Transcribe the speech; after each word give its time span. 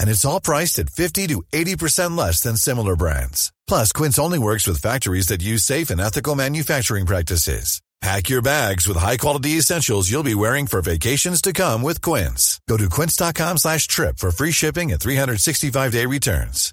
And 0.00 0.08
it's 0.08 0.24
all 0.24 0.40
priced 0.40 0.78
at 0.78 0.90
50 0.90 1.28
to 1.28 1.42
80% 1.52 2.16
less 2.18 2.40
than 2.40 2.56
similar 2.56 2.96
brands. 2.96 3.52
Plus, 3.68 3.92
Quince 3.92 4.18
only 4.18 4.38
works 4.38 4.66
with 4.66 4.82
factories 4.82 5.28
that 5.28 5.42
use 5.42 5.62
safe 5.62 5.90
and 5.90 6.00
ethical 6.00 6.34
manufacturing 6.34 7.06
practices. 7.06 7.80
Pack 8.00 8.30
your 8.30 8.42
bags 8.42 8.88
with 8.88 8.96
high-quality 8.96 9.58
essentials 9.58 10.10
you'll 10.10 10.22
be 10.22 10.34
wearing 10.34 10.66
for 10.66 10.80
vacations 10.80 11.42
to 11.42 11.52
come 11.52 11.82
with 11.82 12.00
Quince. 12.00 12.58
Go 12.66 12.78
to 12.78 12.88
quince.com 12.88 13.58
slash 13.58 13.86
trip 13.88 14.18
for 14.18 14.30
free 14.30 14.52
shipping 14.52 14.90
and 14.92 15.00
365-day 15.00 16.06
returns. 16.06 16.72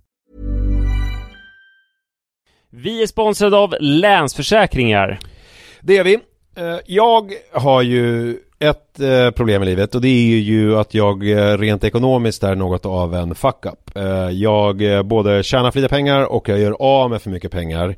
Vi 2.72 3.04
är 3.04 3.08
sponsrade 3.08 3.58
av 3.58 3.76
Länsförsäkringar. 3.80 5.20
Det 5.82 5.98
är 5.98 6.04
vi. 6.04 6.14
Eh, 6.58 6.80
Jag 6.86 7.34
har 7.54 7.82
ju 7.82 8.38
ett 8.60 9.00
eh, 9.00 9.32
problem 9.32 9.64
i 9.64 9.66
livet 9.66 9.96
och 9.96 10.02
det 10.02 10.08
är 10.08 10.40
ju 10.40 10.78
att 10.78 10.94
jag 10.94 11.30
eh, 11.30 11.58
rent 11.58 11.84
ekonomiskt 11.84 12.44
är 12.44 12.56
något 12.56 12.86
av 12.86 13.16
en 13.16 13.36
fuck-up. 13.36 13.96
Eh, 13.96 14.30
Jag 14.30 14.82
eh, 14.94 15.04
både 15.04 15.44
tjänar 15.44 15.72
för 15.72 15.80
lite 15.80 15.90
pengar 15.90 16.24
och 16.24 16.50
jag 16.50 16.60
gör 16.60 16.76
av 16.80 17.10
med 17.10 17.22
för 17.22 17.30
mycket 17.30 17.52
pengar. 17.52 17.96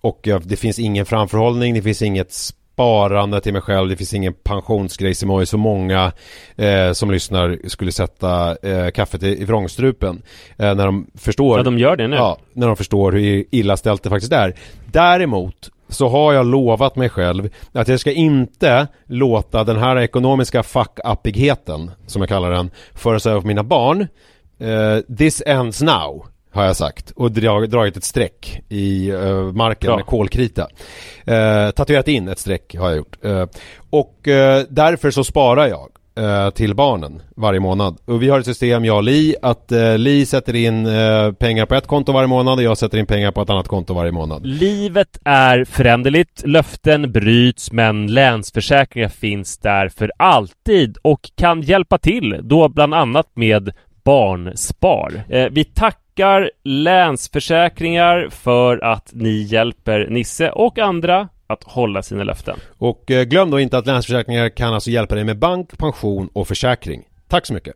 Och 0.00 0.28
eh, 0.28 0.40
det 0.40 0.56
finns 0.56 0.78
ingen 0.78 1.06
framförhållning, 1.06 1.74
det 1.74 1.82
finns 1.82 2.02
inget 2.02 2.32
sparande 2.32 3.40
till 3.40 3.52
mig 3.52 3.62
själv, 3.62 3.88
det 3.88 3.96
finns 3.96 4.14
ingen 4.14 4.34
pensionsgrej 4.34 5.14
som 5.14 5.30
är 5.30 5.44
så 5.44 5.58
många 5.58 6.12
eh, 6.56 6.92
som 6.92 7.10
lyssnar 7.10 7.58
skulle 7.68 7.92
sätta 7.92 8.56
eh, 8.62 8.90
kaffet 8.90 9.22
i, 9.22 9.42
i 9.42 9.44
vrångstrupen. 9.44 10.22
Eh, 10.56 10.74
när 10.74 10.86
de 10.86 11.06
förstår 11.14 11.58
Ja, 11.58 11.62
de 11.62 11.78
gör 11.78 11.96
det 11.96 12.08
nu. 12.08 12.16
Ja, 12.16 12.38
när 12.52 12.66
de 12.66 12.76
förstår 12.76 13.12
hur 13.12 13.44
illa 13.50 13.76
ställt 13.76 14.02
det 14.02 14.10
faktiskt 14.10 14.32
är. 14.32 14.54
Däremot 14.92 15.70
så 15.88 16.08
har 16.08 16.32
jag 16.32 16.46
lovat 16.46 16.96
mig 16.96 17.08
själv 17.08 17.48
att 17.72 17.88
jag 17.88 18.00
ska 18.00 18.12
inte 18.12 18.86
låta 19.06 19.64
den 19.64 19.76
här 19.76 19.98
ekonomiska 19.98 20.62
fuck-uppigheten, 20.62 21.90
som 22.06 22.22
jag 22.22 22.28
kallar 22.28 22.50
den, 22.50 22.70
föras 22.94 23.26
över 23.26 23.40
på 23.40 23.46
mina 23.46 23.62
barn. 23.62 24.06
Eh, 24.60 25.16
this 25.16 25.42
ends 25.46 25.82
now, 25.82 26.26
har 26.52 26.64
jag 26.64 26.76
sagt. 26.76 27.10
Och 27.10 27.32
drag, 27.32 27.70
dragit 27.70 27.96
ett 27.96 28.04
streck 28.04 28.60
i 28.68 29.08
eh, 29.08 29.42
marken 29.42 29.88
Bra. 29.88 29.96
med 29.96 30.06
kolkrita. 30.06 30.68
Eh, 31.24 31.70
tatuerat 31.70 32.08
in 32.08 32.28
ett 32.28 32.38
streck 32.38 32.74
har 32.78 32.88
jag 32.88 32.96
gjort. 32.96 33.24
Eh, 33.24 33.46
och 33.90 34.28
eh, 34.28 34.64
därför 34.68 35.10
så 35.10 35.24
sparar 35.24 35.66
jag 35.66 35.88
eh, 36.18 36.50
till 36.50 36.74
barnen 36.74 37.22
varje 37.36 37.60
månad. 37.60 37.98
Och 38.04 38.22
vi 38.22 38.28
har 38.28 38.38
ett 38.40 38.46
system, 38.46 38.84
jag 38.84 38.96
och 38.96 39.02
Li, 39.02 39.34
att 39.42 39.72
eh, 39.72 39.98
Li 39.98 40.26
sätter 40.26 40.56
in 40.56 40.86
eh, 40.86 41.32
pengar 41.32 41.66
på 41.66 41.74
ett 41.74 41.86
konto 41.86 42.12
varje 42.12 42.26
månad 42.26 42.58
och 42.58 42.64
jag 42.64 42.78
sätter 42.78 42.98
in 42.98 43.06
pengar 43.06 43.32
på 43.32 43.42
ett 43.42 43.50
annat 43.50 43.68
konto 43.68 43.94
varje 43.94 44.12
månad. 44.12 44.46
Livet 44.46 45.18
är 45.24 45.64
föränderligt, 45.64 46.42
löften 46.46 47.12
bryts, 47.12 47.72
men 47.72 48.06
Länsförsäkringar 48.06 49.08
finns 49.08 49.58
där 49.58 49.88
för 49.88 50.12
alltid 50.16 50.98
och 51.02 51.30
kan 51.36 51.62
hjälpa 51.62 51.98
till, 51.98 52.40
då 52.42 52.68
bland 52.68 52.94
annat 52.94 53.26
med 53.34 53.70
Barnspar. 54.04 55.22
Eh, 55.28 55.46
vi 55.50 55.64
tackar 55.64 56.50
Länsförsäkringar 56.64 58.28
för 58.30 58.84
att 58.84 59.10
ni 59.12 59.42
hjälper 59.42 60.06
Nisse 60.10 60.50
och 60.50 60.78
andra 60.78 61.28
att 61.48 61.64
hålla 61.64 62.02
sina 62.02 62.24
löften. 62.24 62.58
Och 62.78 63.10
eh, 63.10 63.24
glöm 63.24 63.50
då 63.50 63.60
inte 63.60 63.78
att 63.78 63.86
Länsförsäkringar 63.86 64.48
kan 64.48 64.74
alltså 64.74 64.90
hjälpa 64.90 65.14
dig 65.14 65.24
med 65.24 65.38
bank, 65.38 65.78
pension 65.78 66.28
och 66.32 66.48
försäkring. 66.48 67.02
Tack 67.28 67.46
så 67.46 67.54
mycket! 67.54 67.74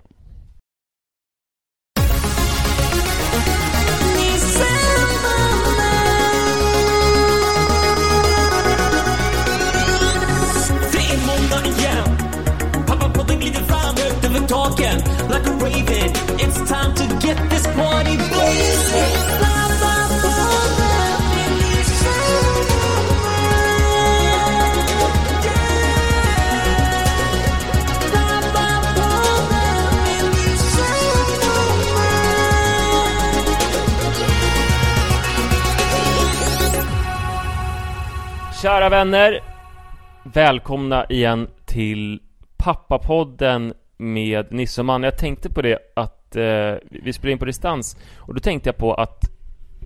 Kära 38.62 38.88
vänner, 38.88 39.40
välkomna 40.22 41.06
igen 41.06 41.48
till 41.64 42.20
Pappapodden 42.56 43.74
med 43.96 44.52
Nisse 44.52 44.80
och 44.80 44.84
Man. 44.84 45.02
Jag 45.02 45.18
tänkte 45.18 45.50
på 45.50 45.62
det 45.62 45.78
att 45.96 46.36
eh, 46.36 46.74
vi 46.90 47.12
spelar 47.12 47.32
in 47.32 47.38
på 47.38 47.44
distans 47.44 47.96
och 48.18 48.34
då 48.34 48.40
tänkte 48.40 48.68
jag 48.68 48.76
på 48.76 48.94
att 48.94 49.24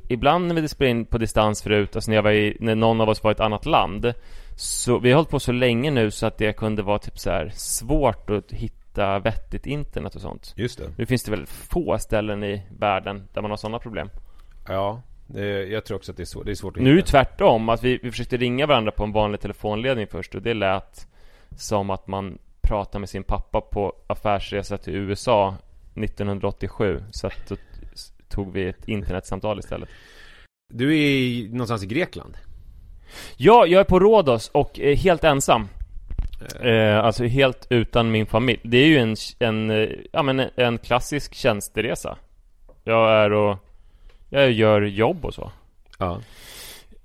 ibland 0.09 0.47
när 0.47 0.55
vi 0.55 0.69
spelar 0.69 0.91
in 0.91 1.05
på 1.05 1.19
distans 1.19 1.63
förut, 1.63 1.97
alltså 1.97 2.11
när, 2.11 2.17
jag 2.17 2.23
var 2.23 2.31
i, 2.31 2.57
när 2.61 2.75
någon 2.75 3.01
av 3.01 3.09
oss 3.09 3.23
var 3.23 3.31
i 3.31 3.33
ett 3.33 3.41
annat 3.41 3.67
land 3.67 4.13
så 4.57 4.99
vi 4.99 5.11
har 5.11 5.17
hållit 5.17 5.31
på 5.31 5.41
så 5.41 5.53
länge 5.53 5.91
nu 5.91 6.11
så 6.11 6.27
att 6.27 6.39
det 6.39 6.53
kunde 6.53 6.83
vara 6.83 6.99
typ 6.99 7.19
så 7.19 7.31
här 7.31 7.53
svårt 7.55 8.31
att 8.31 8.53
hitta 8.53 9.19
vettigt 9.19 9.67
internet 9.67 10.15
och 10.15 10.21
sånt. 10.21 10.55
Just 10.57 10.79
det. 10.79 10.91
Nu 10.99 11.07
finns 11.07 11.25
det 11.25 11.31
väl 11.31 11.47
få 11.47 11.99
ställen 11.99 12.45
i 12.45 12.63
världen 12.79 13.29
där 13.33 13.43
man 13.43 13.51
har 13.51 13.59
sådana 13.59 13.79
problem. 13.79 14.11
Ja, 14.69 15.03
jag 15.71 15.85
tror 15.85 15.97
också 15.97 16.13
att 16.13 16.17
det 16.17 16.23
är, 16.23 16.25
svår, 16.25 16.45
det 16.45 16.51
är 16.51 16.55
svårt 16.55 16.77
att 16.77 16.83
Nu 16.83 16.91
är 16.91 16.95
det 16.95 17.01
hitta. 17.01 17.11
tvärtom, 17.11 17.69
att 17.69 17.83
vi, 17.83 17.99
vi 18.03 18.11
försökte 18.11 18.37
ringa 18.37 18.67
varandra 18.67 18.93
på 18.93 19.05
en 19.05 19.13
vanlig 19.13 19.41
telefonledning 19.41 20.07
först 20.07 20.35
och 20.35 20.43
det 20.43 20.55
lät 20.55 21.07
som 21.57 21.91
att 21.91 22.07
man 22.07 22.39
pratar 22.63 22.99
med 22.99 23.09
sin 23.09 23.25
pappa 23.25 23.61
på 23.61 23.93
affärsresa 24.07 24.79
till 24.79 24.95
USA 24.95 25.55
1987 25.95 27.03
så 27.11 27.27
att 27.27 27.49
då 27.49 27.57
tog 28.29 28.53
vi 28.53 28.69
ett 28.69 28.89
internetsamtal 28.89 29.59
istället. 29.59 29.89
Du 30.73 30.93
är 30.93 30.99
i, 30.99 31.49
någonstans 31.51 31.83
i 31.83 31.87
Grekland? 31.87 32.37
Ja, 33.37 33.67
jag 33.67 33.81
är 33.81 33.85
på 33.85 34.01
Rhodos 34.01 34.49
och 34.49 34.79
är 34.79 34.95
helt 34.95 35.25
ensam. 35.25 35.69
Eh, 36.61 36.99
alltså 36.99 37.25
helt 37.25 37.67
utan 37.71 38.11
min 38.11 38.27
familj. 38.27 38.61
Det 38.63 38.77
är 38.77 38.87
ju 38.87 38.99
en, 38.99 39.17
en, 39.39 39.71
eh, 39.71 39.89
ja, 40.13 40.23
men 40.23 40.43
en 40.57 40.79
klassisk 40.79 41.35
tjänsteresa. 41.35 42.17
Jag 42.85 43.11
är 43.11 43.33
och 43.33 43.57
jag 44.41 44.53
gör 44.53 44.83
jobb 44.83 45.25
och 45.25 45.35
så. 45.35 45.51
Ja. 45.99 46.21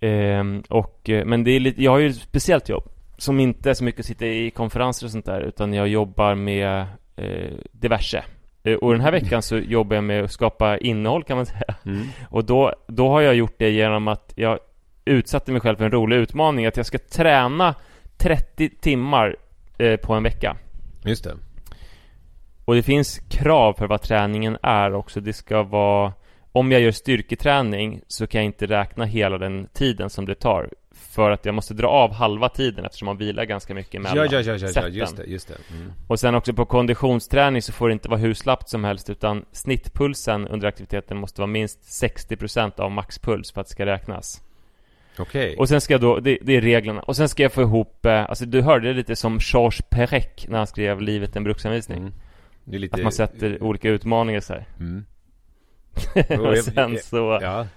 Ehm, 0.01 0.63
och, 0.69 1.09
eh, 1.09 1.25
men 1.25 1.43
det 1.43 1.51
är 1.51 1.59
lite, 1.59 1.83
jag 1.83 1.91
har 1.91 1.99
ju 1.99 2.09
ett 2.09 2.15
speciellt 2.15 2.69
jobb 2.69 2.83
Som 3.17 3.39
inte 3.39 3.69
är 3.69 3.73
så 3.73 3.83
mycket 3.83 3.99
att 3.99 4.05
sitta 4.05 4.25
i 4.25 4.51
konferenser 4.51 5.05
och 5.05 5.11
sånt 5.11 5.25
där 5.25 5.41
Utan 5.41 5.73
jag 5.73 5.87
jobbar 5.87 6.35
med 6.35 6.85
eh, 7.15 7.51
diverse 7.71 8.23
eh, 8.63 8.75
Och 8.75 8.91
den 8.91 9.01
här 9.01 9.11
veckan 9.11 9.41
så 9.41 9.57
jobbar 9.57 9.95
jag 9.95 10.03
med 10.03 10.23
att 10.23 10.31
skapa 10.31 10.77
innehåll 10.77 11.23
kan 11.23 11.37
man 11.37 11.45
säga 11.45 11.75
Mm. 11.85 12.07
Och 12.29 12.45
då, 12.45 12.73
då 12.87 13.09
har 13.09 13.21
jag 13.21 13.35
gjort 13.35 13.55
det 13.57 13.69
genom 13.69 14.07
att 14.07 14.33
jag 14.35 14.59
utsatte 15.05 15.51
mig 15.51 15.61
själv 15.61 15.77
för 15.77 15.85
en 15.85 15.91
rolig 15.91 16.15
utmaning 16.15 16.65
Att 16.65 16.77
jag 16.77 16.85
ska 16.85 16.97
träna 16.97 17.75
30 18.17 18.69
timmar 18.69 19.35
eh, 19.77 19.95
på 19.95 20.13
en 20.13 20.23
vecka 20.23 20.57
Just 21.03 21.23
det. 21.23 21.33
Och 22.65 22.75
det 22.75 22.83
finns 22.83 23.19
krav 23.19 23.73
för 23.73 23.87
vad 23.87 24.01
träningen 24.01 24.57
är 24.61 24.93
också 24.93 25.19
Det 25.19 25.33
ska 25.33 25.63
vara 25.63 26.13
Om 26.51 26.71
jag 26.71 26.81
gör 26.81 26.91
styrketräning 26.91 28.01
så 28.07 28.27
kan 28.27 28.41
jag 28.41 28.45
inte 28.45 28.65
räkna 28.65 29.05
hela 29.05 29.37
den 29.37 29.67
tiden 29.73 30.09
som 30.09 30.25
det 30.25 30.35
tar 30.35 30.69
För 30.91 31.31
att 31.31 31.45
jag 31.45 31.55
måste 31.55 31.73
dra 31.73 31.87
av 31.87 32.13
halva 32.13 32.49
tiden 32.49 32.85
eftersom 32.85 33.05
man 33.05 33.17
vilar 33.17 33.45
ganska 33.45 33.73
mycket 33.73 33.95
emellan 33.95 34.17
Ja, 34.17 34.25
ja, 34.25 34.41
ja, 34.41 34.55
ja, 34.55 34.69
ja, 34.75 34.87
just 34.87 35.17
det, 35.17 35.23
just 35.23 35.47
det. 35.47 35.57
Mm. 35.71 35.93
Och 36.07 36.19
sen 36.19 36.35
också 36.35 36.53
på 36.53 36.65
konditionsträning 36.65 37.61
så 37.61 37.71
får 37.71 37.87
det 37.87 37.93
inte 37.93 38.09
vara 38.09 38.19
hur 38.19 38.33
slappt 38.33 38.69
som 38.69 38.83
helst 38.83 39.09
utan 39.09 39.45
snittpulsen 39.51 40.47
under 40.47 40.67
aktiviteten 40.67 41.17
måste 41.17 41.41
vara 41.41 41.47
minst 41.47 42.03
60% 42.03 42.79
av 42.79 42.91
maxpuls 42.91 43.51
för 43.51 43.61
att 43.61 43.67
det 43.67 43.71
ska 43.71 43.85
räknas 43.85 44.41
Okej. 45.17 45.55
Och 45.57 45.69
sen 45.69 45.81
ska 45.81 45.93
jag 45.93 46.01
då, 46.01 46.19
det, 46.19 46.37
det 46.41 46.53
är 46.53 46.61
reglerna 46.61 47.01
Och 47.01 47.15
sen 47.15 47.29
ska 47.29 47.43
jag 47.43 47.51
få 47.51 47.61
ihop, 47.61 48.05
eh, 48.05 48.29
alltså 48.29 48.45
du 48.45 48.61
hörde 48.61 48.87
det 48.87 48.93
lite 48.93 49.15
som 49.15 49.39
Georges 49.41 49.81
Perec 49.89 50.47
när 50.47 50.57
han 50.57 50.67
skrev 50.67 51.01
Livet 51.01 51.35
en 51.35 51.43
bruksanvisning 51.43 51.97
Mm. 51.97 52.81
Lite... 52.81 52.95
Att 52.95 53.03
man 53.03 53.11
sätter 53.11 53.63
olika 53.63 53.89
utmaningar 53.89 54.39
så 54.39 54.53
här. 54.53 54.65
Mm. 54.79 55.05
och 56.39 56.57
sen 56.57 56.97
så, 57.03 57.39
ja. 57.41 57.67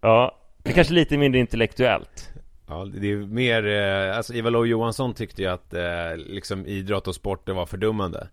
ja, 0.00 0.38
det 0.62 0.70
är 0.70 0.74
kanske 0.74 0.94
lite 0.94 1.18
mindre 1.18 1.40
intellektuellt. 1.40 2.30
Ja, 2.68 2.84
det 2.94 3.12
är 3.12 3.16
mer, 3.16 3.66
eh, 3.66 4.16
alltså 4.16 4.34
Ivar 4.34 4.50
Lo 4.50 4.64
Johansson 4.64 5.14
tyckte 5.14 5.42
ju 5.42 5.48
att 5.48 5.74
eh, 5.74 6.16
liksom 6.16 6.66
idrott 6.66 7.08
och 7.08 7.14
sport 7.14 7.46
det 7.46 7.52
var 7.52 7.66
fördummande. 7.66 8.28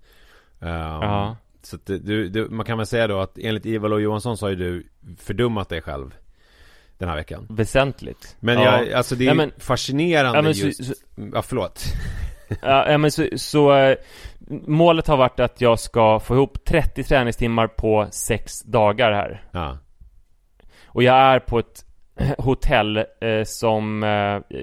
Um, 0.60 0.70
ja. 0.70 1.38
Så 1.62 1.76
att 1.76 1.86
du, 1.86 2.30
du, 2.30 2.50
man 2.50 2.66
kan 2.66 2.78
väl 2.78 2.88
säga 2.88 3.08
då 3.08 3.20
att 3.20 3.38
enligt 3.38 3.66
Ivar 3.66 3.90
Lo 3.90 4.00
Johansson 4.00 4.38
så 4.38 4.46
har 4.46 4.50
ju 4.50 4.56
du 4.56 4.88
fördummat 5.18 5.70
dig 5.70 5.82
själv 5.82 6.16
den 6.98 7.10
här 7.10 7.16
veckan. 7.16 7.48
Väsentligt. 7.50 8.36
Men 8.40 8.62
ja. 8.62 8.84
jag, 8.84 8.92
alltså 8.94 9.16
det 9.16 9.24
är 9.24 9.36
Nej, 9.36 9.36
men, 9.36 9.52
fascinerande 9.58 10.38
ja, 10.38 10.42
men 10.42 10.52
just, 10.52 10.86
så, 10.86 10.94
ja 11.34 11.42
förlåt. 11.42 11.84
ja 12.62 12.98
men 12.98 13.12
så, 13.12 13.28
så 13.36 13.76
äh, 13.76 13.98
målet 14.48 15.08
har 15.08 15.18
varit 15.18 15.40
att 15.40 15.62
jag 15.62 15.80
ska 15.80 16.20
få 16.20 16.36
ihop 16.36 16.66
30 16.66 17.04
träningstimmar 17.04 17.68
på 17.68 18.08
6 18.12 18.62
dagar 18.62 19.12
här. 19.12 19.44
Ja. 19.52 19.78
Och 20.86 21.04
jag 21.04 21.16
är 21.16 21.40
på 21.40 21.60
ett 21.60 21.86
hotell 22.38 22.98
eh, 22.98 23.44
som 23.44 24.04
eh, 24.04 24.58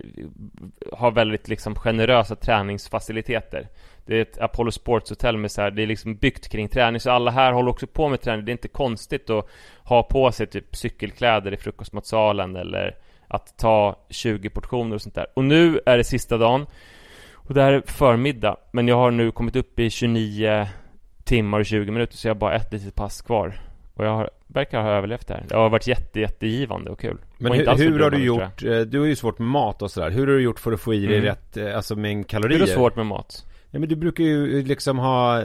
har 0.92 1.10
väldigt 1.10 1.48
liksom 1.48 1.74
generösa 1.74 2.36
träningsfaciliteter. 2.36 3.68
Det 4.06 4.16
är 4.16 4.22
ett 4.22 4.38
Apollo 4.38 4.70
Sports 4.70 5.10
hotell 5.10 5.36
med 5.36 5.50
så 5.50 5.62
här, 5.62 5.70
det 5.70 5.82
är 5.82 5.86
liksom 5.86 6.16
byggt 6.16 6.48
kring 6.48 6.68
träning 6.68 7.00
så 7.00 7.10
alla 7.10 7.30
här 7.30 7.52
håller 7.52 7.70
också 7.70 7.86
på 7.86 8.08
med 8.08 8.20
träning. 8.20 8.44
Det 8.44 8.50
är 8.50 8.52
inte 8.52 8.68
konstigt 8.68 9.30
att 9.30 9.48
ha 9.84 10.02
på 10.02 10.32
sig 10.32 10.46
typ 10.46 10.76
cykelkläder 10.76 11.54
i 11.54 11.56
frukostmatsalen 11.56 12.56
eller 12.56 12.96
att 13.28 13.58
ta 13.58 13.96
20 14.10 14.50
portioner 14.50 14.94
och 14.94 15.02
sånt 15.02 15.14
där. 15.14 15.26
Och 15.34 15.44
nu 15.44 15.80
är 15.86 15.96
det 15.96 16.04
sista 16.04 16.38
dagen 16.38 16.66
och 17.46 17.54
det 17.54 17.62
här 17.62 17.72
är 17.72 17.82
förmiddag 17.86 18.56
men 18.72 18.88
jag 18.88 18.96
har 18.96 19.10
nu 19.10 19.30
kommit 19.30 19.56
upp 19.56 19.78
i 19.78 19.90
29 19.90 20.68
timmar 21.24 21.60
och 21.60 21.66
20 21.66 21.90
minuter 21.90 22.16
så 22.16 22.28
jag 22.28 22.34
har 22.34 22.38
bara 22.38 22.54
ett 22.54 22.72
litet 22.72 22.94
pass 22.94 23.22
kvar. 23.22 23.60
Och 23.94 24.04
jag 24.04 24.10
har, 24.10 24.30
verkar 24.46 24.82
ha 24.82 24.90
överlevt 24.90 25.28
det 25.28 25.34
här. 25.34 25.44
Det 25.48 25.56
har 25.56 25.70
varit 25.70 25.86
jätte, 25.86 26.20
jättegivande 26.20 26.90
och 26.90 27.00
kul. 27.00 27.18
Men 27.38 27.52
hur, 27.52 27.76
hur 27.76 28.00
har 28.00 28.10
du 28.10 28.24
gjort, 28.24 28.64
eh, 28.64 28.80
du 28.80 28.98
har 28.98 29.06
ju 29.06 29.16
svårt 29.16 29.38
med 29.38 29.48
mat 29.48 29.82
och 29.82 29.90
sådär. 29.90 30.10
Hur 30.10 30.26
har 30.26 30.34
du 30.34 30.42
gjort 30.42 30.60
för 30.60 30.72
att 30.72 30.80
få 30.80 30.94
i 30.94 31.06
dig 31.06 31.18
mm. 31.18 31.28
rätt, 31.28 31.56
eh, 31.56 31.76
alltså 31.76 31.96
mängd 31.96 32.28
kalorier? 32.28 32.58
Hur 32.58 32.62
är 32.64 32.66
det 32.66 32.74
svårt 32.74 32.96
med 32.96 33.06
mat? 33.06 33.46
Ja 33.74 33.78
men 33.78 33.88
du 33.88 33.96
brukar 33.96 34.24
ju 34.24 34.62
liksom 34.62 34.98
ha 34.98 35.36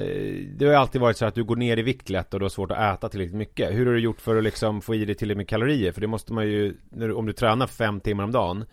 Det 0.56 0.66
har 0.66 0.72
ju 0.72 0.76
alltid 0.76 1.02
varit 1.02 1.18
så 1.18 1.26
att 1.26 1.36
du 1.36 1.44
går 1.44 1.56
ner 1.56 1.78
i 1.78 1.82
vikt 1.82 2.10
lätt 2.10 2.34
och 2.34 2.40
du 2.40 2.44
har 2.44 2.50
svårt 2.50 2.72
att 2.72 2.98
äta 2.98 3.10
tillräckligt 3.10 3.36
mycket 3.36 3.74
Hur 3.74 3.86
har 3.86 3.94
du 3.94 4.00
gjort 4.00 4.22
för 4.22 4.38
att 4.38 4.44
liksom 4.44 4.82
få 4.82 4.96
i 4.96 5.06
dig 5.06 5.16
tillräckligt 5.16 5.38
med 5.38 5.48
kalorier? 5.48 5.92
För 5.92 6.02
det 6.02 6.08
måste 6.08 6.34
man 6.34 6.48
ju 6.48 6.76
Om 7.16 7.26
du 7.26 7.34
tränar 7.34 7.68
fem 7.68 8.00
timmar 8.00 8.24
om 8.24 8.32
dagen 8.32 8.66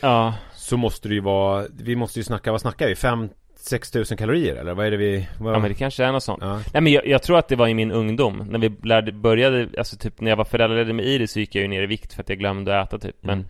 Ja 0.00 0.34
Så 0.64 0.76
måste 0.76 1.08
det 1.08 1.14
ju 1.14 1.20
vara 1.20 1.66
Vi 1.78 1.96
måste 1.96 2.18
ju 2.18 2.24
snacka, 2.24 2.52
vad 2.52 2.60
snackar 2.60 2.88
vi? 2.88 2.94
Fem 2.94 3.28
6000 3.56 4.16
kalorier 4.16 4.56
eller 4.56 4.74
vad 4.74 4.86
är 4.86 4.90
det 4.90 4.96
vi 4.96 5.28
vad... 5.38 5.54
Ja 5.54 5.58
men 5.58 5.68
det 5.68 5.74
kanske 5.74 6.04
är 6.04 6.12
något 6.12 6.22
sånt 6.22 6.42
ja. 6.42 6.60
Nej 6.72 6.82
men 6.82 6.92
jag, 6.92 7.06
jag, 7.06 7.22
tror 7.22 7.38
att 7.38 7.48
det 7.48 7.56
var 7.56 7.68
i 7.68 7.74
min 7.74 7.92
ungdom 7.92 8.46
När 8.50 8.58
vi 8.58 8.76
lärde, 8.82 9.12
började, 9.12 9.68
alltså 9.78 9.96
typ 9.96 10.20
när 10.20 10.30
jag 10.30 10.36
var 10.36 10.44
föräldraledig 10.44 10.94
med 10.94 11.04
Iris 11.04 11.32
så 11.32 11.40
gick 11.40 11.54
jag 11.54 11.62
ju 11.62 11.68
ner 11.68 11.82
i 11.82 11.86
vikt 11.86 12.12
för 12.12 12.22
att 12.22 12.28
jag 12.28 12.38
glömde 12.38 12.80
att 12.80 12.88
äta 12.88 12.98
typ 12.98 13.16
Men 13.20 13.38
mm 13.38 13.48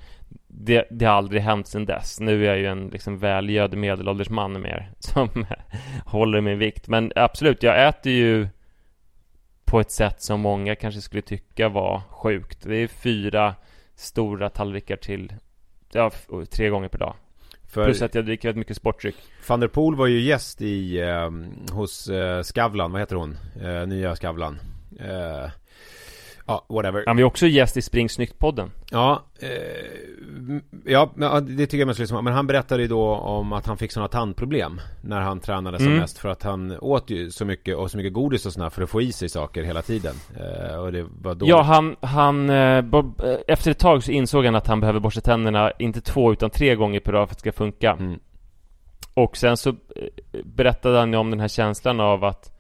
det, 0.56 0.84
det, 0.90 1.05
har 1.05 1.14
aldrig 1.14 1.43
hänt 1.43 1.66
sedan 1.66 1.87
dess. 1.87 2.20
Nu 2.20 2.44
är 2.44 2.49
jag 2.49 2.58
ju 2.58 2.66
en 2.66 2.88
liksom 2.88 3.19
välgödd 3.19 3.75
medelålders 3.75 4.31
man 4.31 4.62
mer 4.62 4.90
som 4.99 5.46
håller 6.06 6.40
min 6.40 6.58
vikt. 6.58 6.88
Men 6.88 7.12
absolut, 7.16 7.62
jag 7.62 7.88
äter 7.88 8.12
ju 8.12 8.49
på 9.64 9.81
ett 9.81 9.90
sätt 9.90 10.22
som 10.22 10.40
många 10.40 10.75
kanske 10.75 11.00
skulle 11.00 11.22
tycka 11.22 11.69
var 11.69 12.02
sjukt. 12.11 12.62
Det 12.62 12.76
är 12.76 12.88
fyra 12.88 13.55
stora 13.94 14.50
tallrikar 14.50 14.96
till 14.96 15.32
ja, 15.94 16.11
tre 16.50 16.69
gånger 16.69 16.88
per 16.88 16.99
dag. 16.99 17.14
För 17.69 17.85
Plus 17.85 18.02
att 18.02 18.14
jag 18.14 18.25
dricker 18.25 18.49
väldigt 18.49 18.58
mycket 18.58 18.76
sportdryck. 18.76 19.17
Van 19.49 19.61
der 19.61 19.69
Poel 19.69 19.94
var 19.94 20.06
ju 20.06 20.20
gäst 20.20 20.62
i, 20.62 21.00
eh, 21.00 21.31
hos 21.73 22.08
eh, 22.08 22.43
Skavlan, 22.43 22.93
vad 22.93 23.00
heter 23.00 23.17
hon? 23.17 23.37
Eh, 23.62 23.87
nya 23.87 24.17
Skavlan. 24.17 24.61
Eh, 25.00 25.50
Ja, 26.46 26.67
whatever. 26.69 27.05
Han 27.06 27.17
var 27.17 27.25
också 27.25 27.46
gäst 27.46 27.76
i 27.76 27.82
Spring 27.82 28.08
Snyggt-podden. 28.08 28.70
Ja, 28.91 29.23
eh, 29.38 29.49
ja, 30.85 31.11
det 31.41 31.67
tycker 31.67 31.79
jag 31.79 31.87
mest 31.87 32.00
liksom. 32.00 32.25
Men 32.25 32.32
han 32.32 32.46
berättade 32.46 32.82
ju 32.82 32.88
då 32.88 33.14
om 33.14 33.52
att 33.52 33.67
han 33.67 33.76
fick 33.76 33.93
sådana 33.93 34.08
tandproblem 34.08 34.81
när 35.00 35.20
han 35.20 35.41
tränade 35.41 35.79
som 35.79 35.87
mm. 35.87 35.99
mest. 35.99 36.19
För 36.19 36.29
att 36.29 36.43
han 36.43 36.79
åt 36.81 37.11
ju 37.11 37.31
så 37.31 37.44
mycket 37.44 37.76
och 37.76 37.91
så 37.91 37.96
mycket 37.96 38.12
godis 38.12 38.46
och 38.46 38.52
sådär 38.52 38.70
för 38.70 38.82
att 38.82 38.91
få 38.91 39.02
i 39.02 39.12
sig 39.12 39.29
saker 39.29 39.62
hela 39.62 39.82
tiden. 39.82 40.14
Eh, 40.37 40.76
och 40.76 40.93
det 40.93 41.06
var 41.23 41.35
då... 41.35 41.46
Ja, 41.49 41.62
han, 41.62 41.96
han, 42.00 42.50
eh, 42.50 42.85
efter 43.49 43.70
ett 43.70 43.79
tag 43.79 44.02
så 44.05 44.11
insåg 44.11 44.44
han 44.44 44.55
att 44.55 44.67
han 44.67 44.81
behöver 44.81 45.00
borsta 45.00 45.20
tänderna 45.20 45.73
inte 45.79 46.00
två 46.00 46.32
utan 46.32 46.50
tre 46.50 46.75
gånger 46.75 47.00
per 47.00 47.12
dag 47.12 47.29
för 47.29 47.32
att 47.32 47.38
det 47.38 47.50
ska 47.50 47.52
funka. 47.52 47.90
Mm. 47.93 48.19
Och 49.14 49.37
sen 49.37 49.56
så 49.56 49.70
eh, 49.70 49.75
berättade 50.44 50.99
han 50.99 51.12
ju 51.12 51.19
om 51.19 51.31
den 51.31 51.40
här 51.40 51.49
känslan 51.49 52.00
av 52.00 52.25
att 52.25 52.54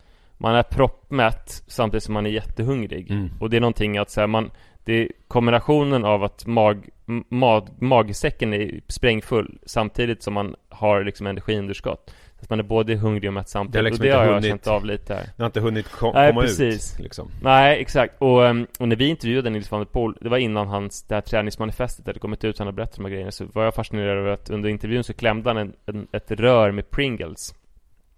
man 0.44 0.54
är 0.54 0.62
proppmätt 0.62 1.62
samtidigt 1.66 2.04
som 2.04 2.14
man 2.14 2.26
är 2.26 2.30
jättehungrig. 2.30 3.10
Mm. 3.10 3.30
Och 3.40 3.50
det 3.50 3.56
är 3.56 3.60
någonting 3.60 3.98
att 3.98 4.10
säga 4.10 4.26
man 4.26 4.50
det 4.84 4.92
är 4.92 5.08
kombinationen 5.28 6.04
av 6.04 6.24
att 6.24 6.46
mag, 6.46 6.88
mag, 7.28 7.68
magsäcken 7.78 8.54
är 8.54 8.80
sprängfull 8.88 9.58
samtidigt 9.66 10.22
som 10.22 10.34
man 10.34 10.54
har 10.68 11.04
liksom 11.04 11.26
energiunderskott. 11.26 12.14
Att 12.40 12.50
man 12.50 12.58
är 12.58 12.64
både 12.64 12.94
hungrig 12.96 13.30
och 13.30 13.34
mätt 13.34 13.48
samtidigt. 13.48 13.84
Det 13.84 13.90
liksom 13.90 14.02
och 14.02 14.06
det 14.06 14.16
har 14.16 14.26
hunnit, 14.26 14.44
jag 14.44 14.50
känt 14.50 14.66
av 14.66 14.84
lite 14.84 15.14
här. 15.14 15.22
Det 15.36 15.42
har 15.42 15.46
inte 15.46 15.60
hunnit 15.60 15.88
kom, 15.88 16.14
Nej, 16.14 16.30
komma 16.30 16.40
precis. 16.40 16.94
ut. 16.94 17.00
Liksom. 17.00 17.30
Nej, 17.42 17.80
exakt. 17.80 18.14
Och, 18.18 18.46
ehm, 18.46 18.66
och 18.78 18.88
när 18.88 18.96
vi 18.96 19.06
intervjuade 19.06 19.50
Nils 19.50 19.70
van 19.70 19.80
der 19.80 19.84
Poel, 19.84 20.14
det 20.20 20.28
var 20.28 20.38
innan 20.38 20.68
hans, 20.68 21.02
det 21.02 21.14
här 21.14 21.22
träningsmanifestet 21.22 22.06
hade 22.06 22.18
kommit 22.18 22.44
ut, 22.44 22.58
han 22.58 22.66
hade 22.66 22.76
berättat 22.76 22.96
de 22.96 23.04
här 23.04 23.10
grejerna, 23.10 23.30
så 23.30 23.44
var 23.52 23.64
jag 23.64 23.74
fascinerad 23.74 24.18
över 24.18 24.30
att 24.30 24.50
under 24.50 24.68
intervjun 24.68 25.04
så 25.04 25.14
klämde 25.14 25.50
han 25.50 25.56
en, 25.56 25.72
en, 25.86 26.06
ett 26.12 26.30
rör 26.30 26.70
med 26.70 26.90
Pringles. 26.90 27.54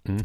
Mm. 0.07 0.21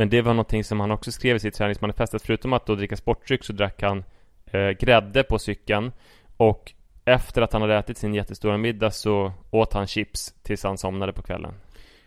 Men 0.00 0.10
det 0.10 0.22
var 0.22 0.34
någonting 0.34 0.64
som 0.64 0.80
han 0.80 0.90
också 0.90 1.12
skrev 1.12 1.36
i 1.36 1.40
sitt 1.40 1.54
träningsmanifest 1.54 2.14
att 2.14 2.22
förutom 2.22 2.52
att 2.52 2.66
då 2.66 2.74
dricka 2.74 2.96
sportdryck 2.96 3.44
så 3.44 3.52
drack 3.52 3.82
han 3.82 4.04
eh, 4.46 4.68
grädde 4.70 5.22
på 5.22 5.38
cykeln 5.38 5.92
och 6.36 6.72
efter 7.04 7.42
att 7.42 7.52
han 7.52 7.62
hade 7.62 7.76
ätit 7.76 7.98
sin 7.98 8.14
jättestora 8.14 8.56
middag 8.56 8.90
så 8.90 9.32
åt 9.50 9.72
han 9.72 9.86
chips 9.86 10.34
tills 10.42 10.64
han 10.64 10.78
somnade 10.78 11.12
på 11.12 11.22
kvällen. 11.22 11.54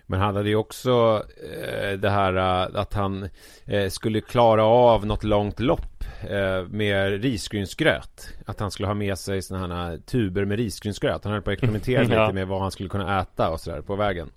Men 0.06 0.20
han 0.20 0.36
hade 0.36 0.50
ju 0.50 0.56
också 0.56 1.24
eh, 1.54 1.92
det 1.92 2.10
här 2.10 2.38
uh, 2.38 2.80
att 2.80 2.94
han 2.94 3.30
eh, 3.66 3.90
skulle 3.90 4.22
klara 4.22 4.64
av 4.64 5.06
något 5.06 5.24
långt 5.24 5.60
lopp 5.60 6.04
eh, 6.30 6.68
med 6.68 7.22
risgrynsgröt. 7.22 8.30
Att 8.46 8.60
han 8.60 8.72
skulle 8.72 8.88
ha 8.88 8.94
med 8.94 9.18
sig 9.18 9.42
sådana 9.42 9.76
här 9.76 9.98
tuber 9.98 10.46
med 10.46 10.58
risgrynsgröt. 10.58 11.24
Han 11.24 11.34
höll 11.34 11.42
på 11.42 11.50
att 11.50 11.54
experimentera 11.54 12.04
ja. 12.10 12.22
lite 12.22 12.34
med 12.34 12.48
vad 12.48 12.62
han 12.62 12.72
skulle 12.72 12.90
kunna 12.90 13.22
äta 13.22 13.50
och 13.50 13.60
sådär 13.60 13.82
på 13.82 13.96
vägen. 13.96 14.30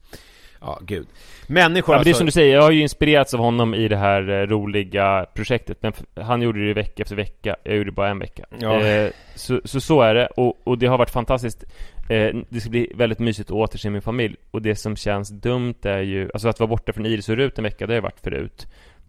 Ja, 0.60 0.78
gud. 0.82 1.06
Människor 1.46 1.94
ja, 1.94 1.98
alltså... 1.98 2.10
Det 2.10 2.14
är 2.14 2.18
som 2.18 2.26
du 2.26 2.32
säger, 2.32 2.54
jag 2.54 2.62
har 2.62 2.70
ju 2.70 2.82
inspirerats 2.82 3.34
av 3.34 3.40
honom 3.40 3.74
i 3.74 3.88
det 3.88 3.96
här 3.96 4.30
eh, 4.30 4.46
roliga 4.46 5.26
projektet 5.34 5.82
Men 5.82 5.92
han 6.14 6.42
gjorde 6.42 6.66
det 6.66 6.74
vecka 6.74 7.02
efter 7.02 7.16
vecka, 7.16 7.56
jag 7.64 7.76
gjorde 7.76 7.90
det 7.90 7.94
bara 7.94 8.10
en 8.10 8.18
vecka 8.18 8.44
ja. 8.58 8.80
eh, 8.80 9.10
så, 9.34 9.60
så, 9.64 9.80
så 9.80 10.00
är 10.00 10.14
det, 10.14 10.26
och, 10.26 10.60
och 10.64 10.78
det 10.78 10.86
har 10.86 10.98
varit 10.98 11.10
fantastiskt 11.10 11.64
eh, 12.08 12.36
Det 12.48 12.60
ska 12.60 12.70
bli 12.70 12.92
väldigt 12.94 13.18
mysigt 13.18 13.50
att 13.50 13.56
återse 13.56 13.90
min 13.90 14.02
familj 14.02 14.36
Och 14.50 14.62
det 14.62 14.76
som 14.76 14.96
känns 14.96 15.30
dumt 15.30 15.74
är 15.82 16.00
ju, 16.00 16.30
alltså 16.34 16.48
att 16.48 16.60
vara 16.60 16.68
borta 16.68 16.92
från 16.92 17.06
Iris 17.06 17.28
och 17.28 17.36
Rut 17.36 17.58
en 17.58 17.64
vecka, 17.64 17.86
det 17.86 17.92
har 17.92 17.96
jag 17.96 18.02
varit 18.02 18.20
förut 18.20 18.66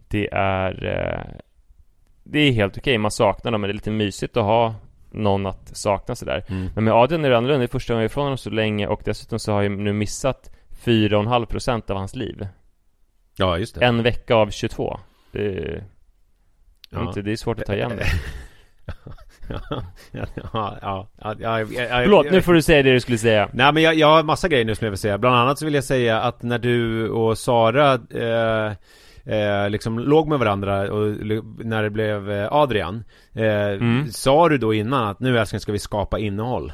Det 0.08 0.30
är 0.34 0.86
eh, 0.86 1.42
Det 2.24 2.40
är 2.40 2.52
helt 2.52 2.78
okej, 2.78 2.82
okay. 2.82 2.98
man 2.98 3.12
saknar 3.12 3.52
dem 3.52 3.62
men 3.62 3.68
det 3.68 3.72
är 3.72 3.74
lite 3.74 3.92
mysigt 3.92 4.38
att 4.38 4.44
ha 4.44 4.76
någon 5.12 5.46
att 5.46 5.78
sakna 5.78 6.16
sådär 6.16 6.44
mm. 6.48 6.70
Men 6.76 6.84
med 6.84 6.94
Adrian 6.94 7.26
är 7.26 7.30
det 7.30 7.38
annorlunda, 7.38 7.60
det 7.60 7.66
är 7.66 7.68
första 7.68 7.94
gången 7.94 8.02
jag 8.02 8.10
är 8.10 8.12
ifrån 8.12 8.24
honom 8.24 8.38
så 8.38 8.50
länge 8.50 8.88
och 8.88 9.02
dessutom 9.06 9.40
så 9.40 9.52
har 9.52 9.62
jag 9.62 9.72
nu 9.72 9.94
missat 9.94 10.52
4,5% 10.84 11.92
av 11.92 11.98
hans 11.98 12.16
liv. 12.16 12.48
Ja, 13.38 13.58
just 13.58 13.76
det. 13.76 13.86
En 13.86 14.04
vecka 14.04 14.36
av 14.36 14.50
22. 14.50 15.00
Det 15.32 15.46
är, 15.46 15.84
ja. 16.90 17.08
inte, 17.08 17.22
det 17.22 17.32
är 17.32 17.36
svårt 17.36 17.60
att 17.60 17.66
ta 17.66 17.76
igen 17.76 17.92
det. 17.98 18.06
ja, 20.12 20.78
ja, 20.82 21.08
ja, 21.22 21.36
ja, 21.40 21.66
Förlåt, 21.68 22.32
nu 22.32 22.42
får 22.42 22.54
du 22.54 22.62
säga 22.62 22.84
det 22.84 22.94
du 22.94 23.00
skulle 23.00 23.18
säga. 23.18 23.50
Nej 23.54 23.74
men 23.74 23.84
jag, 23.84 23.96
jag 23.96 24.08
har 24.08 24.24
massa 24.24 24.48
grejer 24.48 24.66
nu 24.66 24.76
som 24.76 24.86
jag 24.86 24.92
vill 24.92 25.00
säga. 25.00 25.18
Bland 25.18 25.36
annat 25.36 25.60
så 25.60 25.66
vill 25.66 25.74
jag 25.74 25.84
säga 25.84 26.22
att 26.22 26.44
när 26.44 26.60
du 26.60 27.10
och 27.10 27.38
Sara 27.38 27.94
eh, 27.94 28.74
eh, 29.36 29.70
liksom 29.70 30.00
låg 30.00 30.28
med 30.28 30.40
varandra 30.40 30.92
och 30.92 31.08
när 31.66 31.84
det 31.84 31.90
blev 31.90 32.32
eh, 32.32 32.48
Adrian 32.52 33.04
eh, 33.34 33.68
mm. 33.68 34.08
Sa 34.12 34.50
du 34.50 34.58
då 34.58 34.74
innan 34.74 35.08
att 35.08 35.20
nu 35.20 35.40
älskling 35.40 35.60
ska 35.60 35.72
vi 35.72 35.80
skapa 35.80 36.20
innehåll? 36.20 36.72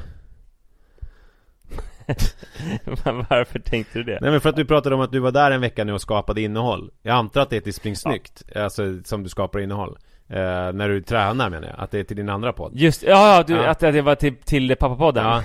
Varför 3.29 3.59
tänkte 3.59 3.99
du 3.99 4.03
det? 4.03 4.17
Nej 4.21 4.31
men 4.31 4.41
för 4.41 4.49
att 4.49 4.55
du 4.55 4.65
pratade 4.65 4.95
om 4.95 5.01
att 5.01 5.11
du 5.11 5.19
var 5.19 5.31
där 5.31 5.51
en 5.51 5.61
vecka 5.61 5.83
nu 5.83 5.93
och 5.93 6.01
skapade 6.01 6.41
innehåll 6.41 6.91
Jag 7.01 7.15
antar 7.15 7.41
att 7.41 7.49
det 7.49 7.55
är 7.55 7.61
till 7.61 7.73
Spring 7.73 7.95
Snyggt 7.95 8.43
ja. 8.55 8.63
Alltså 8.63 8.83
som 9.03 9.23
du 9.23 9.29
skapar 9.29 9.59
innehåll 9.59 9.97
eh, 10.29 10.37
När 10.73 10.89
du 10.89 11.01
tränar 11.01 11.49
menar 11.49 11.67
jag, 11.67 11.79
att 11.79 11.91
det 11.91 11.99
är 11.99 12.03
till 12.03 12.17
din 12.17 12.29
andra 12.29 12.53
podd 12.53 12.71
Just, 12.75 13.03
ja, 13.03 13.35
ja, 13.35 13.43
du, 13.47 13.53
ja. 13.53 13.69
Att, 13.69 13.79
det 13.79 14.01
var 14.01 14.15
till, 14.15 14.35
till 14.35 14.75
pappapodden 14.75 15.25
ja. 15.25 15.43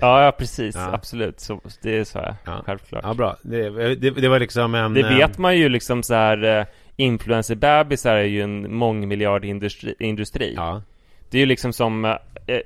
Ja, 0.00 0.24
ja 0.24 0.32
precis, 0.32 0.74
ja. 0.74 0.92
absolut, 0.92 1.40
så, 1.40 1.60
det 1.82 2.04
sa 2.04 2.18
jag, 2.18 2.34
ja. 2.44 2.62
självklart 2.66 3.04
Ja, 3.04 3.14
bra, 3.14 3.36
det, 3.42 3.94
det, 3.94 4.10
det, 4.10 4.28
var 4.28 4.38
liksom 4.38 4.74
en 4.74 4.94
Det 4.94 5.02
vet 5.02 5.38
man 5.38 5.56
ju 5.56 5.68
liksom 5.68 6.02
så 6.02 6.14
här 6.14 6.58
eh, 6.58 6.66
Influencer-bebisar 6.98 8.14
är 8.14 8.24
ju 8.24 8.42
en 8.42 8.74
mångmiljardindustri 8.74 9.94
industri. 9.98 10.54
Ja. 10.56 10.82
Det 11.30 11.38
är 11.38 11.40
ju 11.40 11.46
liksom 11.46 11.72
som 11.72 12.04
eh, 12.04 12.14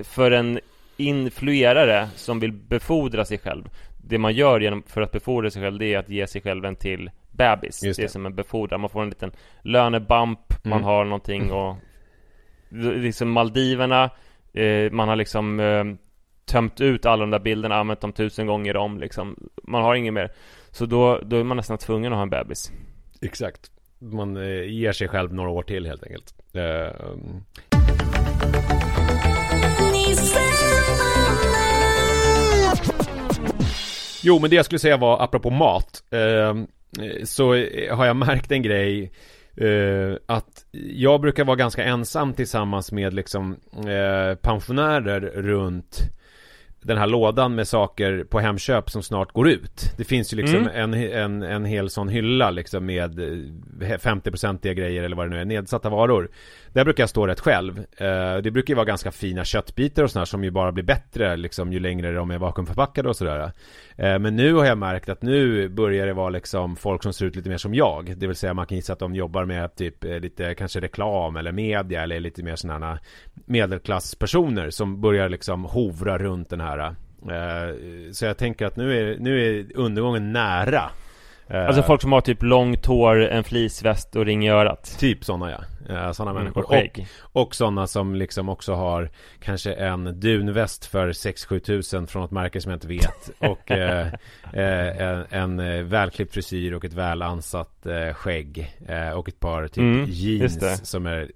För 0.01 0.31
en 0.31 0.61
influerare 1.03 2.09
som 2.15 2.41
vill 2.41 2.53
befordra 2.53 3.25
sig 3.25 3.39
själv 3.39 3.65
Det 3.97 4.19
man 4.19 4.35
gör 4.35 4.61
genom, 4.61 4.83
för 4.87 5.01
att 5.01 5.13
befordra 5.13 5.51
sig 5.51 5.63
själv 5.63 5.79
Det 5.79 5.95
är 5.95 5.99
att 5.99 6.09
ge 6.09 6.27
sig 6.27 6.43
själv 6.43 6.65
en 6.65 6.77
till 6.77 7.11
bebis 7.31 7.81
det. 7.81 7.97
det 7.97 8.03
är 8.03 8.09
som 8.09 8.27
en 8.27 8.35
befordran 8.35 8.81
Man 8.81 8.91
får 8.91 9.03
en 9.03 9.09
liten 9.09 9.33
lönebump 9.63 10.65
mm. 10.65 10.79
Man 10.79 10.85
har 10.85 11.05
någonting 11.05 11.53
och 11.53 11.77
liksom 12.73 13.31
Maldiverna, 13.31 14.11
eh, 14.53 14.93
man 14.93 15.09
har 15.09 15.17
liksom 15.17 15.61
eh, 15.61 15.85
tömt 16.45 16.81
ut 16.81 17.07
alla 17.07 17.21
de 17.21 17.31
där 17.31 17.39
bilderna, 17.39 17.75
använt 17.75 18.01
dem 18.01 18.13
tusen 18.13 18.47
gånger 18.47 18.77
om 18.77 18.99
liksom. 18.99 19.51
Man 19.63 19.83
har 19.83 19.95
inget 19.95 20.15
mer. 20.15 20.33
Så 20.71 20.87
då, 20.87 21.21
då 21.25 21.37
är 21.37 21.45
man 21.45 21.57
nästan 21.57 21.79
tvungen 21.79 22.13
att 22.13 22.17
ha 22.17 22.23
en 22.23 22.31
bebis. 22.31 22.73
Exakt. 23.21 23.71
Man 23.99 24.37
eh, 24.37 24.65
ger 24.65 24.93
sig 24.93 25.09
själv 25.09 25.35
några 25.35 25.51
år 25.51 25.63
till 25.63 25.87
helt 25.87 26.05
enkelt. 26.05 26.35
Eh, 26.53 26.91
Jo, 34.23 34.39
men 34.39 34.51
det 34.51 34.57
jag 34.57 34.65
skulle 34.65 34.79
säga 34.79 34.97
var 34.97 35.23
apropå 35.23 35.51
mat. 35.51 36.03
Eh, 36.11 36.55
så 37.25 37.49
har 37.91 38.07
jag 38.07 38.17
märkt 38.17 38.53
en 38.53 38.63
grej. 38.63 39.13
Eh, 39.57 40.17
att 40.27 40.65
jag 40.95 41.21
brukar 41.21 41.45
vara 41.45 41.57
ganska 41.57 41.85
ensam 41.85 42.33
tillsammans 42.35 42.93
med 42.93 43.15
liksom 43.15 43.57
eh, 43.77 44.35
pensionärer 44.37 45.21
runt 45.21 45.99
den 46.85 46.99
här 46.99 47.07
lådan 47.07 47.55
med 47.55 47.69
saker 47.69 48.25
på 48.25 48.41
Hemköp 48.41 48.91
som 48.91 49.03
snart 49.03 49.33
går 49.33 49.49
ut. 49.49 49.93
Det 49.97 50.05
finns 50.05 50.33
ju 50.33 50.37
liksom 50.37 50.57
Mm. 50.67 50.95
en, 50.95 50.95
en, 51.13 51.43
en 51.43 51.65
hel 51.65 51.91
sån 51.91 52.09
hylla 52.09 52.51
liksom 52.51 52.87
med 52.87 53.19
eh, 53.21 53.99
50-procentiga 53.99 54.75
grejer 54.75 55.03
eller 55.03 55.17
vad 55.17 55.27
det 55.27 55.31
nu 55.31 55.41
är, 55.41 55.45
nedsatta 55.45 55.89
varor. 55.91 56.31
Där 56.73 56.85
brukar 56.85 57.03
jag 57.03 57.11
stå 57.11 57.27
rätt 57.27 57.41
själv. 57.41 57.79
Eh, 57.79 58.37
det 58.37 58.51
brukar 58.51 58.73
ju 58.73 58.75
vara 58.75 58.85
ganska 58.85 59.13
fina 59.13 59.45
köttbitar 59.45 60.03
och 60.03 60.11
sådär 60.11 60.25
som 60.25 60.45
ju 60.45 60.51
bara 60.51 60.73
blir 60.73 60.85
bättre 60.85 61.37
liksom 61.37 61.73
ju 61.73 61.81
längre 61.81 62.13
de 62.13 62.31
är 62.31 62.39
vakuumförpackade 62.39 63.09
och 63.09 63.17
sådär. 63.17 63.53
Eh, 63.97 64.19
men 64.19 64.37
nu 64.37 64.55
har 64.55 64.65
jag 64.65 64.79
märkt 64.79 65.09
att 65.09 65.23
nu 65.23 65.69
börjar 65.69 66.07
det 66.07 66.13
vara 66.13 66.31
liksom 66.31 66.77
folk 66.77 67.03
som 67.03 67.13
ser 67.13 67.27
ut 67.27 67.37
lite 67.37 67.49
mer 67.49 67.57
som 67.57 67.75
jag. 67.75 68.17
Det 68.17 68.27
vill 68.27 68.37
säga 68.37 68.55
man 68.55 68.67
kan 68.67 68.77
gissa 68.77 68.93
att 68.93 68.99
de 68.99 69.15
jobbar 69.15 69.45
med 69.45 69.75
typ 69.75 70.05
eh, 70.05 70.21
lite 70.21 70.55
kanske 70.55 70.81
reklam 70.81 71.37
eller 71.37 71.53
media 71.53 72.03
eller 72.03 72.21
lite 72.21 72.43
mer 72.43 72.57
sådana 72.57 72.99
medelklasspersoner 73.47 74.71
som 74.71 75.01
börjar 75.01 75.29
liksom 75.29 75.65
hovra 75.65 76.19
runt 76.19 76.51
den 76.51 76.61
här. 76.61 76.79
Eh, 76.79 77.77
så 78.13 78.25
jag 78.25 78.37
tänker 78.37 78.67
att 78.67 78.77
nu 78.77 78.99
är, 78.99 79.19
nu 79.19 79.59
är 79.59 79.67
undergången 79.77 80.33
nära. 80.33 80.91
Eh, 81.49 81.67
Alltså 81.67 81.83
folk 81.83 82.01
som 82.03 82.13
har 82.13 82.21
typ 82.21 82.43
långt 82.43 82.87
hår, 82.87 83.17
en 83.23 83.45
fleeceväst 83.45 84.17
och 84.17 84.25
ring 84.25 84.47
i 84.47 84.51
örat. 84.51 84.97
Typ 84.99 85.25
sådana 85.25 85.51
ja. 85.51 85.59
Eh, 85.95 86.13
Sådana 86.13 86.31
Mm, 86.31 86.43
människor. 86.43 86.65
och. 86.65 87.01
Och, 87.33 87.43
och 87.43 87.55
sådana 87.55 87.87
som 87.87 88.15
liksom 88.15 88.49
också 88.49 88.75
har 88.75 89.11
kanske 89.41 89.73
en 89.73 90.21
dunväst 90.21 90.87
för 90.87 91.09
6-7 91.13 91.59
tusen 91.59 92.07
från 92.07 92.25
ett 92.25 92.31
märke 92.31 92.61
som 92.61 92.71
jag 92.71 92.77
inte 92.77 92.89
vet. 92.89 93.31
Och 93.39 93.71
eh, 93.71 94.07
eh, 94.53 95.25
en, 95.31 95.61
en 95.61 95.89
välklippt 95.89 96.33
frisyr 96.35 96.73
och 96.73 96.85
ett 96.85 96.93
välansat 96.93 97.87
eh, 97.87 98.15
skägg. 98.15 98.77
Eh, 98.89 99.11
och 99.11 99.29
ett 99.29 99.41
par 99.41 99.69
typ 99.69 99.79
Mm, 99.79 100.05
jeans 100.09 100.91
som 100.91 101.07
är 101.07 101.31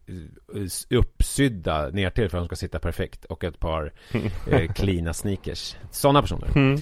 uppsydda 0.90 1.88
ner 1.88 2.10
till 2.10 2.28
för 2.30 2.38
att 2.38 2.42
de 2.42 2.46
ska 2.46 2.56
sitta 2.56 2.78
perfekt. 2.78 3.25
Och 3.25 3.44
ett 3.44 3.58
par 3.60 3.92
eh, 4.50 4.72
cleana 4.72 5.14
sneakers. 5.14 5.76
Sådana 5.90 6.22
personer. 6.22 6.48
Mm. 6.56 6.80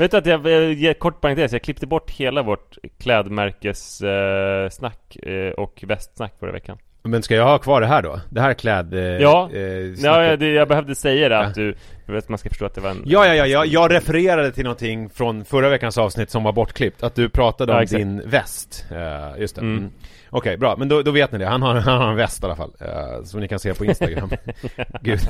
Vet 0.00 0.10
du 0.10 0.16
att 0.16 0.26
jag, 0.26 0.46
jag 0.74 0.98
kort 0.98 1.20
parentes, 1.20 1.52
jag 1.52 1.62
klippte 1.62 1.86
bort 1.86 2.10
hela 2.10 2.42
vårt 2.42 2.78
klädmärkessnack 2.98 5.16
eh, 5.16 5.50
och 5.50 5.84
västsnack 5.86 6.34
förra 6.40 6.52
veckan. 6.52 6.78
Men 7.02 7.22
ska 7.22 7.34
jag 7.34 7.44
ha 7.44 7.58
kvar 7.58 7.80
det 7.80 7.86
här 7.86 8.02
då? 8.02 8.20
Det 8.30 8.40
här 8.40 8.50
är 8.50 8.54
kläd... 8.54 8.94
Eh, 8.94 9.00
Ja. 9.00 9.50
eh, 9.52 9.60
Ja, 10.02 10.24
jag, 10.24 10.42
jag 10.42 10.68
behövde 10.68 10.94
säga 10.94 11.28
det 11.28 11.38
att 11.38 11.54
du, 11.54 11.74
för 12.06 12.14
att 12.14 12.28
man 12.28 12.38
ska 12.38 12.48
förstå 12.48 12.64
att 12.64 12.74
det 12.74 12.80
var 12.80 12.90
en 12.90 13.02
Ja, 13.06 13.26
ja, 13.26 13.34
ja, 13.34 13.46
ja, 13.46 13.64
jag 13.64 13.92
refererade 13.92 14.52
till 14.52 14.64
någonting 14.64 15.10
från 15.10 15.44
förra 15.44 15.68
veckans 15.68 15.98
avsnitt 15.98 16.30
som 16.30 16.42
var 16.42 16.52
bortklippt. 16.52 17.02
Att 17.02 17.14
du 17.14 17.28
pratade 17.28 17.72
om 17.72 17.78
Ja, 17.90 17.98
din 17.98 18.22
väst. 18.28 18.86
Uh, 18.92 19.40
Just 19.40 19.54
det. 19.54 19.60
Mm. 19.60 19.78
mm. 19.78 19.90
Okej, 20.30 20.56
bra, 20.56 20.74
men 20.78 20.88
då, 20.88 21.02
då 21.02 21.10
vet 21.10 21.32
ni 21.32 21.38
det, 21.38 21.46
han 21.46 21.62
har, 21.62 21.74
han 21.80 21.98
har 21.98 22.10
en 22.10 22.16
väst 22.16 22.42
i 22.42 22.46
alla 22.46 22.56
fall 22.56 22.70
uh, 22.82 23.24
Som 23.24 23.40
ni 23.40 23.48
kan 23.48 23.58
se 23.58 23.74
på 23.74 23.84
Instagram. 23.84 24.30
Gud. 25.00 25.20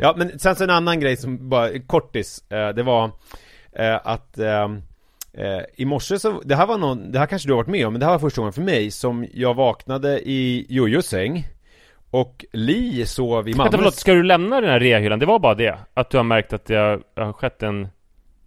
Ja, 0.00 0.14
men 0.16 0.38
sen 0.38 0.56
så 0.56 0.64
en 0.64 0.70
annan 0.70 1.00
grej 1.00 1.16
som 1.16 1.48
bara, 1.48 1.68
kortis 1.86 2.44
eh, 2.50 2.68
Det 2.68 2.82
var 2.82 3.10
att 4.04 4.38
ehm, 4.38 4.82
eh, 5.34 5.60
I 5.76 5.84
morse 5.84 6.18
så, 6.18 6.40
det 6.44 6.56
här 6.56 6.66
var 6.66 6.78
någon, 6.78 7.12
det 7.12 7.18
här 7.18 7.26
kanske 7.26 7.48
du 7.48 7.52
har 7.52 7.56
varit 7.58 7.68
med 7.68 7.86
om 7.86 7.92
Men 7.92 8.00
det 8.00 8.06
här 8.06 8.12
var 8.12 8.18
första 8.18 8.40
gången 8.40 8.52
för 8.52 8.62
mig 8.62 8.90
som 8.90 9.26
jag 9.34 9.54
vaknade 9.54 10.20
i 10.28 10.66
Jojos 10.68 11.06
säng 11.06 11.46
Och 12.10 12.44
Li 12.52 13.06
sov 13.06 13.48
i 13.48 13.52
Vänta 13.52 13.64
förlåt, 13.64 13.80
mammas 13.80 13.96
ska 14.00 14.14
du 14.14 14.22
lämna 14.22 14.60
den 14.60 14.70
här 14.70 14.80
reahyllan? 14.80 15.18
Det 15.18 15.26
var 15.26 15.38
bara 15.38 15.54
det? 15.54 15.78
Att 15.94 16.10
du 16.10 16.16
har 16.16 16.24
märkt 16.24 16.52
att 16.52 16.64
det 16.66 16.74
har, 16.76 17.00
har 17.16 17.32
skett 17.32 17.62
en... 17.62 17.88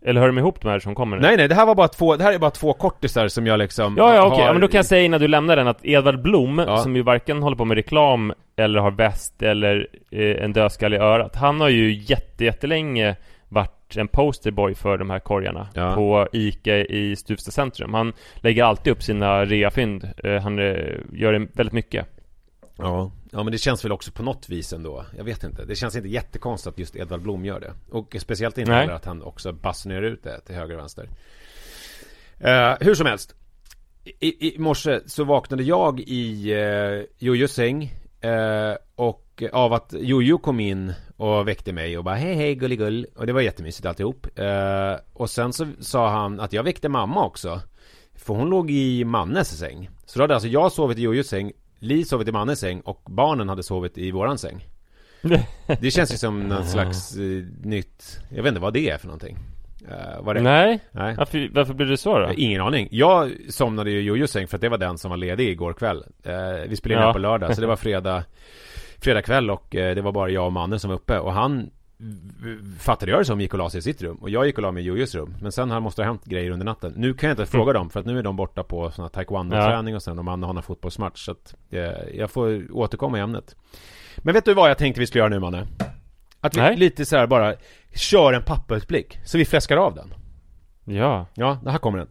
Eller 0.05 0.21
hör 0.21 0.27
de 0.27 0.37
ihop 0.37 0.61
de 0.61 0.67
här 0.67 0.79
som 0.79 0.95
kommer 0.95 1.17
nu? 1.17 1.21
Nej 1.21 1.37
nej, 1.37 1.47
det 1.47 1.55
här 1.55 1.65
var 1.65 1.75
bara 1.75 1.87
två, 1.87 2.15
det 2.15 2.23
här 2.23 2.33
är 2.33 2.37
bara 2.39 2.51
två 2.51 2.73
kortisar 2.73 3.27
som 3.27 3.47
jag 3.47 3.59
liksom 3.59 3.95
Ja, 3.97 4.15
ja 4.15 4.25
okej, 4.25 4.39
har- 4.39 4.45
ja, 4.47 4.51
men 4.53 4.61
då 4.61 4.67
kan 4.67 4.77
jag 4.77 4.85
säga 4.85 5.03
innan 5.03 5.19
du 5.21 5.27
lämnar 5.27 5.55
den 5.55 5.67
att 5.67 5.85
Edvard 5.85 6.21
Blom, 6.21 6.63
Ja. 6.67 6.77
som 6.77 6.95
ju 6.95 7.01
varken 7.01 7.43
håller 7.43 7.57
på 7.57 7.65
med 7.65 7.75
reklam 7.75 8.33
eller 8.55 8.79
har 8.79 8.91
väst 8.91 9.41
eller 9.41 9.87
eh, 10.11 10.43
en 10.43 10.53
dödskalle 10.53 10.95
i 10.95 10.99
örat 10.99 11.35
Han 11.35 11.61
har 11.61 11.69
ju 11.69 11.93
jätte, 11.93 12.45
jättelänge 12.45 13.15
varit 13.53 13.97
en 13.97 14.07
posterboy 14.07 14.75
för 14.75 14.97
de 14.97 15.09
här 15.09 15.19
korgarna 15.19 15.67
Ja. 15.73 15.95
på 15.95 16.27
ICA 16.31 16.77
i 16.77 17.15
Stuvsta 17.15 17.51
centrum. 17.51 17.93
Han 17.93 18.13
lägger 18.35 18.63
alltid 18.63 18.93
upp 18.93 19.03
sina 19.03 19.45
reafynd, 19.45 20.09
eh, 20.23 20.41
han 20.41 20.59
eh, 20.59 20.95
gör 21.11 21.33
det 21.33 21.47
väldigt 21.53 21.73
mycket. 21.73 22.07
Ja, 22.77 23.11
ja 23.31 23.43
men 23.43 23.51
det 23.51 23.57
känns 23.57 23.85
väl 23.85 23.91
också 23.91 24.11
på 24.11 24.23
något 24.23 24.49
vis 24.49 24.73
ändå. 24.73 25.05
Jag 25.17 25.23
vet 25.23 25.43
inte, 25.43 25.65
det 25.65 25.75
känns 25.75 25.95
inte 25.95 26.09
jättekonstigt 26.09 26.73
att 26.73 26.79
just 26.79 26.95
Edvard 26.95 27.21
Blom 27.21 27.45
gör 27.45 27.59
det. 27.59 27.73
Och 27.91 28.15
speciellt 28.19 28.57
inte 28.57 28.73
heller 28.73 28.93
att 28.93 29.05
han 29.05 29.21
också 29.23 29.53
basunerar 29.53 30.01
ut 30.01 30.23
det 30.23 30.39
till 30.39 30.55
höger 30.55 30.73
och 30.75 30.79
vänster. 30.79 31.09
Eh, 32.39 32.73
Hur 32.79 32.95
som 32.95 33.05
helst. 33.05 33.35
I, 34.19 34.47
I 34.55 34.59
morse 34.59 34.99
så 35.05 35.23
vaknade 35.23 35.63
jag 35.63 35.99
i 35.99 36.55
uh, 36.55 37.03
Jojos 37.17 37.51
säng 37.51 37.93
eh, 38.23 38.75
Och 38.95 39.43
av 39.51 39.73
att 39.73 39.93
Jojo 39.99 40.37
kom 40.37 40.59
in 40.59 40.93
och 41.17 41.47
väckte 41.47 41.73
mig 41.73 41.97
och 41.97 42.03
bara 42.03 42.15
hej 42.15 42.35
hej 42.35 42.55
gulligull. 42.55 43.07
Och 43.15 43.27
det 43.27 43.33
var 43.33 43.41
jättemysigt 43.41 43.85
alltihop. 43.85 44.39
Eh, 44.39 44.95
Och 45.13 45.29
sen 45.29 45.53
så 45.53 45.67
sa 45.79 46.09
han 46.09 46.39
att 46.39 46.53
jag 46.53 46.63
väckte 46.63 46.89
mamma 46.89 47.25
också. 47.25 47.61
För 48.15 48.33
hon 48.33 48.49
låg 48.49 48.71
i 48.71 49.03
Mannes 49.05 49.57
säng. 49.59 49.89
Så 50.05 50.19
då 50.19 50.23
hade 50.23 50.33
alltså 50.33 50.49
jag 50.49 50.71
sovit 50.71 50.97
i 50.97 51.01
Jojos 51.01 51.27
säng 51.27 51.51
Li 51.79 52.05
sovit 52.05 52.27
i 52.27 52.31
Mannes 52.31 52.59
säng 52.59 52.81
och 52.81 53.01
barnen 53.05 53.49
hade 53.49 53.63
sovit 53.63 53.97
i 53.97 54.11
våran 54.11 54.37
säng. 54.37 54.67
Det 55.81 55.91
känns 55.91 56.13
ju 56.13 56.17
som 56.17 56.39
någon 56.39 56.65
slags 56.65 57.15
eh, 57.15 57.43
nytt 57.63 58.19
Jag 58.29 58.43
vet 58.43 58.49
inte 58.49 58.61
vad 58.61 58.73
det 58.73 58.89
är 58.89 58.97
för 58.97 59.07
någonting 59.07 59.37
uh, 59.87 60.21
vad 60.21 60.35
det 60.35 60.41
Nej, 60.41 60.79
Nej. 60.91 61.15
varför, 61.17 61.49
varför 61.53 61.73
blir 61.73 61.87
det 61.87 61.97
så 61.97 62.19
då? 62.19 62.29
Ingen 62.35 62.61
aning. 62.61 62.87
Jag 62.91 63.31
somnade 63.49 63.91
i 63.91 64.01
Jojos 64.01 64.31
säng 64.31 64.47
för 64.47 64.57
att 64.57 64.61
det 64.61 64.69
var 64.69 64.77
den 64.77 64.97
som 64.97 65.09
var 65.09 65.17
ledig 65.17 65.49
igår 65.49 65.73
kväll. 65.73 66.03
Eh, 66.23 66.33
vi 66.69 66.75
spelade 66.75 67.01
in 67.01 67.07
Ja. 67.07 67.13
på 67.13 67.19
lördag, 67.19 67.55
så 67.55 67.61
det 67.61 67.67
var 67.67 67.75
fredag, 67.85 68.23
fredag 68.99 69.21
kväll 69.21 69.49
och 69.51 69.75
eh, 69.75 69.95
det 69.95 70.01
var 70.01 70.11
bara 70.11 70.29
jag 70.29 70.45
och 70.45 70.53
mannen 70.53 70.79
som 70.79 70.89
var 70.89 70.95
uppe. 70.95 71.19
Och 71.19 71.33
han 71.33 71.69
fattade 72.79 73.11
jag 73.11 73.21
det 73.21 73.25
som 73.25 73.41
gick 73.41 73.53
och 73.53 73.59
la 73.59 73.69
sig 73.69 73.79
i 73.79 73.81
sitt 73.81 74.01
rum. 74.01 74.17
Och 74.17 74.29
jag 74.29 74.45
gick 74.45 74.57
och 74.57 74.61
la 74.61 74.71
mig 74.71 74.83
i 74.83 74.85
Jojos 74.85 75.15
rum. 75.15 75.35
Men 75.41 75.51
sen 75.51 75.71
här 75.71 75.79
måste 75.79 76.01
ha 76.01 76.07
hänt 76.07 76.25
grejer 76.25 76.51
under 76.51 76.65
natten. 76.65 76.93
Nu 76.95 77.13
kan 77.13 77.29
jag 77.29 77.33
inte 77.33 77.45
fråga 77.45 77.73
dem 77.73 77.89
för 77.89 77.99
att 77.99 78.05
nu 78.05 78.19
är 78.19 78.23
de 78.23 78.35
borta 78.35 78.63
på 78.63 78.91
sån 78.91 79.03
här 79.03 79.09
taekwondo-träning 79.09 79.95
och 79.95 80.03
sen 80.03 80.17
de 80.17 80.27
andra 80.27 80.47
har 80.47 80.55
en 80.55 80.61
fotbollsmatch. 80.63 81.25
Så 81.25 81.31
att 81.31 81.55
eh, 81.69 81.81
jag 82.13 82.31
får 82.31 82.65
återkomma 82.71 83.17
i 83.17 83.21
ämnet. 83.21 83.55
Men 84.17 84.33
vet 84.33 84.45
du 84.45 84.53
vad 84.53 84.69
jag 84.69 84.77
tänkte 84.77 84.99
vi 84.99 85.07
skulle 85.07 85.19
göra 85.19 85.29
nu 85.29 85.39
Manne? 85.39 85.67
Att 86.41 86.55
vi 86.57 86.61
Nej. 86.61 86.77
lite 86.77 87.05
så 87.05 87.17
här 87.17 87.27
bara 87.27 87.55
kör 87.95 88.33
en 88.33 88.43
pappautblick. 88.43 89.19
Så 89.25 89.37
vi 89.37 89.45
fläskar 89.45 89.77
av 89.77 89.95
den. 89.95 90.13
Ja, 90.85 91.27
Ja, 91.33 91.61
här 91.67 91.77
kommer 91.77 91.97
den. 91.97 92.07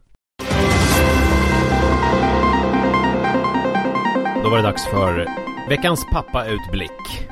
Då 4.43 4.51
var 4.51 4.57
det 4.57 4.63
dags 4.63 4.87
för 4.87 5.27
veckans 5.69 6.07
pappautblick. 6.13 7.29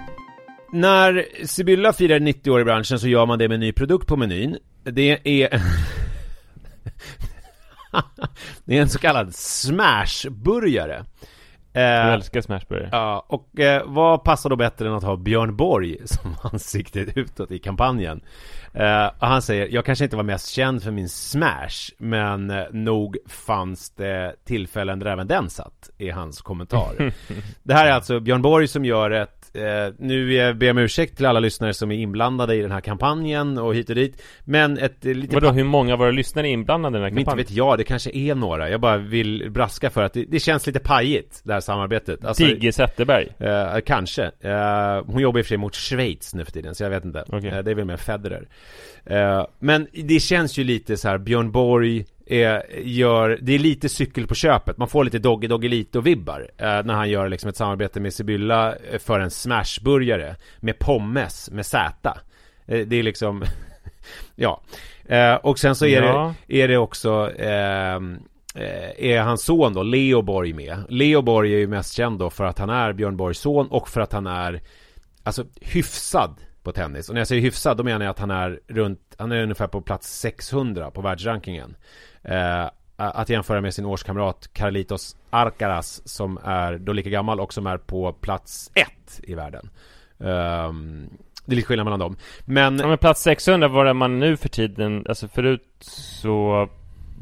När 0.73 1.26
Sibylla 1.47 1.92
firar 1.92 2.21
90 2.21 2.50
år 2.50 2.61
i 2.61 2.64
branschen 2.64 2.99
så 2.99 3.09
gör 3.09 3.26
man 3.26 3.38
det 3.38 3.49
med 3.49 3.54
en 3.54 3.61
ny 3.61 3.73
produkt 3.73 4.07
på 4.09 4.16
menyn. 4.16 4.59
Det 4.85 5.42
är... 5.42 5.49
det 8.64 8.76
är 8.78 8.83
en 8.83 8.88
så 8.88 8.99
kallad 8.99 9.35
smashburgare. 9.35 11.04
Jag 11.73 12.07
Eh, 12.07 12.12
älskar 12.12 12.41
smashburgare 12.41 12.89
Ja, 12.93 13.27
och 13.29 13.61
eh, 13.61 13.83
vad 13.87 14.25
passar 14.25 14.50
då 14.50 14.57
bättre 14.57 14.89
än 14.89 14.95
att 14.95 15.03
ha 15.03 15.17
Björn 15.17 15.57
Borg 15.57 15.97
som 16.05 16.37
ansikte 16.43 17.00
utåt 17.15 17.50
i 17.50 17.59
kampanjen? 17.59 18.21
Eh, 18.73 19.07
och 19.07 19.27
han 19.27 19.43
säger, 19.43 19.69
jag 19.69 19.85
kanske 19.85 20.05
inte 20.05 20.17
var 20.17 20.23
mest 20.23 20.49
känd 20.49 20.83
för 20.83 20.91
min 20.91 21.09
smash, 21.09 21.93
men 21.99 22.50
eh, 22.50 22.65
nog 22.73 23.17
fanns 23.27 23.91
det 23.91 24.35
tillfällen 24.45 24.99
där 24.99 25.07
även 25.07 25.27
den 25.27 25.50
satt, 25.50 25.91
i 25.99 26.11
hans 26.11 26.43
kommentar. 26.43 27.12
det 27.62 27.75
här 27.75 27.87
är 27.87 27.93
alltså 27.93 28.21
Björn 28.21 28.43
Borg 28.43 28.69
som 28.69 28.85
gör 28.85 29.11
ett, 29.11 29.40
eh, 29.52 29.95
nu 29.99 30.37
eh, 30.38 30.54
ber 30.54 30.66
jag 30.66 30.75
om 30.75 30.83
ursäkt 30.83 31.16
till 31.16 31.26
alla 31.26 31.40
lyssnare 31.40 31.75
som 31.75 31.90
är 31.90 31.97
inblandade 31.97 32.54
i 32.54 32.62
den 32.62 32.73
här 32.73 32.80
kampanjen 32.80 33.59
och 33.59 33.75
hit 33.75 33.88
och 33.88 33.95
dit, 33.95 34.23
men 34.45 34.78
ett 34.78 35.07
eh, 35.07 35.14
lite 35.14 35.35
Vadå, 35.35 35.50
hur 35.50 35.64
många 35.64 35.92
av 35.92 35.99
våra 35.99 36.11
lyssnare 36.11 36.49
är 36.49 36.52
inblandade 36.52 36.92
i 36.92 36.99
den 36.99 37.02
här 37.02 37.11
men 37.11 37.19
inte 37.19 37.30
kampanjen? 37.30 37.47
vet 37.47 37.57
jag, 37.57 37.78
det 37.78 37.85
kanske 37.85 38.11
är 38.11 38.35
några. 38.35 38.71
Jag 38.71 38.80
bara 38.80 38.97
vill 38.97 39.50
braska 39.50 39.90
för 39.90 40.02
att 40.02 40.12
det, 40.12 40.25
det 40.25 40.40
känns 40.40 40.66
lite 40.66 40.80
pajigt, 40.80 41.40
det 41.45 41.52
här 41.52 41.61
samarbetet. 41.61 42.25
Alltså, 42.25 42.45
Tigge 42.45 42.73
Zetterberg 42.73 43.28
Eh, 43.38 43.80
kanske. 43.80 44.30
Eh, 44.40 45.04
hon 45.07 45.23
jobbar 45.23 45.38
i 45.38 45.42
och 45.42 45.47
för 45.47 45.49
sig 45.49 45.59
mot 45.59 45.75
Schweiz 45.75 46.35
nu 46.35 46.45
för 46.45 46.52
tiden, 46.52 46.75
så 46.75 46.83
jag 46.83 46.90
vet 46.90 47.04
inte. 47.04 47.25
Okej. 47.28 47.50
Eh, 47.50 47.59
det 47.59 47.71
är 47.71 47.75
väl 47.75 47.85
mer 47.85 47.97
Federer. 47.97 48.49
Eh, 49.04 49.47
men 49.59 49.87
det 49.92 50.21
känns 50.21 50.59
ju 50.59 50.64
lite 50.64 50.97
så 50.97 51.09
här 51.09 51.19
Björn 51.19 51.50
Borg 51.50 52.04
är, 52.31 52.79
gör, 52.83 53.39
det 53.43 53.55
är 53.55 53.59
lite 53.59 53.89
cykel 53.89 54.27
på 54.27 54.35
köpet. 54.35 54.79
Man 54.79 54.89
får 54.89 55.05
lite 55.05 55.19
Doggy 55.19 55.49
Doggelito-vibbar 55.49 56.51
eh, 56.57 56.85
när 56.85 56.95
han 56.95 57.11
gör 57.11 57.29
liksom 57.29 57.51
ett 57.51 57.57
samarbete 57.57 58.01
med 58.01 58.15
Sibylla 58.15 58.75
eh, 58.77 58.99
för 58.99 59.21
en 59.21 59.31
smashburgare 59.31 60.37
med 60.59 60.79
pommes 60.79 61.51
med 61.51 61.67
Z. 61.67 62.19
Eh, 62.67 62.87
det 62.87 62.97
är 62.97 63.03
liksom, 63.03 63.45
ja. 64.35 64.63
Eh, 65.05 65.35
och 65.35 65.59
sen 65.59 65.75
så 65.75 65.87
är, 65.87 66.03
Ja. 66.03 66.35
det, 66.47 66.63
är 66.63 66.69
det 66.69 66.77
också 66.77 67.31
ehm, 67.39 68.19
eh, 68.55 69.11
är 69.11 69.21
hans 69.21 69.43
son 69.45 69.75
då, 69.75 69.83
Leo 69.83 70.23
Borg 70.23 70.53
med. 70.53 70.85
Leo 70.89 71.23
Borg 71.23 71.55
är 71.55 71.59
ju 71.59 71.67
mest 71.69 71.95
känd 71.95 72.19
då 72.19 72.31
för 72.31 72.45
att 72.45 72.59
han 72.59 72.71
är 72.71 72.93
Björn 72.93 73.17
Borgs 73.17 73.39
son 73.39 73.67
och 73.69 73.89
för 73.89 74.01
att 74.01 74.13
han 74.13 74.27
är 74.27 74.61
Alltså 75.23 75.45
hyfsad 75.61 76.41
på 76.63 76.73
tennis. 76.73 77.09
Och 77.09 77.15
när 77.15 77.21
jag 77.21 77.29
säger 77.29 77.43
hyfsad 77.43 77.77
då 77.77 77.85
menar 77.85 78.05
jag 78.05 78.11
att 78.11 78.19
han 78.19 78.31
är 78.31 78.61
runt 78.67 79.15
Han 79.19 79.33
är 79.33 79.43
ungefär 79.43 79.67
på 79.67 79.81
plats 79.81 80.19
600 80.21 80.91
på 80.91 81.01
världsrankingen 81.01 81.77
eh, 82.23 82.71
Att 82.97 83.29
jämföra 83.29 83.61
med 83.61 83.75
sin 83.75 83.85
årskamrat 83.85 84.50
Carlitos 84.53 85.17
Arcaras 85.31 86.09
Som 86.09 86.39
är 86.45 86.79
då 86.79 86.93
lika 86.93 87.11
gammal 87.11 87.41
och 87.41 87.53
som 87.53 87.67
är 87.67 87.79
på 87.79 88.12
plats 88.12 88.71
1 88.75 88.89
i 89.23 89.35
världen. 89.35 89.71
Eh, 90.19 90.73
Det 91.45 91.53
är 91.53 91.57
lite 91.57 91.67
skillnad 91.69 91.85
mellan 91.85 92.00
dem. 92.00 92.17
Men 92.45 92.79
Ja 92.79 92.87
men 92.87 92.99
plats 92.99 93.23
600 93.23 93.69
var 93.69 93.85
det 93.85 93.95
man 93.95 94.19
nu 94.19 94.37
för 94.37 94.49
tiden, 94.49 95.05
alltså 95.09 95.29
förut 95.29 95.67
så 95.81 96.69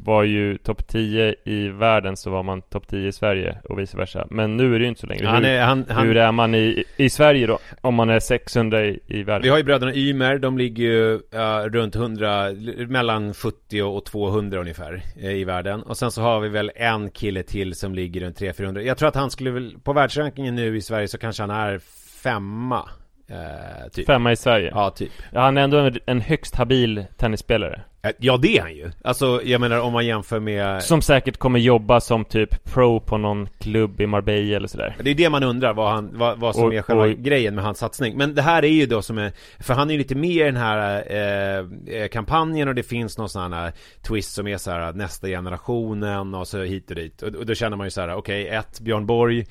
var 0.03 0.23
ju 0.23 0.57
topp 0.57 0.87
10 0.87 1.35
i 1.43 1.67
världen 1.67 2.17
så 2.17 2.29
var 2.29 2.43
man 2.43 2.61
topp 2.61 2.87
10 2.87 3.07
i 3.07 3.11
Sverige 3.11 3.57
och 3.63 3.79
vice 3.79 3.97
versa. 3.97 4.27
Men 4.29 4.57
nu 4.57 4.75
är 4.75 4.79
det 4.79 4.83
ju 4.83 4.89
inte 4.89 5.01
så 5.01 5.07
längre. 5.07 5.27
han 5.27 5.43
hur, 5.43 5.51
är, 5.51 5.61
han, 5.61 5.85
han, 5.89 6.07
hur 6.07 6.17
är 6.17 6.31
man 6.31 6.55
i, 6.55 6.83
i 6.97 7.09
Sverige 7.09 7.47
då? 7.47 7.59
Om 7.81 7.95
man 7.95 8.09
är 8.09 8.19
600 8.19 8.85
i, 8.85 8.99
i 9.07 9.23
världen? 9.23 9.41
Vi 9.43 9.49
har 9.49 9.57
ju 9.57 9.63
bröderna 9.63 9.95
Ymer, 9.95 10.37
de 10.37 10.57
ligger 10.57 10.83
ju 10.83 11.19
ja, 11.31 11.65
runt 11.69 11.95
100, 11.95 12.51
mellan 12.87 13.33
70 13.33 13.81
och 13.81 14.05
200 14.05 14.59
ungefär 14.59 15.03
eh, 15.21 15.31
i 15.31 15.43
världen. 15.43 15.83
Och 15.83 15.97
sen 15.97 16.11
så 16.11 16.21
har 16.21 16.39
vi 16.39 16.49
väl 16.49 16.71
en 16.75 17.11
kille 17.11 17.43
till 17.43 17.75
som 17.75 17.95
ligger 17.95 18.21
runt 18.21 18.39
300-400. 18.39 18.79
Jag 18.79 18.97
tror 18.97 19.09
att 19.09 19.15
han 19.15 19.31
skulle 19.31 19.51
väl, 19.51 19.75
på 19.83 19.93
världsrankingen 19.93 20.55
nu 20.55 20.77
i 20.77 20.81
Sverige 20.81 21.07
så 21.07 21.17
kanske 21.17 21.43
han 21.43 21.49
är 21.49 21.79
femma. 22.23 22.89
Eh, 23.29 23.89
typ. 23.91 24.05
Femma 24.05 24.31
i 24.31 24.35
Sverige? 24.35 24.71
Ja, 24.73 24.89
typ. 24.89 25.11
Ja, 25.31 25.41
han 25.41 25.57
är 25.57 25.61
ändå 25.61 25.77
en, 25.77 25.99
en 26.05 26.21
högst 26.21 26.55
habil 26.55 27.05
tennisspelare. 27.17 27.81
Eh, 28.01 28.11
Ja, 28.19 28.37
det 28.37 28.57
är 28.57 28.61
han 28.61 28.75
ju. 28.75 28.91
Alltså, 29.03 29.41
jag 29.43 29.61
menar 29.61 29.79
om 29.79 29.93
man 29.93 30.05
jämför 30.05 30.39
med... 30.39 30.83
Som 30.83 31.01
säkert 31.01 31.37
kommer 31.37 31.59
jobba 31.59 32.01
som 32.01 32.25
typ 32.25 32.63
pro 32.63 32.99
på 32.99 33.17
någon 33.17 33.49
klubb 33.59 34.01
i 34.01 34.07
Marbella 34.07 34.55
eller 34.57 34.67
sådär. 34.67 34.95
Det 35.03 35.09
är 35.09 35.15
det 35.15 35.29
man 35.29 35.43
undrar, 35.43 35.73
vad, 35.73 35.91
han, 35.91 36.09
vad, 36.13 36.39
vad 36.39 36.55
som 36.55 36.63
Och- 36.63 36.73
är 36.73 36.81
själva 36.81 37.03
och- 37.03 37.09
grejen 37.17 37.55
med 37.55 37.63
hans 37.63 37.77
satsning. 37.77 38.17
Men 38.17 38.35
det 38.35 38.41
här 38.41 38.63
är 38.65 38.69
ju 38.69 38.85
då 38.85 39.01
som 39.01 39.17
är, 39.17 39.31
för 39.59 39.73
han 39.73 39.89
är 39.89 39.93
ju 39.93 39.97
lite 39.97 40.15
med 40.15 40.29
i 40.29 40.39
den 40.43 40.57
här 40.57 41.03
eh, 41.09 41.95
eh, 42.01 42.07
kampanjen 42.07 42.67
och 42.67 42.75
det 42.75 42.83
finns 42.83 43.17
någon 43.17 43.29
sån 43.29 43.53
här 43.53 43.71
twist 44.01 44.33
som 44.33 44.47
är 44.47 44.57
så 44.57 44.71
här 44.71 44.93
nästa 44.93 45.27
generationen 45.27 46.33
och 46.35 46.47
så 46.47 46.61
hit 46.63 46.89
och 46.89 46.95
dit. 46.95 47.21
Och, 47.21 47.35
och 47.35 47.45
då 47.45 47.55
känner 47.55 47.77
man 47.77 47.87
ju 47.87 47.91
så 47.91 48.01
här, 48.01 48.15
okej, 48.15 48.47
ett, 48.47 48.79
Björn 48.79 49.05
Borg, 49.05 49.39
eh, 49.39 49.45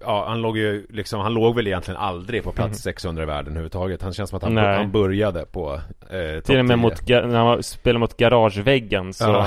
Ja, 0.00 0.24
han 0.28 0.40
låg 0.40 0.58
ju 0.58 0.86
liksom, 0.90 1.20
han 1.20 1.34
låg 1.34 1.54
väl 1.56 1.66
egentligen 1.66 2.00
aldrig 2.00 2.44
på 2.44 2.52
plats 2.52 2.82
600 2.82 3.22
i 3.22 3.26
världen 3.26 3.46
överhuvudtaget. 3.52 4.02
Han 4.02 4.12
känns 4.12 4.30
som 4.30 4.36
att 4.36 4.42
han, 4.42 4.54
Nej. 4.54 4.76
han 4.76 4.90
började 4.92 5.44
på 5.44 5.72
eh, 6.10 6.40
Till 6.42 6.58
och 6.58 6.64
med 6.64 6.76
10. 6.76 6.76
mot, 6.76 7.08
när 7.08 7.38
han 7.38 7.62
spelade 7.62 7.98
mot 7.98 8.16
garageväggen 8.16 9.12
så 9.12 9.24
Ja. 9.24 9.46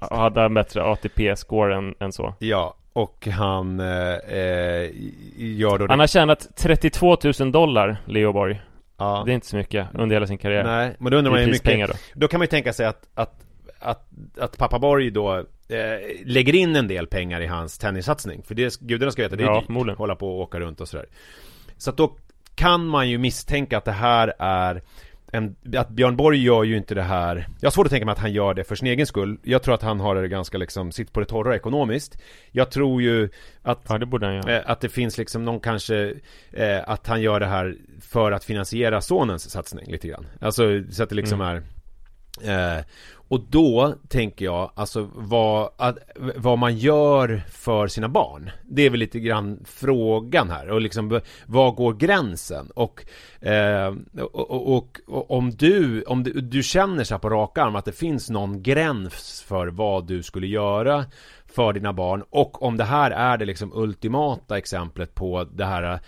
hade 0.16 0.40
han 0.40 0.54
bättre 0.54 0.82
ATP-score 0.82 1.74
än, 1.76 1.94
än 2.00 2.12
så. 2.12 2.34
Ja, 2.38 2.74
och 2.92 3.26
han 3.26 3.80
eh, 3.80 4.14
eh, 4.14 4.90
gör 5.36 5.78
då 5.78 5.86
Han 5.88 6.00
har 6.00 6.06
tjänat 6.06 6.48
32 6.56 7.16
000 7.40 7.52
dollar, 7.52 7.96
Leo 8.06 8.32
Borg. 8.32 8.60
ja. 8.98 9.22
Det 9.26 9.32
är 9.32 9.34
inte 9.34 9.46
så 9.46 9.56
mycket 9.56 9.86
under 9.94 10.16
hela 10.16 10.26
sin 10.26 10.38
karriär. 10.38 10.64
Nej, 10.64 10.96
men 10.98 11.12
då 11.12 11.18
undrar 11.18 11.30
man 11.32 11.40
ju 11.40 11.46
mycket 11.46 11.88
då. 11.88 11.94
Då 12.14 12.28
kan 12.28 12.38
man 12.38 12.44
ju 12.44 12.48
tänka 12.50 12.72
sig 12.72 12.86
att, 12.86 13.08
att, 13.14 13.34
att, 13.80 14.06
att 14.40 14.58
pappa 14.58 14.78
Borg 14.78 15.10
då 15.10 15.44
eh, 15.68 15.76
lägger 16.24 16.54
in 16.54 16.76
en 16.76 16.88
del 16.88 17.06
pengar 17.06 17.40
i 17.40 17.46
hans 17.46 17.78
tennissatsning. 17.78 18.42
För 18.42 18.54
det, 18.54 18.80
gudarna 18.80 19.12
ska 19.12 19.22
veta, 19.22 19.36
det 19.36 19.42
är 19.42 19.46
Ja, 19.46 19.54
dyrt. 19.58 19.66
förmodligen. 19.66 19.98
Hålla 19.98 20.16
på 20.16 20.28
och 20.28 20.40
åka 20.40 20.60
runt 20.60 20.80
och 20.80 20.88
sådär. 20.88 21.06
Så 21.76 21.90
att 21.90 21.96
då 21.96 22.16
kan 22.54 22.86
man 22.86 23.10
ju 23.10 23.18
misstänka 23.18 23.78
att 23.78 23.84
det 23.84 23.92
här 23.92 24.32
är 24.38 24.82
en, 25.32 25.56
att 25.76 25.88
Björn 25.90 26.16
Borg 26.16 26.42
gör 26.42 26.64
ju 26.64 26.76
inte 26.76 26.94
det 26.94 27.02
här 27.02 27.48
Jag 27.60 27.66
har 27.66 27.70
svårt 27.72 27.86
att 27.86 27.90
tänka 27.90 28.06
mig 28.06 28.12
att 28.12 28.18
han 28.18 28.32
gör 28.32 28.54
det 28.54 28.64
för 28.64 28.74
sin 28.74 28.88
egen 28.88 29.06
skull 29.06 29.38
Jag 29.42 29.62
tror 29.62 29.74
att 29.74 29.82
han 29.82 30.00
har 30.00 30.14
det 30.14 30.28
ganska 30.28 30.58
liksom, 30.58 30.92
sitt 30.92 31.12
på 31.12 31.20
det 31.20 31.26
torra 31.26 31.56
ekonomiskt 31.56 32.18
Jag 32.52 32.70
tror 32.70 33.02
ju 33.02 33.28
att 33.62 33.80
Ja, 33.88 33.98
det 33.98 34.06
borde 34.06 34.26
han. 34.26 34.48
Eh, 34.48 34.60
Att 34.66 34.80
det 34.80 34.88
finns 34.88 35.18
liksom 35.18 35.44
någon 35.44 35.60
kanske 35.60 36.14
eh, 36.52 36.78
Att 36.86 37.06
han 37.06 37.22
gör 37.22 37.40
det 37.40 37.46
här 37.46 37.74
för 38.00 38.32
att 38.32 38.44
finansiera 38.44 39.00
sonens 39.00 39.50
satsning 39.50 39.90
lite 39.92 40.08
grann 40.08 40.26
Alltså 40.40 40.82
så 40.90 41.02
att 41.02 41.08
det 41.08 41.14
liksom 41.14 41.40
är 41.40 41.56
eh, 42.42 42.84
och 43.34 43.40
då 43.50 43.94
tänker 44.08 44.44
jag 44.44 44.70
alltså 44.74 45.08
vad, 45.14 45.70
att, 45.76 45.98
vad 46.36 46.58
man 46.58 46.76
gör 46.78 47.42
för 47.50 47.86
sina 47.86 48.08
barn 48.08 48.50
Det 48.64 48.82
är 48.82 48.90
väl 48.90 49.00
lite 49.00 49.20
grann 49.20 49.64
frågan 49.64 50.50
här 50.50 50.68
och 50.70 50.80
liksom 50.80 51.20
Var 51.46 51.72
går 51.72 51.94
gränsen? 51.94 52.70
Och, 52.74 53.04
eh, 53.40 53.94
och, 54.20 54.50
och, 54.50 54.76
och, 54.76 55.00
och 55.06 55.30
om 55.30 55.50
du 55.50 56.02
Om 56.02 56.22
du, 56.22 56.32
du 56.32 56.62
känner 56.62 57.04
så 57.04 57.14
här 57.14 57.18
på 57.18 57.30
rak 57.30 57.58
arm 57.58 57.76
att 57.76 57.84
det 57.84 57.92
finns 57.92 58.30
någon 58.30 58.62
gräns 58.62 59.44
för 59.46 59.66
vad 59.66 60.06
du 60.06 60.22
skulle 60.22 60.46
göra 60.46 61.04
för 61.46 61.72
dina 61.72 61.92
barn 61.92 62.24
och 62.30 62.62
om 62.62 62.76
det 62.76 62.84
här 62.84 63.10
är 63.10 63.38
det 63.38 63.44
liksom 63.44 63.72
ultimata 63.74 64.58
exemplet 64.58 65.14
på 65.14 65.44
det 65.44 65.64
här 65.64 66.00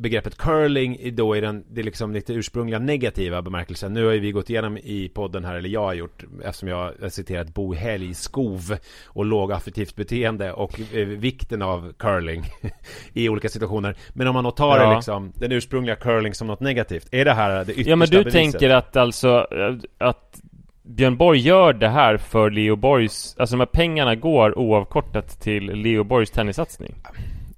begreppet 0.00 0.36
curling 0.38 0.96
i- 0.96 1.10
då 1.10 1.34
är 1.34 1.42
den, 1.42 1.64
det 1.70 1.82
liksom 1.82 2.12
lite 2.12 2.32
ursprungliga 2.32 2.78
negativa 2.78 3.42
bemärkelsen. 3.42 3.92
Nu 3.92 4.04
har 4.04 4.12
ju 4.12 4.20
vi 4.20 4.32
gått 4.32 4.50
igenom 4.50 4.78
i 4.78 5.10
podden 5.14 5.44
här, 5.44 5.54
eller 5.54 5.68
jag 5.68 5.80
har 5.82 5.94
gjort, 5.94 6.24
eftersom 6.44 6.68
jag 6.68 6.76
har 7.00 7.08
citerat 7.08 7.54
Bo 7.54 7.74
Helgskov 7.74 8.76
och 9.06 9.24
lågaffektivt 9.24 9.96
beteende 9.96 10.52
och 10.52 10.80
eh, 10.80 11.06
vikten 11.06 11.62
av 11.62 11.92
curling 11.98 12.44
i 13.12 13.28
olika 13.28 13.48
situationer. 13.48 13.96
Men 14.12 14.26
om 14.26 14.34
man 14.34 14.44
då 14.44 14.50
tar 14.50 14.78
Ja. 14.78 14.88
det 14.88 14.94
liksom, 14.94 15.32
den 15.36 15.52
ursprungliga 15.52 15.96
curling 15.96 16.34
som 16.34 16.46
något 16.46 16.60
negativt, 16.60 17.08
är 17.10 17.24
det 17.24 17.32
här 17.34 17.64
det 17.64 17.72
yttersta 17.72 17.90
Ja 17.90 17.96
men 17.96 18.08
du 18.08 18.16
beviset? 18.18 18.32
tänker 18.32 18.70
att 18.70 18.96
alltså 18.96 19.46
eh, 19.50 19.74
att 20.08 20.40
Björn 20.82 21.16
Borg 21.16 21.38
gör 21.40 21.72
det 21.72 21.88
här 21.88 22.16
för 22.16 22.50
Leo 22.50 22.76
Borgs, 22.76 23.36
alltså 23.38 23.56
de 23.56 23.60
här 23.60 23.66
pengarna 23.66 24.14
går 24.14 24.58
oavkortat 24.58 25.40
till 25.40 25.64
Leo 25.66 26.04
Borgs 26.04 26.30
tennissatsning. 26.30 26.94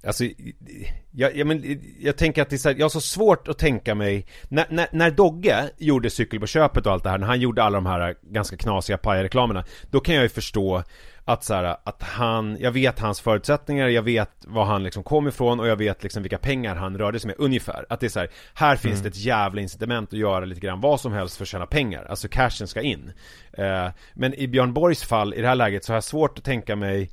Alltså, 0.07 0.25
jag, 1.11 1.37
jag, 1.37 1.47
men, 1.47 1.81
jag 2.01 2.17
tänker 2.17 2.43
att 2.43 2.51
det 2.51 2.57
är 2.57 2.59
så 2.59 2.69
här, 2.69 2.77
jag 2.77 2.85
har 2.85 2.91
så 2.91 3.01
svårt 3.01 3.49
att 3.49 3.59
tänka 3.59 3.95
mig 3.95 4.27
när, 4.49 4.67
när, 4.71 4.87
när 4.93 5.11
Dogge 5.11 5.71
gjorde 5.79 6.11
cykel 6.11 6.41
på 6.41 6.47
köpet 6.47 6.87
och 6.87 6.93
allt 6.93 7.05
det 7.05 7.11
här, 7.11 7.19
när 7.19 7.27
han 7.27 7.41
gjorde 7.41 7.63
alla 7.63 7.77
de 7.77 7.87
här 7.87 8.15
ganska 8.23 8.57
knasiga 8.57 8.99
pajreklamerna 8.99 9.65
Då 9.91 10.01
kan 10.01 10.15
jag 10.15 10.23
ju 10.23 10.29
förstå 10.29 10.83
att 11.25 11.45
så 11.45 11.55
här, 11.55 11.77
att 11.85 12.03
han, 12.03 12.57
jag 12.61 12.71
vet 12.71 12.99
hans 12.99 13.21
förutsättningar, 13.21 13.89
jag 13.89 14.03
vet 14.03 14.31
var 14.47 14.65
han 14.65 14.83
liksom 14.83 15.03
kom 15.03 15.29
ifrån 15.29 15.61
och 15.61 15.69
jag 15.69 15.77
vet 15.77 16.03
liksom 16.03 16.23
vilka 16.23 16.39
pengar 16.39 16.77
han 16.77 16.99
rörde 16.99 17.21
sig 17.21 17.29
med 17.29 17.37
ungefär. 17.39 17.87
Att 17.89 18.01
det 18.01 18.07
är 18.07 18.11
så 18.11 18.21
här, 18.21 18.31
här 18.55 18.77
finns 18.77 19.03
det 19.03 19.09
ett 19.09 19.17
jävla 19.25 19.61
incitament 19.61 20.13
att 20.13 20.19
göra 20.19 20.45
lite 20.45 20.61
grann 20.61 20.81
vad 20.81 21.01
som 21.01 21.13
helst 21.13 21.37
för 21.37 21.45
att 21.45 21.49
tjäna 21.49 21.67
pengar. 21.67 22.07
Alltså 22.11 22.29
cashen 22.29 22.69
ska 22.69 22.81
in. 22.81 23.13
Eh, 23.53 23.89
Men 24.15 24.35
i 24.35 24.49
Björn 24.49 24.73
Borgs 24.73 25.05
fall, 25.05 25.35
i 25.35 25.41
det 25.41 25.49
här 25.49 25.55
läget, 25.55 25.85
så 25.85 25.93
har 25.93 25.97
jag 25.97 26.05
svårt 26.05 26.39
att 26.39 26.45
tänka 26.45 26.77
mig 26.77 27.11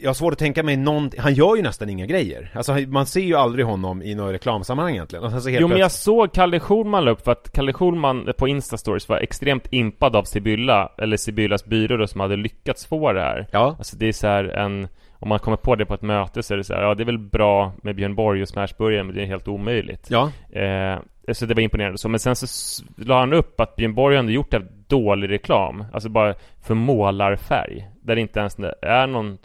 jag 0.00 0.08
har 0.08 0.14
svårt 0.14 0.32
att 0.32 0.38
tänka 0.38 0.62
mig 0.62 0.76
någon, 0.76 1.10
han 1.18 1.34
gör 1.34 1.56
ju 1.56 1.62
nästan 1.62 1.88
inga 1.88 2.06
grejer. 2.06 2.50
Alltså 2.54 2.72
man 2.72 3.06
ser 3.06 3.20
ju 3.20 3.34
aldrig 3.34 3.66
honom 3.66 4.02
i 4.02 4.14
några 4.14 4.32
reklamsammanhang 4.32 4.94
egentligen. 4.94 5.24
Och 5.24 5.30
sen 5.30 5.42
så 5.42 5.48
helt 5.48 5.60
Jo 5.60 5.68
men 5.68 5.78
jag 5.78 5.90
såg 5.90 6.32
Kalle 6.32 6.60
Schulman 6.60 7.08
upp 7.08 7.24
för 7.24 7.32
att 7.32 7.52
Kalle 7.52 7.72
Schulman 7.72 8.32
på 8.38 8.48
Instastories 8.48 9.08
var 9.08 9.16
extremt 9.16 9.66
impad 9.70 10.16
av 10.16 10.24
Sibylla, 10.24 10.92
eller 10.98 11.16
Sibyllas 11.16 11.64
byrå 11.64 11.96
då 11.96 12.06
som 12.06 12.20
hade 12.20 12.36
lyckats 12.36 12.86
få 12.86 13.12
det 13.12 13.20
här. 13.20 13.46
Ja. 13.52 13.74
Alltså 13.78 13.96
det 13.96 14.06
är 14.08 14.12
så 14.12 14.26
en, 14.26 14.88
om 15.12 15.28
man 15.28 15.38
kommer 15.38 15.56
på 15.56 15.74
det 15.74 15.86
på 15.86 15.94
ett 15.94 16.02
möte 16.02 16.42
så 16.42 16.54
är 16.54 16.58
det 16.58 16.64
så 16.64 16.74
här, 16.74 16.82
ja 16.82 16.94
det 16.94 17.02
är 17.02 17.06
väl 17.06 17.18
bra 17.18 17.72
med 17.82 17.96
Björn 17.96 18.14
Borg 18.14 18.42
och 18.42 18.48
Smashburgare 18.48 19.04
men 19.04 19.14
det 19.14 19.22
är 19.22 19.26
helt 19.26 19.48
omöjligt. 19.48 20.10
Ja. 20.10 20.30
Eh, 20.50 20.98
så 21.32 21.46
det 21.46 21.54
var 21.54 21.62
imponerande 21.62 21.98
så, 21.98 22.08
men 22.08 22.20
sen 22.20 22.36
så 22.36 22.46
la 22.96 23.20
han 23.20 23.32
upp 23.32 23.60
att 23.60 23.76
Björn 23.76 23.94
Borg 23.94 24.16
hade 24.16 24.32
gjort 24.32 24.54
dålig 24.86 25.30
reklam, 25.30 25.84
alltså 25.92 26.08
bara 26.08 26.34
för 26.62 26.74
målarfärg, 26.74 27.88
där 28.02 28.14
det 28.14 28.20
inte 28.20 28.40
ens 28.40 28.58
är 28.82 29.06
någon 29.06 29.38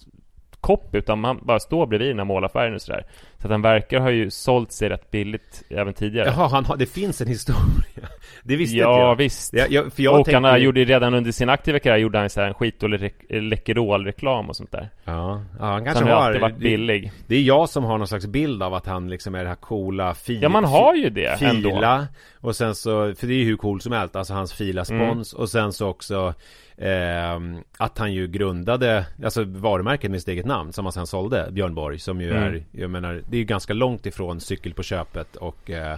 kopp 0.67 0.95
utan 0.95 1.19
man 1.19 1.39
bara 1.41 1.59
står 1.59 1.85
bredvid 1.87 2.09
den 2.09 2.19
här 2.19 2.25
målarfärgen 2.25 2.75
och 2.75 2.81
sådär. 2.81 3.05
Så 3.41 3.47
att 3.47 3.51
han 3.51 3.61
verkar 3.61 3.99
ha 3.99 4.11
ju 4.11 4.29
sålt 4.29 4.71
sig 4.71 4.89
rätt 4.89 5.11
billigt 5.11 5.63
även 5.69 5.93
tidigare. 5.93 6.27
Jaha, 6.27 6.47
han 6.47 6.65
har, 6.65 6.77
det 6.77 6.85
finns 6.85 7.21
en 7.21 7.27
historia. 7.27 8.07
Det 8.43 8.55
visste 8.55 8.75
inte 8.77 8.83
ja 8.89 8.99
jag. 8.99 9.15
visst. 9.15 9.53
Jag, 9.53 9.71
jag, 9.71 9.93
för 9.93 10.03
jag 10.03 10.11
och 10.19 10.27
han 10.33 10.43
tänkte- 10.43 10.57
gjorde 10.57 10.79
ju 10.79 10.85
redan 10.85 11.13
under 11.13 11.31
sin 11.31 11.49
aktiva 11.49 11.79
karriär 11.79 11.97
gjorde 11.97 12.17
han 12.19 12.29
så 12.29 12.41
här 12.41 12.47
en 12.47 12.53
skitdålig 12.53 12.99
re- 13.29 13.39
Läkerol-reklam 13.41 14.49
och 14.49 14.55
sånt 14.55 14.71
där. 14.71 14.89
Ja, 15.03 15.41
ja 15.59 15.65
han 15.65 15.79
Så 15.79 15.85
kanske 15.85 16.03
han 16.03 16.13
har 16.13 16.25
alltid 16.27 16.41
varit 16.41 16.57
billig. 16.57 17.11
Det 17.27 17.35
är 17.35 17.41
jag 17.41 17.69
som 17.69 17.83
har 17.83 17.97
någon 17.97 18.07
slags 18.07 18.27
bild 18.27 18.63
av 18.63 18.73
att 18.73 18.85
han 18.85 19.09
liksom 19.09 19.35
är 19.35 19.43
det 19.43 19.49
här 19.49 19.55
coola 19.55 20.13
fi, 20.13 20.39
Ja 20.41 20.49
man 20.49 20.63
har 20.63 20.95
ju 20.95 21.09
det 21.09 21.39
fila 21.39 21.49
ändå. 21.95 22.05
och 22.41 22.55
sen 22.55 22.75
så, 22.75 23.15
för 23.15 23.27
det 23.27 23.33
är 23.33 23.37
ju 23.37 23.45
hur 23.45 23.57
cool 23.57 23.81
som 23.81 23.91
helst, 23.91 24.15
alltså 24.15 24.33
hans 24.33 24.53
fila 24.53 24.83
Mm. 24.91 25.23
och 25.35 25.49
sen 25.49 25.73
så 25.73 25.87
också 25.87 26.33
ehm, 26.77 27.57
att 27.77 27.97
han 27.97 28.13
ju 28.13 28.27
grundade, 28.27 29.05
alltså 29.23 29.43
varumärket 29.43 30.11
med 30.11 30.19
sitt 30.19 30.29
eget 30.29 30.45
namn 30.45 30.73
som 30.73 30.85
han 30.85 30.91
sen 30.93 31.07
sålde, 31.07 31.47
Björn 31.51 31.75
Borg, 31.75 31.99
som 31.99 32.21
ju 32.21 32.31
Mm. 32.31 32.43
är, 32.43 32.63
jag 32.71 32.89
menar, 32.89 33.21
det 33.29 33.35
är 33.35 33.39
ju 33.39 33.45
ganska 33.45 33.73
långt 33.73 34.05
ifrån 34.05 34.39
cykel 34.39 34.73
på 34.73 34.83
köpet 34.83 35.35
och 35.35 35.69
eh, 35.71 35.97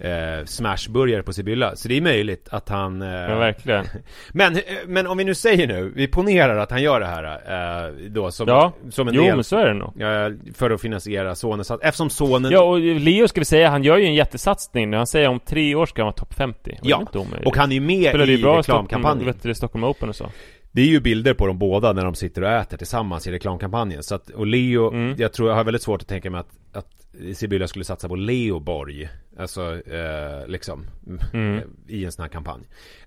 eh, 0.00 0.44
smashburgare 0.44 1.22
på 1.22 1.32
Sibylla. 1.32 1.76
Så 1.76 1.88
det 1.88 1.96
är 1.96 2.00
möjligt 2.00 2.48
att 2.50 2.68
han... 2.68 3.02
Eh, 3.02 3.08
Ja, 3.08 3.38
verkligen. 3.38 3.84
men, 4.32 4.56
eh, 4.56 4.62
men 4.86 5.06
om 5.06 5.18
vi 5.18 5.24
nu 5.24 5.34
säger 5.34 5.66
nu, 5.66 5.92
vi 5.96 6.08
ponerar 6.08 6.56
att 6.56 6.70
han 6.70 6.82
gör 6.82 7.00
det 7.00 7.06
här 7.06 7.86
eh, 7.86 7.92
då 8.10 8.30
som, 8.30 8.48
Ja, 8.48 8.72
som 8.90 9.08
en 9.08 9.14
jo 9.14 9.22
del 9.22 9.34
men 9.34 9.44
så 9.44 9.56
är 9.56 9.66
det 9.66 9.74
nog. 9.74 10.02
eh, 10.02 10.52
för 10.54 10.70
att 10.70 10.80
finansiera 10.80 11.34
sonen. 11.34 11.64
Så 11.64 11.74
att, 11.74 11.82
eftersom 11.82 12.10
sonen... 12.10 12.52
Ja, 12.52 12.60
och 12.62 12.78
Leo 12.80 13.28
ska 13.28 13.40
vi 13.40 13.44
säga, 13.44 13.70
han 13.70 13.82
gör 13.84 13.96
ju 13.96 14.04
en 14.06 14.14
jättesatsning 14.14 14.90
nu. 14.90 14.96
Han 14.96 15.06
säger 15.06 15.28
om 15.28 15.40
tre 15.40 15.74
år 15.74 15.86
ska 15.86 16.02
han 16.02 16.06
vara 16.06 16.12
topp 16.16 16.34
50. 16.34 16.58
Och 16.60 16.86
det 16.86 16.88
är 16.88 16.90
Ja, 16.90 17.06
och 17.44 17.56
han 17.56 17.70
är 17.70 17.74
ju 17.74 17.80
med 17.80 18.08
Spelade 18.08 18.32
i 18.32 18.36
ju 18.36 18.42
bra 18.42 18.60
i 18.60 18.62
Stockholm, 18.62 18.86
reklamkampanjen. 18.86 19.26
vet 19.26 19.42
du, 19.42 19.54
Stockholm 19.54 19.84
Open 19.84 20.08
och 20.08 20.16
så. 20.16 20.26
Det 20.72 20.82
är 20.82 20.86
ju 20.86 21.00
bilder 21.00 21.34
på 21.34 21.46
dem 21.46 21.58
båda 21.58 21.92
när 21.92 22.04
de 22.04 22.14
sitter 22.14 22.42
och 22.42 22.50
äter 22.50 22.76
tillsammans 22.76 23.26
i 23.26 23.30
reklamkampanjen. 23.32 24.02
Så 24.02 24.14
att, 24.14 24.30
och 24.30 24.46
Leo, 24.46 24.90
Mm. 24.92 25.14
jag 25.18 25.32
tror 25.32 25.48
jag 25.48 25.56
har 25.56 25.64
väldigt 25.64 25.82
svårt 25.82 26.02
att 26.02 26.08
tänka 26.08 26.30
mig 26.30 26.40
att, 26.40 26.76
att 26.76 26.94
Sibylla 27.36 27.68
skulle 27.68 27.84
satsa 27.84 28.08
på 28.08 28.16
Leo 28.16 28.60
Borg. 28.60 29.08
Alltså, 29.38 29.80
eh, 29.90 30.46
liksom, 30.46 30.86
Mm. 31.34 31.60
i 31.88 32.04
en 32.04 32.12
sån 32.12 32.22
här 32.22 32.28
kampanj. 32.28 32.62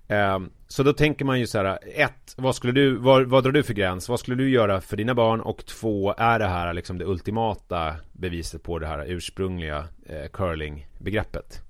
Eh, 0.08 0.38
så 0.68 0.82
då 0.82 0.92
tänker 0.92 1.24
man 1.24 1.40
ju 1.40 1.46
så 1.46 1.58
här, 1.58 1.78
ett, 1.96 2.34
vad 2.36 2.54
skulle 2.56 2.72
du, 2.72 2.96
vad, 2.96 3.26
vad 3.26 3.44
drar 3.44 3.52
du 3.52 3.62
för 3.62 3.74
gräns? 3.74 4.08
Vad 4.08 4.20
skulle 4.20 4.36
du 4.36 4.50
göra 4.50 4.80
för 4.80 4.96
dina 4.96 5.14
barn? 5.14 5.40
Och 5.40 5.66
två, 5.66 6.14
är 6.18 6.38
det 6.38 6.46
här 6.46 6.72
liksom 6.74 6.98
det 6.98 7.04
ultimata 7.04 7.96
beviset 8.12 8.62
på 8.62 8.78
det 8.78 8.86
här 8.86 9.04
ursprungliga 9.08 9.84
eh, 10.06 10.28
curlingbegreppet? 10.32 11.60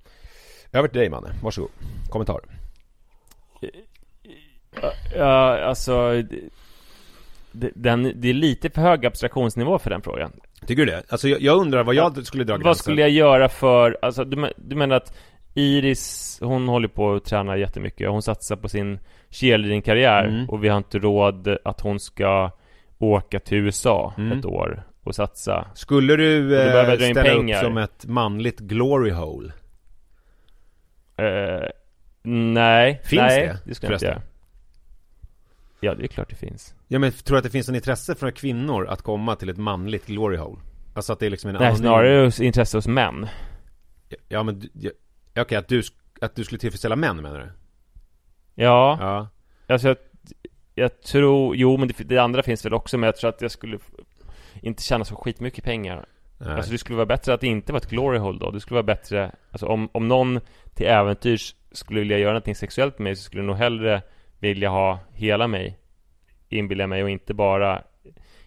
Över 0.71 0.87
till 0.87 0.99
dig 0.99 1.09
Manne, 1.09 1.33
varsågod. 1.43 1.71
Kommentar. 2.09 2.39
Ja, 5.15 5.59
alltså... 5.63 6.23
Den, 7.51 8.11
det 8.15 8.29
är 8.29 8.33
lite 8.33 8.69
för 8.69 8.81
hög 8.81 9.05
abstraktionsnivå 9.05 9.79
för 9.79 9.89
den 9.89 10.01
frågan. 10.01 10.31
Tycker 10.67 10.85
du 10.85 10.91
det? 10.91 11.03
Alltså 11.09 11.27
jag, 11.27 11.41
jag 11.41 11.57
undrar 11.57 11.83
vad 11.83 11.95
jag 11.95 12.25
skulle 12.25 12.43
dra 12.43 12.53
gränsen. 12.53 12.67
Vad 12.67 12.77
skulle 12.77 13.01
jag 13.01 13.09
göra 13.09 13.49
för, 13.49 13.97
alltså 14.01 14.23
du, 14.23 14.53
du 14.57 14.75
menar 14.75 14.95
att 14.95 15.17
Iris, 15.53 16.37
hon 16.41 16.67
håller 16.67 16.87
på 16.87 17.13
att 17.13 17.25
träna 17.25 17.57
jättemycket. 17.57 18.09
Hon 18.09 18.21
satsar 18.21 18.55
på 18.55 18.69
sin 18.69 18.99
cheerleading-karriär 19.29 20.25
Mm. 20.25 20.49
och 20.49 20.63
vi 20.63 20.69
har 20.69 20.77
inte 20.77 20.99
råd 20.99 21.57
att 21.65 21.81
hon 21.81 21.99
ska 21.99 22.51
åka 22.97 23.39
till 23.39 23.57
USA 23.57 24.13
Mm. 24.17 24.39
ett 24.39 24.45
år 24.45 24.83
och 25.03 25.15
satsa. 25.15 25.67
Skulle 25.75 26.15
du 26.15 26.61
eh, 26.61 26.95
ställa 27.11 27.33
upp 27.33 27.55
som 27.55 27.77
ett 27.77 28.05
manligt 28.05 28.59
glory 28.59 29.11
hole? 29.11 29.51
Eh, 31.17 31.67
nej, 32.53 33.01
Finns 33.03 33.21
nej, 33.21 33.47
det, 33.47 33.59
det 33.65 33.75
skulle 33.75 33.91
jag 33.91 33.95
inte 33.95 34.05
göra. 34.05 34.21
Ja, 35.83 35.95
det 35.95 36.03
är 36.03 36.07
klart 36.07 36.29
det 36.29 36.35
finns. 36.35 36.75
Ja 36.87 36.99
men 36.99 37.11
tror 37.11 37.35
du 37.35 37.37
att 37.37 37.43
det 37.43 37.49
finns 37.49 37.69
en 37.69 37.75
intresse 37.75 38.15
från 38.15 38.31
kvinnor 38.31 38.87
att 38.87 39.01
komma 39.01 39.35
till 39.35 39.49
ett 39.49 39.57
manligt 39.57 40.05
glory 40.05 40.37
hole? 40.37 40.61
Alltså 40.93 41.13
att 41.13 41.19
det 41.19 41.25
är 41.25 41.29
liksom 41.29 41.49
en 41.49 41.55
Nej, 41.55 41.71
anonym- 41.71 41.75
snarare 41.75 42.25
hos 42.25 42.39
intresse 42.39 42.77
hos 42.77 42.87
män. 42.87 43.27
Ja 44.27 44.43
men, 44.43 44.69
ja, 44.73 44.91
okej 45.41 45.57
att 45.57 45.67
du, 45.67 45.83
att 46.21 46.35
du 46.35 46.43
skulle 46.43 46.59
tillfredsställa 46.59 46.95
män 46.95 47.21
menar 47.21 47.39
du? 47.39 47.51
Ja, 48.63 48.97
Ja 49.01 49.27
alltså 49.73 49.87
jag, 49.87 49.97
jag 50.75 51.01
tror, 51.01 51.55
jo 51.55 51.77
men 51.77 51.87
det, 51.87 52.03
det 52.03 52.17
andra 52.17 52.43
finns 52.43 52.65
väl 52.65 52.73
också, 52.73 52.97
men 52.97 53.07
jag 53.07 53.15
tror 53.17 53.29
att 53.29 53.41
jag 53.41 53.51
skulle 53.51 53.79
inte 54.61 54.83
tjäna 54.83 55.05
så 55.05 55.15
skitmycket 55.15 55.63
pengar. 55.63 56.05
Nej. 56.37 56.53
Alltså 56.53 56.71
det 56.71 56.77
skulle 56.77 56.95
vara 56.95 57.05
bättre 57.05 57.33
att 57.33 57.41
det 57.41 57.47
inte 57.47 57.71
var 57.73 57.79
ett 57.79 57.89
glory 57.89 58.17
hole 58.17 58.39
då. 58.41 58.51
Det 58.51 58.59
skulle 58.59 58.75
vara 58.75 58.83
bättre, 58.83 59.31
alltså 59.51 59.65
om, 59.65 59.89
om 59.91 60.07
någon 60.07 60.39
till 60.73 60.85
äventyrs 60.85 61.55
skulle 61.71 61.99
vilja 61.99 62.17
göra 62.17 62.31
någonting 62.31 62.55
sexuellt 62.55 62.99
med 62.99 63.03
mig 63.03 63.15
så 63.15 63.23
skulle 63.23 63.41
jag 63.41 63.47
nog 63.47 63.55
hellre 63.55 64.01
vilja 64.43 64.69
ha 64.69 64.99
hela 65.13 65.47
mig, 65.47 65.77
inbillar 66.49 66.83
jag 66.83 66.89
mig, 66.89 67.03
och 67.03 67.09
inte 67.09 67.33
bara 67.33 67.81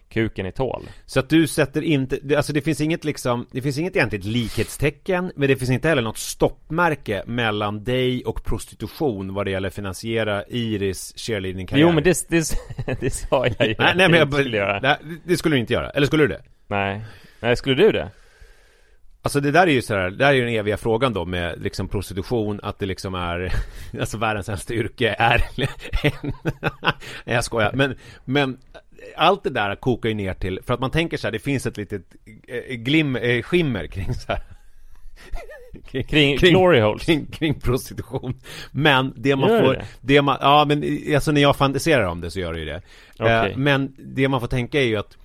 kuken 0.09 0.45
i 0.45 0.51
tål. 0.51 0.83
Så 1.05 1.19
att 1.19 1.29
du 1.29 1.47
sätter 1.47 1.81
inte, 1.81 2.37
alltså 2.37 2.53
det 2.53 2.61
finns 2.61 2.81
inget 2.81 3.03
liksom, 3.05 3.47
det 3.51 3.61
finns 3.61 3.77
inget 3.77 3.95
egentligt 3.95 4.25
likhetstecken 4.25 5.31
Men 5.35 5.47
det 5.47 5.55
finns 5.55 5.69
inte 5.69 5.87
heller 5.87 6.01
något 6.01 6.17
stoppmärke 6.17 7.23
mellan 7.25 7.83
dig 7.83 8.25
och 8.25 8.43
prostitution 8.43 9.33
vad 9.33 9.45
det 9.45 9.51
gäller 9.51 9.69
finansiera 9.69 10.43
Iris 10.47 11.13
cheerleading-karriär 11.17 11.87
Jo 11.87 11.91
men 11.91 12.03
det, 12.03 12.29
det, 12.29 12.57
det 12.99 13.09
sa 13.09 13.47
jag 13.47 13.67
ju. 13.67 13.75
Nej, 13.79 13.93
nej 13.95 14.09
men 14.09 14.19
jag, 14.19 14.47
göra. 14.47 14.79
nej, 14.79 14.97
det 15.25 15.37
skulle 15.37 15.55
du 15.55 15.59
inte 15.59 15.73
göra, 15.73 15.89
eller 15.89 16.07
skulle 16.07 16.23
du 16.23 16.27
det? 16.27 16.41
Nej. 16.67 17.01
Nej, 17.39 17.55
skulle 17.55 17.75
du 17.75 17.91
det? 17.91 18.09
Alltså 19.27 19.39
det 19.39 19.51
där 19.51 19.67
är 19.67 19.71
ju 19.71 19.81
sådär, 19.81 20.09
det 20.09 20.17
där 20.17 20.27
är 20.27 20.33
ju 20.33 20.41
den 20.45 20.53
eviga 20.53 20.77
frågan 20.77 21.13
då 21.13 21.25
med 21.25 21.61
liksom 21.61 21.87
prostitution, 21.87 22.59
att 22.63 22.79
det 22.79 22.85
liksom 22.85 23.15
är 23.15 23.53
Alltså 23.99 24.17
världens 24.17 24.49
äldsta 24.49 24.73
yrke 24.73 25.15
är 25.19 25.43
Nej 27.25 27.35
jag 27.35 27.43
skojar, 27.43 27.71
men, 27.73 27.95
men 28.25 28.57
Allt 29.15 29.43
det 29.43 29.49
där 29.49 29.75
kokar 29.75 30.09
ju 30.09 30.15
ner 30.15 30.33
till, 30.33 30.59
för 30.63 30.73
att 30.73 30.79
man 30.79 30.91
tänker 30.91 31.17
så 31.17 31.27
här, 31.27 31.31
det 31.31 31.39
finns 31.39 31.65
ett 31.65 31.77
litet 31.77 32.01
eh, 32.47 32.75
glim, 32.75 33.15
eh, 33.15 33.41
skimmer 33.41 33.87
kring 33.87 34.13
så 34.13 34.31
här 34.31 34.41
Kring 36.03 36.35
glory 36.37 36.79
holes? 36.79 37.05
kring, 37.05 37.25
kring 37.25 37.59
prostitution 37.59 38.39
Men 38.71 39.13
det 39.17 39.35
man 39.35 39.49
Gör 39.49 39.63
får, 39.63 39.73
det? 39.73 39.85
det? 40.01 40.21
man, 40.21 40.37
ja 40.41 40.65
men 40.67 40.99
alltså 41.15 41.31
när 41.31 41.41
jag 41.41 41.55
fantiserar 41.55 42.03
om 42.03 42.21
det 42.21 42.31
så 42.31 42.39
gör 42.39 42.53
det 42.53 42.59
ju 42.59 42.65
det 42.65 42.81
eh, 43.19 43.57
Men 43.57 43.95
det 43.97 44.27
man 44.27 44.39
får 44.39 44.47
tänka 44.47 44.81
är 44.81 44.85
ju 44.85 44.95
att 44.95 45.17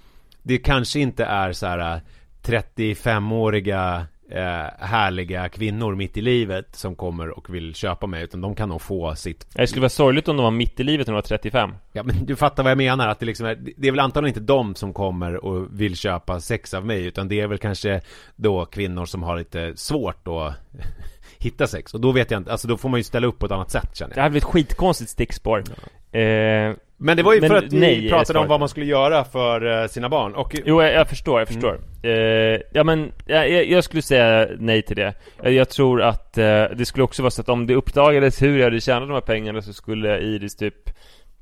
Det 0.42 0.58
kanske 0.58 1.00
inte 1.00 1.24
är 1.24 1.52
så 1.52 1.66
här 1.66 2.02
35-åriga 2.42 4.06
eh, 4.30 4.86
härliga 4.86 5.48
kvinnor 5.48 5.94
mitt 5.94 6.16
i 6.16 6.20
livet 6.20 6.76
som 6.76 6.94
kommer 6.94 7.28
och 7.28 7.54
vill 7.54 7.74
köpa 7.74 8.06
mig 8.06 8.24
utan 8.24 8.40
de 8.40 8.54
kan 8.54 8.68
nog 8.68 8.82
få 8.82 9.14
sitt 9.14 9.46
Det 9.54 9.66
skulle 9.66 9.80
vara 9.80 9.90
sorgligt 9.90 10.28
om 10.28 10.36
de 10.36 10.42
var 10.42 10.50
mitt 10.50 10.80
i 10.80 10.84
livet 10.84 11.06
när 11.06 11.12
de 11.12 11.16
var 11.16 11.22
35. 11.22 11.74
Ja 11.92 12.02
men 12.02 12.24
du 12.26 12.36
fattar 12.36 12.62
vad 12.62 12.70
jag 12.70 12.78
menar 12.78 13.08
att 13.08 13.20
det 13.20 13.26
liksom 13.26 13.46
är, 13.46 13.58
det 13.76 13.88
är 13.88 13.92
väl 13.92 14.00
antagligen 14.00 14.36
inte 14.36 14.52
de 14.52 14.74
som 14.74 14.92
kommer 14.92 15.44
och 15.44 15.80
vill 15.80 15.96
köpa 15.96 16.40
sex 16.40 16.74
av 16.74 16.86
mig 16.86 17.04
utan 17.04 17.28
det 17.28 17.40
är 17.40 17.46
väl 17.46 17.58
kanske 17.58 18.00
då 18.36 18.64
kvinnor 18.64 19.06
som 19.06 19.22
har 19.22 19.38
lite 19.38 19.72
svårt 19.76 20.28
att 20.28 20.54
hitta 21.38 21.66
sex 21.66 21.94
och 21.94 22.00
då 22.00 22.12
vet 22.12 22.30
jag 22.30 22.40
inte, 22.40 22.52
alltså 22.52 22.68
då 22.68 22.76
får 22.76 22.88
man 22.88 23.00
ju 23.00 23.04
ställa 23.04 23.26
upp 23.26 23.38
på 23.38 23.46
ett 23.46 23.52
annat 23.52 23.70
sätt 23.70 23.96
känner 23.96 24.14
Det 24.14 24.18
jag 24.18 24.22
här 24.22 24.30
blir 24.30 24.40
ett 24.40 24.44
skitkonstigt 24.44 25.10
stickspår. 25.10 25.64
Eh, 26.12 26.74
Men 26.96 27.16
det 27.16 27.22
var 27.22 27.34
ju 27.34 27.40
Men 27.40 27.50
för 27.50 27.56
att 27.56 27.72
vi 27.72 27.80
nej 27.80 28.06
är 28.06 28.10
pratade 28.10 28.38
om 28.38 28.48
vad 28.48 28.60
man 28.60 28.68
skulle 28.68 28.86
göra 28.86 29.24
för 29.24 29.82
eh, 29.82 29.86
sina 29.88 30.08
barn 30.08 30.34
och 30.34 30.54
jo, 30.64 30.82
jag, 30.82 30.92
jag 30.92 31.08
förstår, 31.08 31.40
jag 31.40 31.48
förstår. 31.48 31.78
Eh, 32.02 32.60
ja 32.72 32.84
men, 32.84 33.12
jag, 33.26 33.66
jag 33.66 33.84
skulle 33.84 34.02
säga 34.02 34.48
nej 34.58 34.82
till 34.82 34.96
det. 34.96 35.14
Jag, 35.42 35.52
jag 35.52 35.68
tror 35.68 36.02
att 36.02 36.38
eh, 36.38 36.64
det 36.74 36.86
skulle 36.86 37.04
också 37.04 37.22
vara 37.22 37.30
så 37.30 37.40
att 37.40 37.48
om 37.48 37.66
det 37.66 37.74
uppdagades 37.74 38.42
hur 38.42 38.58
jag 38.58 38.64
hade 38.64 38.80
tjänat 38.80 39.08
de 39.08 39.14
här 39.14 39.20
pengarna 39.20 39.62
så 39.62 39.72
skulle 39.72 40.18
Iris 40.18 40.56
typ 40.56 40.74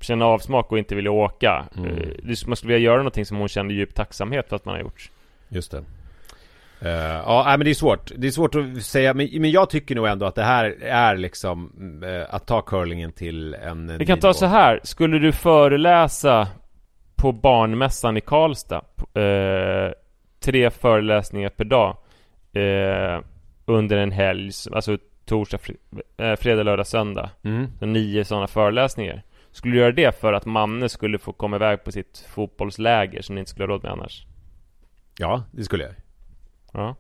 känna 0.01 0.27
avsmak 0.27 0.73
och 0.73 0.79
inte 0.79 0.95
vilja 0.95 1.11
åka. 1.11 1.65
Mm. 1.77 1.91
Eh, 1.91 1.95
det- 2.23 2.47
man 2.47 2.57
skulle 2.57 2.73
vilja 2.75 2.85
göra 2.87 2.97
någonting 2.97 3.27
som 3.27 3.37
hon 3.37 3.49
kände 3.49 3.75
djup 3.75 3.95
tacksamhet 3.95 4.49
för 4.49 4.57
att 4.57 4.65
man 4.65 4.75
har 4.75 4.81
gjort. 4.83 5.11
Just 5.49 5.71
det 5.71 5.85
Eh, 6.83 6.91
ja, 7.27 7.45
men 7.49 7.65
det 7.65 7.71
är 7.71 7.75
svårt. 7.75 8.11
Det 8.17 8.27
är 8.27 8.31
svårt 8.31 8.55
att 8.55 8.83
säga, 8.83 9.15
men, 9.15 9.29
men 9.33 9.51
jag 9.51 9.71
tycker 9.71 9.95
nog 9.95 10.07
ändå 10.07 10.27
att 10.27 10.35
det 10.35 10.43
här 10.43 10.65
är 10.83 11.17
liksom 11.17 11.73
eh, 12.05 12.35
att 12.35 12.47
ta 12.47 12.63
curlingen 12.63 13.13
till 13.13 13.55
en 13.55 13.99
Vi 13.99 14.07
kan 14.07 14.19
ta 14.19 14.35
så 14.35 14.47
här. 14.47 14.81
Skulle 14.83 15.19
du 15.19 15.33
föreläsa 15.33 16.49
på 17.17 17.33
barnmässan 17.33 18.17
i 18.17 18.21
Karlstad 18.21 18.85
eh, 19.15 19.93
tre 20.41 20.71
föreläsningar 20.71 21.49
per 21.49 21.65
dag 21.65 21.97
under 23.67 23.97
en 23.97 24.13
helg, 24.13 24.51
alltså 24.73 24.99
torsdag, 25.25 25.59
fr- 25.59 26.37
fredag, 26.37 26.63
lördag, 26.63 26.87
söndag. 26.87 27.31
Mm. 27.43 27.67
Så 27.79 27.87
nio 27.87 28.25
sådana 28.25 28.47
föreläsningar. 28.47 29.23
Skulle 29.51 29.75
du 29.75 29.81
göra 29.81 29.93
det 29.93 30.21
för 30.21 30.33
att 30.33 30.47
Manne 30.47 30.89
skulle 30.89 31.19
få 31.19 31.33
komma 31.33 31.57
iväg 31.57 31.85
på 31.85 31.93
sitt 31.93 32.27
fotbollsläger 32.29 33.23
som 33.23 33.35
ni 33.35 33.39
inte 33.39 33.51
skulle 33.51 33.67
ha 33.67 33.69
råd 33.75 33.83
med 33.83 33.93
annars? 33.93 34.27
Ja, 35.19 35.43
det 35.53 35.65
skulle 35.65 35.85
jag 35.85 35.93
Ja. 36.73 36.97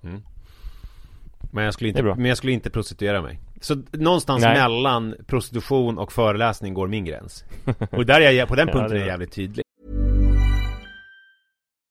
Men 1.52 1.64
jag 1.64 1.74
skulle 1.74 1.88
inte, 1.88 2.02
men 2.02 2.24
jag 2.24 2.36
skulle 2.36 2.52
inte 2.52 2.70
prostituera 2.70 3.22
mig 3.22 3.40
Så 3.60 3.82
någonstans 3.92 4.42
Nej. 4.42 4.54
mellan 4.58 5.14
prostitution 5.26 5.98
och 5.98 6.12
föreläsning 6.12 6.74
går 6.74 6.88
min 6.88 7.04
gräns 7.04 7.44
Och 7.90 8.06
där 8.06 8.20
är 8.20 8.30
jag, 8.30 8.48
på 8.48 8.54
den 8.54 8.68
Ja, 8.68 8.74
punkten 8.74 8.90
det 8.90 8.96
är 8.96 9.00
jag 9.00 9.08
jävligt 9.08 9.32
tydlig 9.32 9.64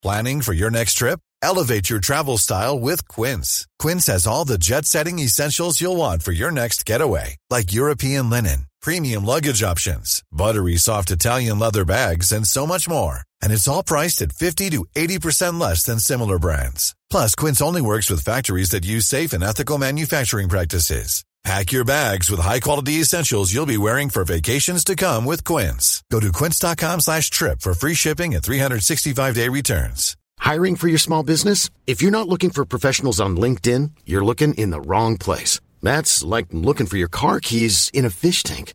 Planning 0.02 0.42
for 0.42 0.54
your 0.54 0.70
next 0.70 0.98
trip? 0.98 1.20
Elevate 1.42 1.90
your 1.90 2.00
travel 2.00 2.38
style 2.38 2.78
with 2.80 3.06
Quince. 3.08 3.66
Quince 3.82 4.06
has 4.12 4.26
all 4.26 4.44
the 4.46 4.56
jet 4.58 4.86
setting 4.86 5.18
essentials 5.18 5.80
you'll 5.80 5.96
want 5.96 6.22
for 6.22 6.32
your 6.32 6.50
next 6.50 6.86
getaway, 6.88 7.36
like 7.50 7.72
European 7.72 8.30
linen, 8.30 8.66
premium 8.82 9.24
luggage 9.26 9.62
options, 9.62 10.22
buttery 10.32 10.76
soft 10.76 11.10
Italian 11.10 11.58
leather 11.58 11.84
bags, 11.84 12.32
and 12.32 12.46
so 12.46 12.66
much 12.66 12.88
more. 12.88 13.22
And 13.42 13.52
it's 13.52 13.68
all 13.68 13.82
priced 13.82 14.22
at 14.22 14.32
50 14.32 14.70
to 14.70 14.86
80% 14.96 15.60
less 15.60 15.84
than 15.84 15.98
similar 15.98 16.38
brands. 16.38 16.94
Plus, 17.10 17.34
Quince 17.34 17.60
only 17.60 17.82
works 17.82 18.08
with 18.08 18.24
factories 18.24 18.70
that 18.70 18.86
use 18.86 19.06
safe 19.06 19.32
and 19.32 19.42
ethical 19.42 19.78
manufacturing 19.78 20.48
practices. 20.48 21.24
Pack 21.42 21.72
your 21.72 21.84
bags 21.84 22.30
with 22.30 22.38
high-quality 22.38 23.00
essentials 23.00 23.52
you'll 23.52 23.64
be 23.64 23.78
wearing 23.78 24.10
for 24.10 24.24
vacations 24.24 24.84
to 24.84 24.94
come 24.94 25.24
with 25.24 25.42
Quince. 25.42 26.02
Go 26.10 26.20
to 26.20 26.30
quince.com 26.30 27.00
slash 27.00 27.30
trip 27.30 27.62
for 27.62 27.72
free 27.72 27.94
shipping 27.94 28.34
and 28.34 28.44
365-day 28.44 29.48
returns. 29.48 30.16
Hiring 30.38 30.76
for 30.76 30.88
your 30.88 30.98
small 30.98 31.22
business? 31.22 31.70
If 31.86 32.02
you're 32.02 32.10
not 32.10 32.28
looking 32.28 32.50
for 32.50 32.64
professionals 32.64 33.20
on 33.20 33.36
LinkedIn, 33.36 33.92
you're 34.04 34.24
looking 34.24 34.54
in 34.54 34.70
the 34.70 34.80
wrong 34.82 35.16
place. 35.16 35.60
That's 35.82 36.22
like 36.22 36.46
looking 36.52 36.86
for 36.86 36.98
your 36.98 37.08
car 37.08 37.40
keys 37.40 37.90
in 37.94 38.04
a 38.04 38.10
fish 38.10 38.42
tank. 38.42 38.74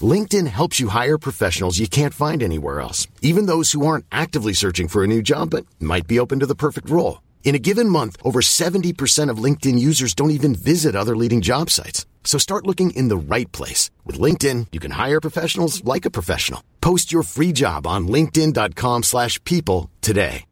LinkedIn 0.00 0.46
helps 0.46 0.78
you 0.78 0.88
hire 0.88 1.18
professionals 1.18 1.78
you 1.78 1.88
can't 1.88 2.14
find 2.14 2.42
anywhere 2.42 2.80
else, 2.80 3.08
even 3.22 3.46
those 3.46 3.72
who 3.72 3.84
aren't 3.84 4.04
actively 4.12 4.52
searching 4.52 4.86
for 4.88 5.02
a 5.02 5.08
new 5.08 5.22
job 5.22 5.50
but 5.50 5.66
might 5.80 6.06
be 6.06 6.20
open 6.20 6.38
to 6.40 6.46
the 6.46 6.54
perfect 6.54 6.90
role. 6.90 7.18
In 7.46 7.54
a 7.54 7.60
given 7.60 7.88
month, 7.88 8.16
over 8.24 8.40
70% 8.40 9.30
of 9.30 9.44
LinkedIn 9.44 9.78
users 9.78 10.14
don't 10.14 10.32
even 10.32 10.52
visit 10.52 10.96
other 10.96 11.14
leading 11.14 11.40
job 11.40 11.70
sites. 11.70 12.04
So 12.24 12.38
start 12.38 12.66
looking 12.66 12.90
in 12.90 13.06
the 13.06 13.16
right 13.16 13.52
place. 13.52 13.88
With 14.04 14.18
LinkedIn, 14.18 14.66
you 14.72 14.80
can 14.80 14.90
hire 14.90 15.20
professionals 15.20 15.84
like 15.84 16.04
a 16.04 16.10
professional. 16.10 16.60
Post 16.80 17.12
your 17.12 17.22
free 17.22 17.52
job 17.52 17.86
on 17.86 18.08
linkedin.com/people 18.08 19.02
slash 19.02 19.38
people 19.44 19.88
today. 20.00 20.44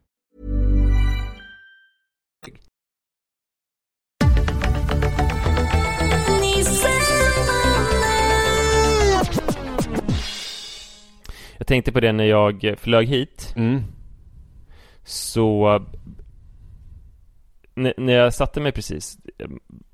Jag 11.57 11.67
tänkte 11.67 11.91
på 11.91 11.99
det 11.99 12.11
när 12.11 12.23
jag 12.23 12.75
flög 12.77 13.07
hit. 13.07 13.53
Mm. 13.55 13.83
Så... 15.03 15.79
När 17.75 18.13
jag 18.13 18.33
satte 18.33 18.61
mig 18.61 18.71
precis, 18.71 19.17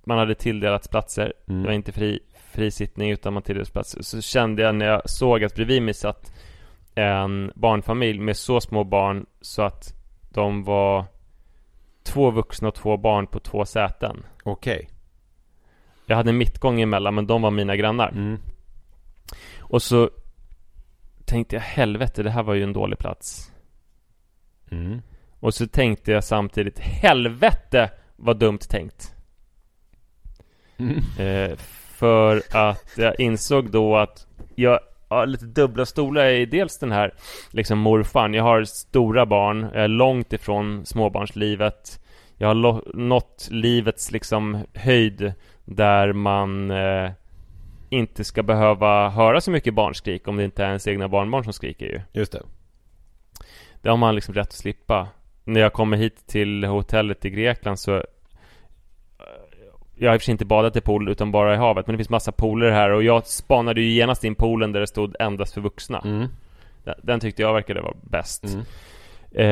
man 0.03 0.17
hade 0.17 0.35
tilldelats 0.35 0.87
platser, 0.87 1.33
Mm. 1.47 1.61
det 1.61 1.67
var 1.67 1.73
inte 1.73 1.91
fri, 1.91 2.19
fri 2.51 2.71
sittning 2.71 3.11
utan 3.11 3.33
man 3.33 3.43
tilldelades 3.43 3.69
platser. 3.69 4.01
Så 4.01 4.21
kände 4.21 4.61
jag 4.61 4.75
när 4.75 4.85
jag 4.85 5.09
såg 5.09 5.43
att 5.43 5.55
bredvid 5.55 5.81
mig 5.81 5.93
satt 5.93 6.33
en 6.95 7.51
barnfamilj 7.55 8.19
med 8.19 8.37
så 8.37 8.61
små 8.61 8.83
barn 8.83 9.25
så 9.41 9.61
att 9.61 9.93
de 10.33 10.63
var 10.63 11.05
två 12.03 12.31
vuxna 12.31 12.67
och 12.67 12.75
två 12.75 12.97
barn 12.97 13.27
på 13.27 13.39
två 13.39 13.65
säten. 13.65 14.25
Okej. 14.43 14.89
Jag 16.05 16.15
hade 16.15 16.29
en 16.29 16.37
mittgång 16.37 16.81
emellan 16.81 17.15
men 17.15 17.27
de 17.27 17.41
var 17.41 17.51
mina 17.51 17.75
grannar. 17.75 18.09
Mm. 18.09 18.37
Och 19.59 19.81
så 19.81 20.09
tänkte 21.25 21.55
jag 21.55 21.63
helvete, 21.63 22.23
det 22.23 22.29
här 22.29 22.43
var 22.43 22.53
ju 22.53 22.63
en 22.63 22.73
dålig 22.73 22.99
plats. 22.99 23.51
Mm. 24.71 25.01
Och 25.41 25.53
så 25.53 25.67
tänkte 25.67 26.11
jag 26.11 26.23
samtidigt 26.23 26.79
helvete 26.79 27.89
vad 28.15 28.37
dumt 28.37 28.59
tänkt. 28.69 29.15
Mm. 30.77 30.97
Eh, 31.19 31.57
för 31.97 32.41
att 32.51 32.93
jag 32.97 33.19
insåg 33.19 33.71
då 33.71 33.97
att 33.97 34.27
jag 34.55 34.79
har 35.09 35.25
lite 35.25 35.45
dubbla 35.45 35.85
stolar 35.85 36.25
i 36.25 36.45
dels 36.45 36.79
den 36.79 36.91
här 36.91 37.13
liksom 37.51 37.79
morfan. 37.79 38.33
Jag 38.33 38.43
har 38.43 38.63
stora 38.63 39.25
barn, 39.25 39.69
jag 39.73 39.83
är 39.83 39.87
långt 39.87 40.33
ifrån 40.33 40.85
småbarnslivet. 40.85 41.99
Jag 42.37 42.47
har 42.47 42.97
nått 42.97 43.47
livets 43.51 44.11
liksom 44.11 44.65
höjd 44.73 45.33
där 45.65 46.13
man 46.13 46.71
eh, 46.71 47.11
inte 47.89 48.23
ska 48.23 48.43
behöva 48.43 49.09
höra 49.09 49.41
så 49.41 49.51
mycket 49.51 49.73
barnskrik 49.73 50.27
om 50.27 50.37
det 50.37 50.43
inte 50.43 50.63
är 50.63 50.67
ens 50.67 50.87
egna 50.87 51.07
barnbarn 51.07 51.43
som 51.43 51.53
skriker 51.53 51.85
ju. 51.85 52.01
Just 52.13 52.31
det. 52.31 52.41
Det 53.81 53.89
har 53.89 53.97
man 53.97 54.15
liksom 54.15 54.33
rätt 54.33 54.47
att 54.47 54.53
slippa. 54.53 55.07
När 55.43 55.61
jag 55.61 55.73
kommer 55.73 55.97
hit 55.97 56.27
till 56.27 56.63
hotellet 56.63 57.25
i 57.25 57.29
Grekland 57.29 57.79
så 57.79 58.03
Jag 59.95 60.09
har 60.09 60.15
i 60.15 60.17
och 60.17 60.21
för 60.21 60.25
sig 60.25 60.31
inte 60.31 60.45
badat 60.45 60.75
i 60.75 60.81
pool 60.81 61.09
utan 61.09 61.31
bara 61.31 61.53
i 61.53 61.57
havet 61.57 61.87
Men 61.87 61.93
det 61.93 61.97
finns 61.97 62.09
massa 62.09 62.31
pooler 62.31 62.71
här 62.71 62.89
och 62.91 63.03
jag 63.03 63.27
spanade 63.27 63.81
ju 63.81 63.87
genast 63.93 64.23
in 64.23 64.35
poolen 64.35 64.71
där 64.71 64.79
det 64.79 64.87
stod 64.87 65.15
endast 65.19 65.53
för 65.53 65.61
vuxna 65.61 66.01
Mm. 66.05 66.27
Den, 66.83 66.95
den 67.03 67.19
tyckte 67.19 67.41
jag 67.41 67.53
verkade 67.53 67.81
vara 67.81 67.95
bäst 68.03 68.43
Mm. 68.43 68.65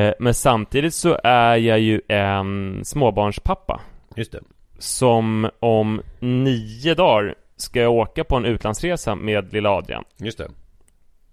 eh, 0.08 0.14
Men 0.18 0.34
samtidigt 0.34 0.94
så 0.94 1.18
är 1.24 1.56
jag 1.56 1.78
ju 1.80 2.00
en 2.08 2.80
småbarnspappa 2.84 3.80
Just 4.16 4.32
det. 4.32 4.40
Som 4.78 5.50
om 5.60 6.02
nio 6.20 6.94
dagar 6.94 7.34
ska 7.56 7.80
jag 7.80 7.92
åka 7.92 8.24
på 8.24 8.36
en 8.36 8.44
utlandsresa 8.44 9.14
med 9.14 9.52
lilla 9.52 9.70
Adrian 9.70 10.04
Just 10.16 10.38
det. 10.38 10.48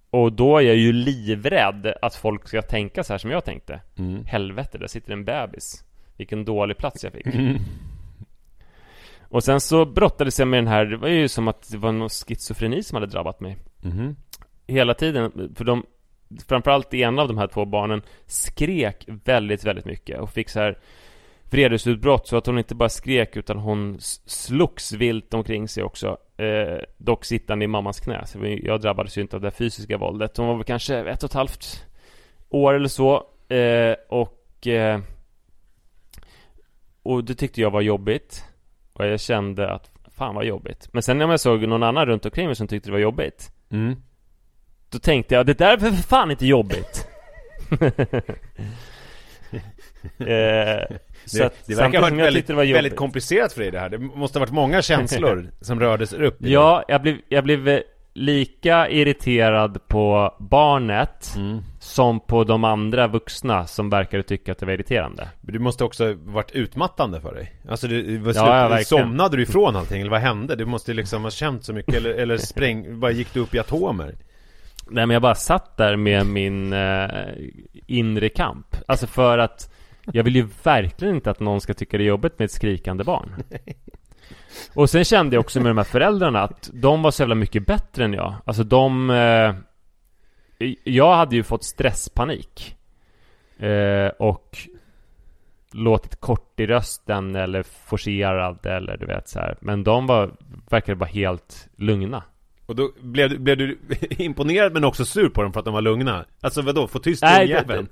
Och 0.10 0.34
då 0.34 0.58
är 0.58 0.62
jag 0.62 0.76
ju 0.76 0.93
livrädd 0.93 1.93
att 2.02 2.15
folk 2.15 2.48
ska 2.48 2.62
tänka 2.62 3.04
så 3.04 3.13
här 3.13 3.17
som 3.17 3.32
jag 3.32 3.46
tänkte. 3.46 3.82
Mm. 3.98 4.26
Helvete, 4.26 4.78
där 4.78 4.88
sitter 4.88 5.13
en 5.13 5.26
bebis. 5.26 5.84
Vilken 6.17 6.46
dålig 6.46 6.78
plats 6.78 7.04
jag 7.04 7.13
fick. 7.13 7.26
Och 9.30 9.43
sen 9.43 9.62
så 9.62 9.86
brottades 9.86 10.39
jag 10.39 10.48
med 10.48 10.58
den 10.58 10.67
här, 10.67 10.86
det 10.86 10.98
var 10.98 11.08
ju 11.08 11.28
som 11.28 11.48
att 11.48 11.72
det 11.72 11.78
var 11.78 11.91
någon 11.91 12.10
schizofreni 12.10 12.84
som 12.84 12.96
hade 12.96 13.08
drabbat 13.08 13.39
mig. 13.39 13.58
Mhm. 13.82 14.15
Hela 14.67 14.93
tiden, 14.93 15.54
för 15.56 15.65
de 15.65 15.84
Framförallt 16.48 16.93
en 16.93 17.20
av 17.20 17.28
de 17.28 17.38
här 17.38 17.48
två 17.48 17.65
barnen 17.65 18.02
skrek 18.26 19.06
väldigt, 19.08 19.63
väldigt 19.63 19.86
mycket 19.86 20.20
och 20.20 20.30
fick 20.30 20.50
så 20.50 20.60
här 20.60 20.78
vredesutbrott 21.50 22.28
så 22.28 22.38
att 22.38 22.46
hon 22.46 22.58
inte 22.58 22.76
bara 22.76 22.89
skrek 22.89 23.38
utan 23.38 23.58
hon 23.58 23.98
slogs 24.26 24.91
vilt 24.91 25.34
omkring 25.34 25.67
sig 25.67 25.84
också. 25.84 26.17
Eh, 26.38 26.80
dock 26.97 27.26
sittande 27.26 27.65
i 27.65 27.67
mammas 27.67 28.00
knä. 28.00 28.26
Så 28.26 28.39
jag 28.63 28.82
drabbades 28.82 29.17
ju 29.17 29.21
inte 29.21 29.36
av 29.36 29.41
det 29.41 29.52
fysiska 29.52 29.97
våldet. 29.97 30.38
Hon 30.38 30.47
var 30.47 30.56
väl 30.56 30.63
kanske 30.63 30.97
ett 30.97 31.23
och 31.23 31.30
ett 31.30 31.34
halvt 31.34 31.86
år 32.50 32.73
eller 32.73 32.88
så. 32.88 33.23
Eh, 33.50 33.95
och 34.10 34.67
eh, 34.67 35.00
och 37.04 37.23
det 37.23 37.36
tyckte 37.36 37.62
jag 37.62 37.71
var 37.71 37.82
jobbigt. 37.82 38.45
Och 38.93 39.06
jag 39.06 39.19
kände 39.19 39.71
att 39.71 39.91
fan 40.17 40.36
vad 40.36 40.45
jobbigt. 40.45 40.89
Men 40.93 41.04
sen 41.04 41.17
när 41.17 41.28
jag 41.28 41.39
såg 41.39 41.67
någon 41.67 41.84
annan 41.84 42.06
runt 42.06 42.26
omkring 42.26 42.45
mig 42.45 42.56
som 42.56 42.67
tyckte 42.67 42.89
det 42.89 42.93
var 42.93 43.00
jobbigt. 43.00 43.52
Mm. 43.71 43.95
Då 44.89 45.00
tänkte 45.00 45.36
jag, 45.36 45.45
det 45.45 45.58
där 45.58 45.73
är 45.73 45.78
för 45.78 45.91
fan 45.91 46.32
inte 46.32 46.45
jobbigt. 46.45 47.08
eh, 50.17 50.97
så 51.27 51.43
att 51.43 51.53
det 51.65 51.75
verkar 51.75 51.99
ha 52.01 52.09
varit 52.09 52.19
väldigt, 52.19 52.47
det 52.47 52.53
var 52.53 52.73
väldigt 52.73 52.95
komplicerat 52.95 53.53
för 53.53 53.61
dig 53.61 53.71
det 53.71 53.79
här. 53.79 53.89
Det 53.89 53.97
måste 53.97 54.39
ha 54.39 54.45
varit 54.45 54.53
många 54.53 54.81
känslor 54.81 55.51
som 55.61 55.79
rördes 55.79 56.13
upp. 56.13 56.35
Ja, 56.39 56.83
jag 56.87 57.01
blev, 57.01 57.17
jag 57.29 57.43
blev 57.43 57.67
eh, 57.67 57.79
lika 58.13 58.89
irriterad 58.89 59.87
på 59.87 60.35
barnet 60.39 61.33
Mm. 61.35 61.59
som 61.79 62.19
på 62.19 62.43
de 62.43 62.63
andra 62.63 63.07
vuxna 63.07 63.67
som 63.67 63.89
verkade 63.89 64.23
tycka 64.23 64.51
att 64.51 64.57
det 64.57 64.65
var 64.65 64.73
irriterande. 64.73 65.27
Men 65.41 65.53
det 65.53 65.59
måste 65.59 65.83
också 65.83 66.05
ha 66.07 66.13
varit 66.25 66.51
utmattande 66.51 67.21
för 67.21 67.35
dig. 67.35 67.53
Alltså 67.69 67.87
det, 67.87 68.01
det 68.01 68.17
var 68.17 68.33
Ja, 68.33 68.83
somnade 68.83 69.37
du 69.37 69.43
ifrån 69.43 69.75
allting 69.75 70.01
eller 70.01 70.11
vad 70.11 70.21
hände? 70.21 70.55
Du 70.55 70.65
måste 70.65 70.93
liksom 70.93 71.23
ha 71.23 71.31
känt 71.31 71.63
så 71.65 71.73
mycket 71.73 71.95
eller, 71.95 72.09
eller 72.09 72.37
spräng, 72.37 72.99
bara 72.99 73.11
gick 73.11 73.33
du 73.33 73.39
upp 73.39 73.55
i 73.55 73.59
atomer? 73.59 74.15
Nej 74.89 75.05
men 75.05 75.13
jag 75.13 75.21
bara 75.21 75.35
satt 75.35 75.77
där 75.77 75.95
med 75.95 76.25
min 76.25 76.73
eh, 76.73 77.07
inre 77.87 78.29
kamp. 78.29 78.75
Alltså 78.87 79.07
för 79.07 79.37
att 79.37 79.73
jag 80.13 80.24
vill 80.24 80.36
ju 80.36 80.48
verkligen 80.63 81.15
inte 81.15 81.32
att 81.32 81.39
någon 81.39 81.62
ska 81.62 81.74
tycka 81.74 81.98
det 81.98 82.04
är 82.04 82.08
jobbigt 82.08 82.39
med 82.39 82.46
ett 82.46 82.52
skrikande 82.52 83.04
barn. 83.04 83.36
Och 84.74 84.89
sen 84.89 85.04
kände 85.06 85.36
jag 85.36 85.41
också 85.41 85.60
med 85.60 85.70
de 85.70 85.78
här 85.78 85.84
föräldrarna 85.86 86.41
att 86.41 86.70
de 86.74 87.02
var 87.02 87.12
så 87.12 87.22
jävla 87.22 87.36
mycket 87.36 87.65
bättre 87.67 88.06
än 88.06 88.13
jag. 88.13 88.34
Alltså 88.46 88.63
de... 88.63 89.10
Eh, 89.10 89.56
jag 90.84 91.15
hade 91.15 91.36
ju 91.36 91.43
fått 91.43 91.63
stresspanik. 91.63 92.76
Eh, 93.60 94.08
och 94.08 94.58
låtit 95.72 96.20
kort 96.20 96.60
i 96.60 96.67
rösten 96.67 97.36
eller 97.36 97.63
forcerad 97.63 98.65
eller 98.65 98.98
du 98.98 99.06
vet 99.06 99.30
så 99.30 99.39
här. 99.39 99.58
Men 99.62 99.84
de 99.84 100.08
var, 100.08 100.32
verkade 100.70 101.00
vara 101.00 101.10
helt 101.10 101.67
lugna. 101.76 102.24
Och 102.65 102.76
då 102.76 102.91
blev, 103.02 103.30
du- 103.30 103.38
blev 103.38 103.58
du 103.58 103.78
imponerad 104.10 104.74
men 104.74 104.84
också 104.84 105.06
sur 105.06 105.30
på 105.30 105.43
dem 105.43 105.54
för 105.54 105.60
att 105.60 105.65
de 105.65 105.74
var 105.74 105.82
lugna? 105.82 106.26
Alltså 106.41 106.62
vadå, 106.62 106.88
få 106.88 107.00
tyst 107.00 107.22
Nej, 107.24 107.43
ungjäveln? 107.43 107.88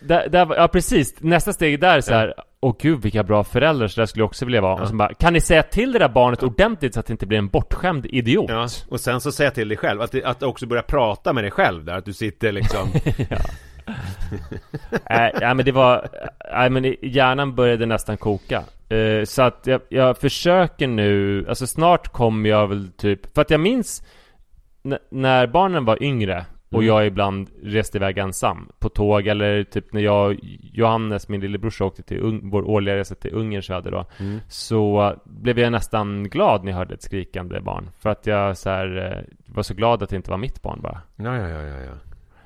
Där, 0.00 0.28
där, 0.28 0.54
ja 0.56 0.68
precis, 0.68 1.14
nästa 1.20 1.52
steg 1.52 1.80
där 1.80 1.96
är 1.96 2.00
så 2.00 2.14
här. 2.14 2.34
Åh 2.60 2.74
gud 2.80 3.02
vilka 3.02 3.22
bra 3.24 3.44
föräldrar, 3.44 3.86
så 3.88 4.00
där 4.00 4.06
skulle 4.06 4.22
jag 4.22 4.26
också 4.26 4.44
vilja 4.44 4.60
vara. 4.60 4.82
Och 4.82 4.88
så 4.88 4.94
bara, 4.94 5.14
kan 5.14 5.32
ni 5.32 5.40
säga 5.40 5.62
till 5.62 5.92
det 5.92 5.98
där 5.98 6.08
barnet 6.08 6.42
ordentligt 6.42 6.94
så 6.94 7.00
att 7.00 7.06
det 7.06 7.12
inte 7.12 7.26
blir 7.26 7.38
en 7.38 7.48
bortskämd 7.48 8.06
idiot? 8.06 8.44
Ja, 8.48 8.68
och 8.88 9.00
sen 9.00 9.20
så 9.20 9.32
säga 9.32 9.50
till 9.50 9.68
dig 9.68 9.76
själv, 9.76 10.00
att, 10.02 10.24
att 10.24 10.42
också 10.42 10.66
börja 10.66 10.82
prata 10.82 11.32
med 11.32 11.44
dig 11.44 11.50
själv 11.50 11.84
där, 11.84 11.96
att 11.98 12.04
du 12.04 12.12
sitter 12.12 12.52
liksom 12.52 12.88
Nej, 15.10 15.32
nej 15.40 15.54
men 15.54 15.64
det 15.64 15.72
var, 15.72 16.08
nej 16.52 16.70
men 16.70 16.82
det- 16.82 16.96
hjärnan 17.02 17.54
började 17.54 17.86
nästan 17.86 18.16
koka. 18.16 18.62
Eh, 18.88 19.24
så 19.24 19.42
att 19.42 19.66
jag, 19.66 19.80
jag 19.88 20.18
försöker 20.18 20.86
nu, 20.86 21.44
alltså 21.48 21.66
snart 21.66 22.08
kommer 22.08 22.48
jag 22.50 22.66
väl 22.68 22.88
typ, 22.96 23.34
för 23.34 23.42
att 23.42 23.50
jag 23.50 23.60
minns 23.60 24.02
när 25.10 25.46
barnen 25.46 25.84
var 25.84 26.02
yngre 26.02 26.44
och 26.70 26.74
Mm. 26.82 26.86
jag 26.86 27.06
ibland 27.06 27.50
reste 27.62 27.98
iväg 27.98 28.18
ensam 28.18 28.68
på 28.78 28.88
tåg 28.88 29.26
eller 29.26 29.64
typ 29.64 29.92
när 29.92 30.00
jag, 30.00 30.38
Johannes, 30.72 31.28
min 31.28 31.40
lillebrorsa, 31.40 31.84
åkte 31.84 32.02
till 32.02 32.20
Ung, 32.20 32.50
vår 32.50 32.68
årliga 32.68 32.96
resa 32.96 33.14
till 33.14 33.34
Ungern 33.34 33.62
hade 33.68 33.90
då. 33.90 34.04
Mm. 34.20 34.38
Så 34.48 35.14
blev 35.24 35.58
jag 35.58 35.72
nästan 35.72 36.24
glad 36.28 36.64
när 36.64 36.72
jag 36.72 36.78
hörde 36.78 36.94
ett 36.94 37.02
skrikande 37.02 37.60
barn. 37.60 37.90
För 37.98 38.10
att 38.10 38.26
jag 38.26 38.56
så 38.56 38.70
här, 38.70 39.12
eh, 39.18 39.34
var 39.54 39.62
så 39.62 39.74
glad 39.74 40.02
att 40.02 40.10
det 40.10 40.16
inte 40.16 40.30
var 40.30 40.38
mitt 40.38 40.62
barn 40.62 40.80
bara. 40.82 41.00
Ja, 41.16 41.36
ja, 41.36 41.48
ja, 41.48 41.80
ja. 41.80 41.92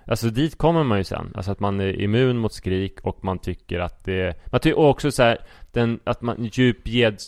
Alltså 0.07 0.29
dit 0.31 0.59
kommer 0.59 0.85
man 0.85 0.99
ju 0.99 1.05
sen. 1.05 1.33
Alltså 1.35 1.53
att 1.53 1.61
man 1.61 1.81
är 1.81 2.01
immun 2.01 2.37
mot 2.39 2.53
skrik 2.53 3.01
och 3.03 3.25
man 3.25 3.39
tycker 3.39 3.81
att 3.81 4.05
det... 4.05 4.35
Man 4.53 4.61
tycker 4.61 4.79
också 4.79 5.11
så 5.11 5.23
här, 5.23 5.39
den, 5.73 6.01
att 6.05 6.23
man 6.23 6.45
djup 6.53 6.77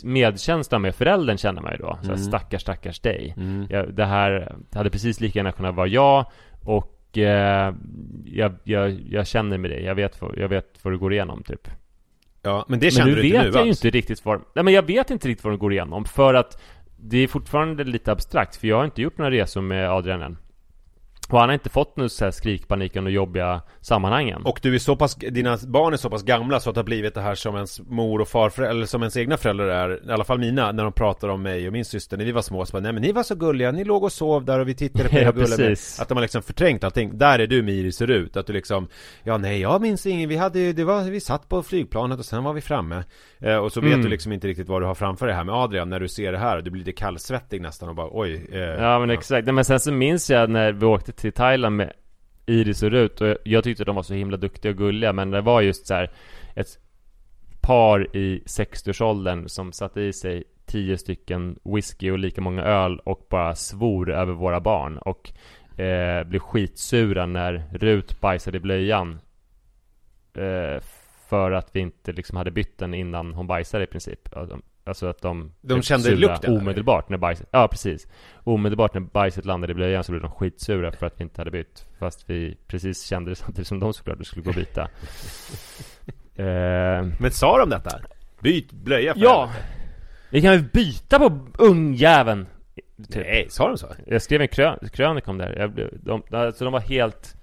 medkänsla 0.04 0.78
med 0.78 0.94
föräldern 0.94 1.36
känner 1.38 1.62
man 1.62 1.72
ju 1.72 1.76
då. 1.78 1.98
Så 2.02 2.06
här, 2.06 2.14
Mm. 2.14 2.18
stackars, 2.24 2.60
stackars 2.62 3.00
dig. 3.00 3.34
Mm. 3.36 3.66
Jag, 3.70 3.94
det 3.94 4.04
här 4.04 4.56
hade 4.74 4.90
precis 4.90 5.20
lika 5.20 5.38
gärna 5.38 5.52
kunnat 5.52 5.74
vara 5.74 5.86
jag 5.86 6.26
och 6.64 7.18
eh, 7.18 7.74
jag, 8.24 8.52
jag, 8.64 9.00
jag 9.10 9.26
känner 9.26 9.58
med 9.58 9.70
dig. 9.70 9.84
Jag 9.84 9.94
vet, 9.94 10.20
jag 10.36 10.48
vet 10.48 10.78
vad 10.82 10.92
du 10.94 10.98
går 10.98 11.12
igenom 11.12 11.42
typ. 11.42 11.68
Ja, 12.42 12.64
men 12.68 12.78
det 12.78 12.86
Men 12.86 12.90
kände 12.90 13.10
nu 13.10 13.16
du 13.16 13.22
vet 13.22 13.26
inte 13.34 13.38
nu 13.38 13.44
jag 13.46 13.64
ju 13.64 13.68
alls. 13.70 13.84
inte 13.84 13.98
riktigt 13.98 14.24
vad... 14.24 14.40
Nej 14.54 14.64
men 14.64 14.74
jag 14.74 14.82
vet 14.86 15.10
inte 15.10 15.28
riktigt 15.28 15.44
vad 15.44 15.52
du 15.52 15.58
går 15.58 15.72
igenom. 15.72 16.04
För 16.04 16.34
att 16.34 16.62
det 16.96 17.18
är 17.18 17.26
fortfarande 17.28 17.84
lite 17.84 18.12
abstrakt. 18.12 18.56
För 18.56 18.68
jag 18.68 18.76
har 18.76 18.84
inte 18.84 19.02
gjort 19.02 19.18
några 19.18 19.30
resor 19.30 19.60
med 19.62 19.90
Adrian 19.90 20.22
än. 20.22 20.36
Och 21.28 21.40
han 21.40 21.48
har 21.48 21.54
inte 21.54 21.68
fått 21.68 21.96
någon 21.96 22.10
så 22.10 22.24
här 22.24 22.32
skrikpanik 22.32 22.96
under 22.96 23.10
jobbiga 23.10 23.62
sammanhangen. 23.80 24.42
Och 24.44 24.58
du 24.62 24.74
är 24.74 24.78
så 24.78 24.96
pass, 24.96 25.14
dina 25.14 25.58
barn 25.66 25.92
är 25.92 25.96
så 25.96 26.10
pass 26.10 26.22
gamla 26.22 26.60
så 26.60 26.68
att 26.70 26.74
det 26.74 26.78
har 26.78 26.84
blivit 26.84 27.14
det 27.14 27.20
här 27.20 27.34
som 27.34 27.54
ens 27.54 27.80
mor 27.80 28.20
och 28.20 28.28
farföräldrar, 28.28 28.74
eller 28.76 28.86
som 28.86 29.02
ens 29.02 29.16
egna 29.16 29.36
föräldrar 29.36 29.66
är, 29.68 30.08
i 30.10 30.12
alla 30.12 30.24
fall 30.24 30.38
mina, 30.38 30.72
när 30.72 30.82
de 30.84 30.92
pratar 30.92 31.28
om 31.28 31.42
mig 31.42 31.66
och 31.66 31.72
min 31.72 31.84
syster 31.84 32.16
när 32.16 32.24
vi 32.24 32.32
var 32.32 32.42
små, 32.42 32.66
så 32.66 32.72
bara, 32.72 32.80
nej 32.82 32.92
men 32.92 33.02
ni 33.02 33.12
var 33.12 33.22
så 33.22 33.34
gulliga, 33.34 33.72
ni 33.72 33.84
låg 33.84 34.04
och 34.04 34.12
sov 34.12 34.44
där 34.44 34.58
och 34.60 34.68
vi 34.68 34.74
tittade 34.74 35.08
på 35.08 35.16
er 35.18 35.22
Ja, 35.22 35.28
och 35.28 35.34
gullade 35.34 35.62
med." 35.62 35.68
precis. 35.68 36.00
Att 36.00 36.08
de 36.08 36.14
har 36.14 36.22
liksom 36.22 36.42
förträngt 36.42 36.84
allting. 36.84 37.18
Där 37.18 37.38
är 37.38 37.46
du 37.46 37.62
med 37.62 37.74
Iris 37.74 37.96
ser 37.96 38.10
ut, 38.10 38.36
att 38.36 38.46
du 38.46 38.52
liksom, 38.52 38.88
ja 39.22 39.36
nej 39.38 39.60
jag 39.60 39.82
minns 39.82 40.06
ingen, 40.06 40.28
vi 40.28 40.36
hade 40.36 40.58
ju, 40.58 40.72
det 40.72 40.84
var, 40.84 41.02
vi 41.02 41.20
satt 41.20 41.48
på 41.48 41.62
flygplanet 41.62 42.18
och 42.18 42.24
sen 42.24 42.44
var 42.44 42.52
vi 42.52 42.60
framme. 42.60 43.04
Eh, 43.40 43.56
och 43.56 43.72
så 43.72 43.80
vet 43.80 43.88
Mm. 43.92 44.02
du 44.04 44.08
liksom 44.08 44.32
inte 44.32 44.46
riktigt 44.48 44.68
vad 44.68 44.82
du 44.82 44.86
har 44.86 44.94
framför 44.94 45.26
dig 45.26 45.34
här 45.34 45.44
med 45.44 45.54
Adrian, 45.54 45.90
när 45.90 46.00
du 46.00 46.08
ser 46.08 46.32
det 46.32 46.38
här, 46.38 46.62
du 46.62 46.70
blir 46.70 46.84
lite 46.84 46.92
kallsvettig 46.98 47.60
nästan 47.60 47.88
och 47.88 47.94
bara 47.94 48.08
oj. 48.10 48.46
Eh, 48.52 48.58
Ja 48.60 48.98
men 48.98 49.10
exakt, 49.10 49.46
Nej, 49.46 49.52
men 49.54 49.64
sen 49.64 49.80
så 49.80 49.92
minns 49.92 50.30
jag 50.30 50.50
när 50.50 50.72
vi 50.72 50.86
åkte 50.86 51.12
till 51.16 51.32
Thailand 51.32 51.76
med 51.76 51.92
Iris 52.46 52.82
och 52.82 52.90
Rut 52.90 53.20
och 53.20 53.36
jag 53.44 53.64
tyckte 53.64 53.84
de 53.84 53.96
var 53.96 54.02
så 54.02 54.14
himla 54.14 54.36
duktiga 54.36 54.72
och 54.72 54.78
gulliga 54.78 55.12
men 55.12 55.30
det 55.30 55.40
var 55.40 55.60
just 55.60 55.86
så 55.86 55.94
här 55.94 56.10
ett 56.54 56.78
par 57.60 58.16
i 58.16 58.42
60-årsåldern 58.46 59.48
som 59.48 59.72
satte 59.72 60.00
i 60.00 60.12
sig 60.12 60.44
tio 60.66 60.98
stycken 60.98 61.58
whisky 61.64 62.10
och 62.10 62.18
lika 62.18 62.40
många 62.40 62.62
öl 62.62 62.98
och 62.98 63.26
bara 63.30 63.54
svor 63.54 64.10
över 64.10 64.32
våra 64.32 64.60
barn 64.60 64.98
och 64.98 65.32
eh, 65.80 66.24
blev 66.24 66.40
skitsura 66.40 67.26
när 67.26 67.64
Rut 67.72 68.20
bajsade 68.20 68.56
i 68.56 68.60
blöjan 68.60 69.20
eh, 70.34 70.80
för 71.28 71.52
att 71.52 71.76
vi 71.76 71.80
inte 71.80 72.12
liksom 72.12 72.36
hade 72.36 72.50
bytt 72.50 72.78
den 72.78 72.94
innan 72.94 73.34
hon 73.34 73.46
bajsade 73.46 73.84
i 73.84 73.86
princip. 73.86 74.36
Alltså- 74.36 74.60
Alltså 74.86 75.06
att 75.06 75.22
de 75.22 75.52
De 75.60 75.82
kände 75.82 76.04
sura 76.04 76.16
lukten, 76.16 76.50
eller? 76.50 76.60
Omedelbart 76.60 77.08
när 77.08 77.18
bajset, 77.18 77.48
ja 77.50 77.68
precis 77.68 78.08
Omedelbart 78.44 78.94
när 78.94 79.00
bajset 79.00 79.44
landade 79.44 79.70
i 79.70 79.74
blöjan 79.74 80.04
så 80.04 80.12
blev 80.12 80.22
de 80.22 80.30
skitsura 80.30 80.92
för 80.92 81.06
att 81.06 81.20
vi 81.20 81.22
inte 81.22 81.40
hade 81.40 81.50
bytt 81.50 81.86
Fast 81.98 82.30
vi 82.30 82.56
precis 82.66 83.02
kände 83.02 83.30
det 83.30 83.34
samtidigt 83.34 83.68
som 83.68 83.80
de 83.80 83.92
såklart 83.92 84.26
skulle 84.26 84.42
gå 84.42 84.50
och 84.50 84.56
byta 84.56 84.82
eh, 86.42 87.06
Men 87.20 87.30
sa 87.30 87.58
de 87.58 87.70
detta? 87.70 88.00
Byt 88.40 88.72
blöja 88.72 89.14
för 89.14 89.20
Ja! 89.20 89.50
Vi 90.30 90.42
kan 90.42 90.50
väl 90.50 90.64
byta 90.72 91.18
på 91.18 91.46
ungjäveln? 91.58 92.46
Typ. 92.96 93.16
Nej, 93.26 93.46
sa 93.50 93.68
de 93.68 93.78
så? 93.78 93.86
Jag 94.06 94.22
skrev 94.22 94.40
en 94.40 94.48
krön, 94.48 94.78
krönika 94.92 95.30
om 95.30 95.38
det 95.38 95.44
här. 95.44 95.56
Jag 95.58 95.70
blev, 95.70 95.88
de, 95.92 96.22
alltså 96.30 96.64
de 96.64 96.72
var 96.72 96.80
helt... 96.80 97.36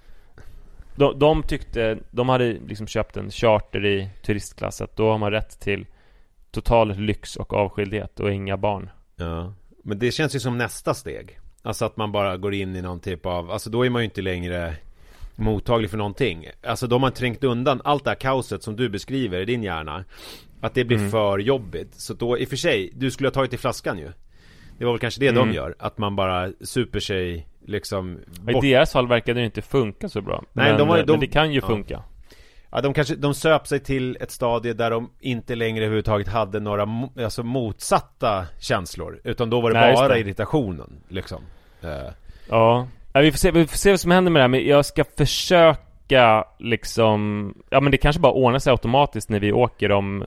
De, 0.96 1.20
de 1.20 1.44
tyckte, 1.44 1.98
de 2.12 2.30
hade 2.30 2.54
liksom 2.68 2.88
köpt 2.88 3.18
en 3.18 3.32
charter 3.32 3.86
i 3.86 4.10
turistklass, 4.22 4.82
att 4.82 4.96
då 4.96 5.12
har 5.12 5.18
man 5.18 5.32
rätt 5.32 5.60
till 5.60 5.86
total 6.52 6.96
lyx 6.98 7.36
och 7.36 7.54
avskildhet 7.54 8.20
och 8.20 8.32
inga 8.32 8.58
barn. 8.58 8.90
Ja, 9.16 9.54
men 9.84 10.00
det 10.00 10.12
känns 10.12 10.36
ju 10.36 10.40
som 10.40 10.58
nästa 10.58 10.94
steg. 10.94 11.40
Alltså 11.62 11.86
att 11.86 11.98
man 11.98 12.12
bara 12.12 12.38
går 12.38 12.54
in 12.54 12.76
i 12.76 12.82
någon 12.82 13.00
typ 13.00 13.26
av, 13.26 13.52
alltså 13.52 13.70
då 13.70 13.86
är 13.86 13.90
man 13.90 14.02
ju 14.02 14.06
inte 14.06 14.22
längre 14.22 14.76
mottaglig 15.36 15.90
för 15.90 15.98
någonting. 15.98 16.48
Alltså 16.64 16.88
då 16.88 16.96
har 16.96 17.00
man 17.00 17.12
trängt 17.12 17.44
undan 17.44 17.82
allt 17.84 18.04
det 18.04 18.10
här 18.10 18.16
kaoset 18.16 18.64
som 18.64 18.76
du 18.76 18.90
beskriver 18.90 19.40
i 19.42 19.46
din 19.46 19.64
hjärna. 19.64 20.04
Att 20.62 20.74
det 20.74 20.86
blir 20.86 20.98
Mm. 20.98 21.12
för 21.12 21.40
jobbigt. 21.40 21.94
Så 21.96 22.14
då, 22.14 22.38
i 22.38 22.46
och 22.46 22.50
för 22.50 22.56
sig, 22.56 22.92
du 22.96 23.12
skulle 23.12 23.28
ha 23.28 23.34
tagit 23.34 23.54
i 23.54 23.58
flaskan 23.58 23.98
ju. 23.98 24.12
Det 24.78 24.86
var 24.86 24.92
väl 24.92 25.00
kanske 25.00 25.20
det 25.20 25.28
Mm. 25.28 25.48
de 25.48 25.56
gör. 25.56 25.76
Att 25.80 25.98
man 25.98 26.16
bara 26.16 26.50
super 26.62 27.00
sig 27.00 27.48
liksom 27.66 28.20
bort. 28.42 28.64
I 28.64 28.70
deras 28.72 28.92
fall 28.92 29.08
verkade 29.08 29.40
det 29.40 29.46
inte 29.46 29.62
funka 29.62 30.10
så 30.10 30.22
bra. 30.22 30.44
Nej, 30.54 30.70
men, 30.70 30.78
de 30.80 30.88
var 30.88 30.98
de- 31.04 31.12
men 31.12 31.20
det 31.20 31.28
kan 31.28 31.52
ju 31.54 31.62
funka. 31.62 31.94
Ja, 31.94 32.04
de 32.72 32.94
kanske, 32.94 33.16
de 33.16 33.34
söp 33.34 33.68
sig 33.68 33.80
till 33.80 34.18
ett 34.22 34.32
stadie 34.32 34.74
där 34.74 34.92
de 34.92 35.10
inte 35.20 35.56
längre 35.56 35.84
överhuvudtaget 35.86 36.28
hade 36.28 36.60
några 36.60 36.88
alltså 37.24 37.44
motsatta 37.44 38.46
känslor. 38.60 39.22
Utan 39.24 39.50
då 39.50 39.62
var 39.62 39.72
det 39.72 39.80
Nej, 39.80 39.94
bara 39.96 40.08
det. 40.08 40.20
irritationen, 40.20 41.00
liksom. 41.08 41.42
Eh, 41.82 41.90
Ja. 42.50 42.88
ja 43.14 43.20
vi, 43.22 43.32
får 43.32 43.38
se, 43.38 43.52
vi 43.52 43.68
får 43.68 43.78
se 43.78 43.90
vad 43.90 44.00
som 44.00 44.12
händer 44.12 44.32
med 44.32 44.40
det 44.40 44.44
här, 44.44 44.48
men 44.48 44.66
jag 44.68 44.86
ska 44.86 45.04
försöka 45.18 46.46
liksom... 46.60 47.54
Ja 47.70 47.82
men 47.82 47.92
det 47.92 47.98
kanske 47.98 48.20
bara 48.22 48.34
ordnar 48.34 48.60
sig 48.60 48.72
automatiskt 48.72 49.30
när 49.30 49.40
vi 49.40 49.52
åker 49.52 49.92
om... 49.92 50.24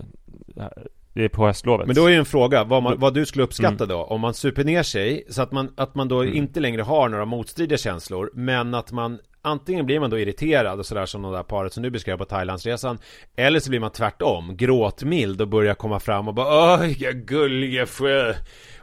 Det 1.15 1.25
är 1.25 1.29
på 1.29 1.47
höstlovet. 1.47 1.87
Men 1.87 1.97
då 1.97 2.07
är 2.07 2.11
ju 2.11 2.17
en 2.17 2.25
fråga, 2.25 2.65
vad, 2.65 2.83
man, 2.83 2.99
vad 3.01 3.15
du 3.15 3.27
skulle 3.27 3.45
uppskatta 3.45 3.85
Mm. 3.85 3.89
då? 3.89 3.97
Om 4.05 4.21
man 4.21 4.35
super 4.35 4.65
ner 4.65 4.83
sig, 4.83 5.25
så 5.29 5.43
att 5.43 5.53
man, 5.53 5.73
att 5.77 5.95
man 5.95 6.09
då 6.09 6.25
inte 6.25 6.61
längre 6.61 6.83
har 6.83 7.09
några 7.09 7.25
motstridiga 7.25 7.79
känslor 7.79 8.31
Men 8.35 8.75
att 8.75 8.93
man 8.93 9.19
Antingen 9.47 9.87
blir 9.87 10.01
man 10.01 10.11
då 10.11 10.19
irriterad 10.19 10.79
och 10.79 10.87
sådär 10.87 11.07
som 11.07 11.23
det 11.23 11.31
där 11.33 11.43
paret 11.43 11.73
som 11.73 11.83
du 11.83 11.91
beskrev 11.91 12.17
på 12.19 12.25
Thailandsresan 12.25 12.99
Eller 13.37 13.61
så 13.61 13.71
blir 13.71 13.81
man 13.81 13.91
tvärtom, 13.91 14.57
gråtmild 14.57 15.41
och 15.41 15.49
börjar 15.49 15.75
komma 15.75 16.01
fram 16.01 16.29
och 16.29 16.35
bara 16.35 16.81
Oj, 16.81 16.97
jag 17.01 17.15
gulliga 17.17 17.87
sjö 17.87 18.35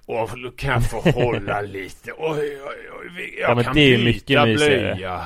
Åh, 0.05 0.29
då 0.43 0.51
kan 0.51 0.69
jag 0.71 0.83
få 0.89 0.97
hålla 1.21 1.61
lite 1.61 2.11
Oj, 2.11 2.39
oj, 2.39 2.59
oj, 3.01 3.35
jag 3.41 3.57
Ja, 3.59 3.63
kan 3.63 3.73
det 3.75 3.81
är 3.81 3.97
byta 3.97 4.05
mycket 4.05 4.47
mysigare. 4.47 4.93
blöja 4.93 5.21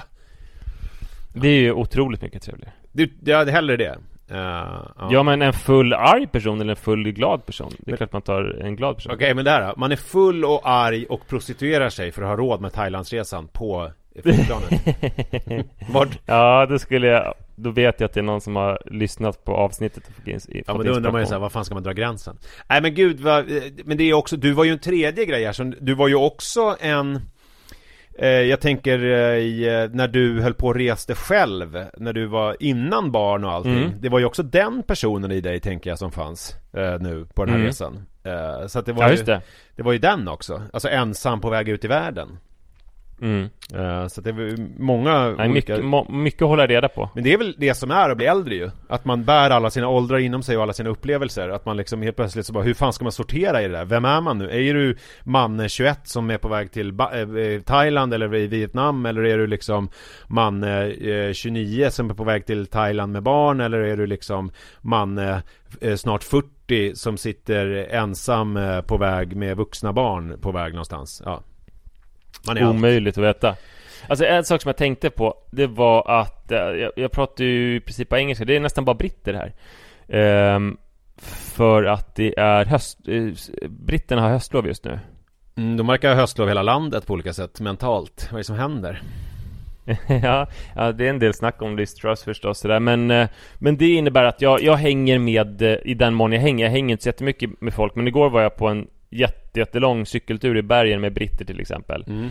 Det 1.33 1.47
är 1.47 1.59
ju 1.59 1.71
otroligt 1.71 2.21
mycket 2.21 2.43
trevligare. 2.43 2.73
Du, 2.91 3.33
hade 3.33 3.51
hellre 3.51 3.77
det 3.77 3.97
Eh, 4.29 4.38
ja. 4.38 5.07
Ja 5.11 5.23
men 5.23 5.41
en 5.41 5.53
full 5.53 5.93
arg 5.93 6.27
person 6.27 6.61
eller 6.61 6.71
en 6.71 6.75
full 6.75 7.11
glad 7.11 7.45
person. 7.45 7.71
Det 7.79 7.91
är 7.91 7.97
klart 7.97 8.13
man 8.13 8.21
tar 8.21 8.57
en 8.61 8.75
glad 8.75 8.95
person. 8.95 9.13
Okej, 9.13 9.33
men 9.33 9.45
det 9.45 9.51
här 9.51 9.67
då. 9.67 9.73
Man 9.77 9.91
är 9.91 9.95
full 9.95 10.45
och 10.45 10.61
arg 10.69 11.05
och 11.05 11.27
prostituerar 11.27 11.89
sig 11.89 12.11
för 12.11 12.21
att 12.21 12.27
ha 12.27 12.35
råd 12.35 12.61
med 12.61 12.73
Thailandsresan 12.73 13.47
på 13.47 13.91
flygplanet. 14.23 14.69
Vart? 15.89 16.19
Ja, 16.25 16.65
då 16.69 16.79
skulle 16.79 17.07
jag... 17.07 17.33
Då 17.57 17.69
vet 17.71 17.99
jag 17.99 18.07
att 18.07 18.13
det 18.13 18.19
är 18.19 18.23
någon 18.23 18.41
som 18.41 18.55
har 18.55 18.79
lyssnat 18.85 19.43
på 19.43 19.55
avsnittet 19.55 20.03
och 20.21 20.27
ins- 20.27 20.63
Ja 20.67 20.77
men 20.77 20.85
då 20.85 20.91
undrar 20.93 21.11
man 21.11 21.21
ju 21.21 21.27
såhär, 21.27 21.39
vad 21.39 21.51
fan 21.51 21.65
ska 21.65 21.73
man 21.73 21.83
dra 21.83 21.91
gränsen? 21.91 22.38
Nej 22.69 22.81
men 22.81 22.93
gud, 22.95 23.19
vad, 23.19 23.45
men 23.85 23.97
det 23.97 24.03
är 24.03 24.13
också, 24.13 24.38
du 24.38 24.51
var 24.51 24.63
ju 24.63 24.71
en 24.71 24.79
tredje 24.79 25.25
grej 25.25 25.45
här, 25.45 25.53
som, 25.53 25.75
du 25.81 25.93
var 25.93 26.07
ju 26.07 26.15
också 26.15 26.75
en 26.79 27.15
eh, 27.15 27.21
Jag 28.23 28.62
tänker 28.62 28.99
eh, 29.04 29.38
i, 29.38 29.67
eh, 29.67 29.95
när 29.95 30.08
du 30.08 30.41
höll 30.41 30.54
på 30.54 30.67
och 30.67 30.75
reste 30.75 31.15
själv, 31.15 31.86
när 31.97 32.13
du 32.13 32.25
var 32.25 32.56
innan 32.60 33.12
barn 33.12 33.43
och 33.45 33.51
allting 33.51 33.78
Mm. 33.78 33.91
Det 33.99 34.10
var 34.10 34.19
ju 34.19 34.25
också 34.25 34.43
den 34.43 34.84
personen 34.84 35.32
i 35.32 35.41
dig 35.41 35.60
tänker 35.60 35.89
jag 35.89 35.99
som 35.99 36.12
fanns 36.12 36.56
eh, 36.73 36.99
nu 36.99 37.25
på 37.34 37.45
den 37.45 37.49
här 37.49 37.60
Mm. 37.60 37.67
resan 37.67 38.06
eh, 38.23 38.67
Så 38.67 38.80
att 38.80 38.86
det 38.86 38.93
var 38.93 39.04
Ja, 39.04 39.13
ju, 39.13 39.23
det. 39.23 39.41
det 39.75 39.84
var 39.84 39.91
ju 39.91 39.99
den 39.99 40.28
också, 40.28 40.62
alltså 40.73 40.89
ensam 40.89 41.41
på 41.41 41.49
väg 41.49 41.69
ut 41.69 41.86
i 41.86 41.88
världen 41.88 42.38
Mm. 43.21 43.49
eh, 43.75 44.08
Så 44.08 44.21
det 44.21 44.30
ju 44.30 44.58
många 44.78 45.30
Nej, 45.38 45.49
mycket, 45.49 45.86
må, 45.86 46.10
mycket 46.10 46.41
att 46.41 46.47
hålla 46.47 46.67
reda 46.67 46.88
på. 46.89 47.10
men 47.15 47.23
det 47.23 47.34
är 47.34 47.38
väl 47.38 47.56
det 47.58 47.73
som 47.73 47.91
är 47.91 48.10
att 48.10 48.17
bli 48.17 48.25
äldre 48.25 48.56
ju 48.56 48.71
Att 48.89 49.06
man 49.06 49.23
bär 49.23 49.49
alla 49.49 49.69
sina 49.69 49.88
åldrar 49.88 50.17
inom 50.17 50.43
sig 50.43 50.58
och 50.58 50.63
alla 50.63 50.73
sina 50.73 50.89
upplevelser 50.89 51.49
Att 51.49 51.65
man 51.65 51.78
liksom 51.78 52.01
helt 52.01 52.15
plötsligt 52.15 52.45
så 52.45 52.54
bara, 52.54 52.63
hur 52.63 52.73
fan 52.73 52.93
ska 52.93 53.04
man 53.06 53.12
sortera 53.12 53.62
i 53.62 53.67
det 53.67 53.73
där? 53.73 53.86
Vem 53.86 54.06
är 54.06 54.21
man 54.21 54.38
nu? 54.38 54.49
Är 54.69 54.73
du 54.73 54.97
man 55.23 55.69
21 55.69 56.08
som 56.08 56.30
är 56.30 56.38
på 56.38 56.47
väg 56.47 56.71
till 56.71 56.93
ba- 56.93 57.12
eh, 57.13 57.62
Thailand 57.62 58.13
eller 58.13 58.36
i 58.36 58.47
Vietnam? 58.47 59.06
Eller 59.06 59.23
är 59.23 59.38
du 59.38 59.47
liksom 59.47 59.89
man 60.28 60.63
eh, 60.63 61.32
29 61.34 61.89
som 61.89 62.10
är 62.10 62.13
på 62.13 62.23
väg 62.23 62.45
till 62.45 62.65
Thailand 62.67 63.12
med 63.13 63.23
barn? 63.23 63.60
Eller 63.60 63.78
är 63.80 63.97
du 63.97 64.08
liksom 64.08 64.51
man 64.82 65.17
eh, 65.17 65.38
snart 65.95 66.23
40 66.23 66.95
som 66.95 67.17
sitter 67.17 67.88
ensam 67.91 68.60
på 68.88 68.97
väg 68.97 69.36
med 69.36 69.58
vuxna 69.58 69.93
barn 69.93 70.38
på 70.41 70.51
väg 70.51 70.73
någonstans? 70.73 71.21
Ja 71.25 71.41
Man 72.47 72.58
är 72.58 72.62
allt. 72.62 72.75
Omöjligt 72.75 73.17
att 73.17 73.23
veta. 73.23 73.55
Alltså 74.08 74.25
en 74.25 74.43
sak 74.45 74.62
som 74.62 74.69
jag 74.69 74.77
tänkte 74.77 75.10
på, 75.10 75.36
det 75.51 75.67
var 75.67 76.21
att 76.21 76.51
eh, 76.51 76.58
jag, 76.58 76.91
jag 76.95 77.12
pratar 77.12 77.43
ju 77.43 77.75
i 77.75 77.79
princip 77.79 78.10
på 78.10 78.17
engelska, 78.17 78.45
det 78.45 78.55
är 78.55 78.60
nästan 78.60 78.86
bara 78.86 78.95
britter 78.95 79.34
här. 79.34 79.53
Ehm, 80.08 80.77
för 81.55 81.84
att 81.84 82.15
det 82.15 82.39
är 82.39 82.65
höst... 82.65 82.99
eh, 83.08 83.69
britterna 83.69 84.21
har 84.21 84.29
höstlov 84.29 84.67
just 84.67 84.84
nu. 84.84 84.99
Mm, 85.55 85.77
de 85.77 85.88
verkar 85.88 86.10
ha 86.10 86.15
höstlov 86.15 86.47
hela 86.47 86.62
landet 86.62 87.08
på 87.08 87.13
olika 87.13 87.34
sätt 87.34 87.60
mentalt. 87.60 88.27
Vad 88.31 88.34
är 88.34 88.38
det 88.38 88.43
som 88.43 88.55
händer? 88.55 89.01
ja, 90.23 90.47
ja, 90.75 90.91
det 90.91 91.05
är 91.05 91.10
en 91.10 91.19
del 91.19 91.34
snack 91.34 91.62
om 91.62 91.77
Liz 91.77 91.93
Truss 91.93 92.23
förstås 92.23 92.60
sådär. 92.60 92.79
Men, 92.79 93.12
eh, 93.12 93.27
men 93.55 93.77
det 93.77 93.88
innebär 93.88 94.23
att 94.23 94.41
jag, 94.41 94.63
jag 94.63 94.75
hänger 94.75 95.19
med 95.19 95.62
i 95.62 95.93
den 95.93 96.13
mån 96.13 96.31
jag 96.31 96.41
hänger. 96.41 96.65
Jag 96.65 96.71
hänger 96.71 96.91
inte 96.91 97.03
så 97.03 97.10
jättemycket 97.10 97.62
med 97.62 97.73
folk. 97.73 97.95
Men 97.95 98.08
igår 98.08 98.29
var 98.29 98.41
jag 98.41 98.55
på 98.55 98.67
en 98.67 98.88
jätte, 99.15 99.60
jättelång 99.60 100.06
cykeltur 100.06 100.58
i 100.58 100.62
bergen 100.62 101.01
med 101.01 101.13
britter 101.13 101.45
till 101.45 101.60
exempel. 101.60 102.04
Mm. 102.08 102.30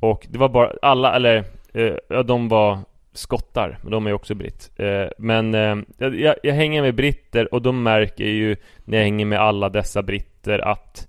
Och 0.00 0.26
det 0.30 0.38
var 0.38 0.48
bara 0.48 0.72
alla, 0.82 1.16
eller 1.16 1.44
eh, 1.74 1.94
ja, 2.08 2.22
de 2.22 2.48
var 2.48 2.78
skottar, 3.12 3.78
men 3.82 3.90
de 3.90 4.06
är 4.06 4.12
också 4.12 4.34
britt. 4.34 4.70
Eh, 4.76 5.06
men 5.18 5.54
eh, 5.54 5.76
jag, 5.98 6.36
jag 6.42 6.54
hänger 6.54 6.82
med 6.82 6.94
britter 6.94 7.54
och 7.54 7.62
de 7.62 7.82
märker 7.82 8.24
ju 8.24 8.56
när 8.84 8.98
jag 8.98 9.04
hänger 9.04 9.26
med 9.26 9.40
alla 9.40 9.68
dessa 9.68 10.02
britter 10.02 10.58
att 10.58 11.08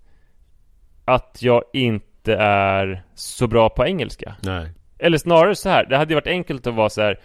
att 1.05 1.37
jag 1.41 1.63
inte 1.73 2.35
är 2.35 3.03
så 3.15 3.47
bra 3.47 3.69
på 3.69 3.85
engelska. 3.85 4.35
Nej. 4.43 4.69
Eller 4.99 5.17
snarare 5.17 5.55
så 5.55 5.69
här, 5.69 5.85
det 5.85 5.97
hade 5.97 6.11
ju 6.11 6.15
varit 6.15 6.27
enkelt 6.27 6.67
att 6.67 6.73
vara 6.73 6.89
så 6.89 7.01
här. 7.01 7.19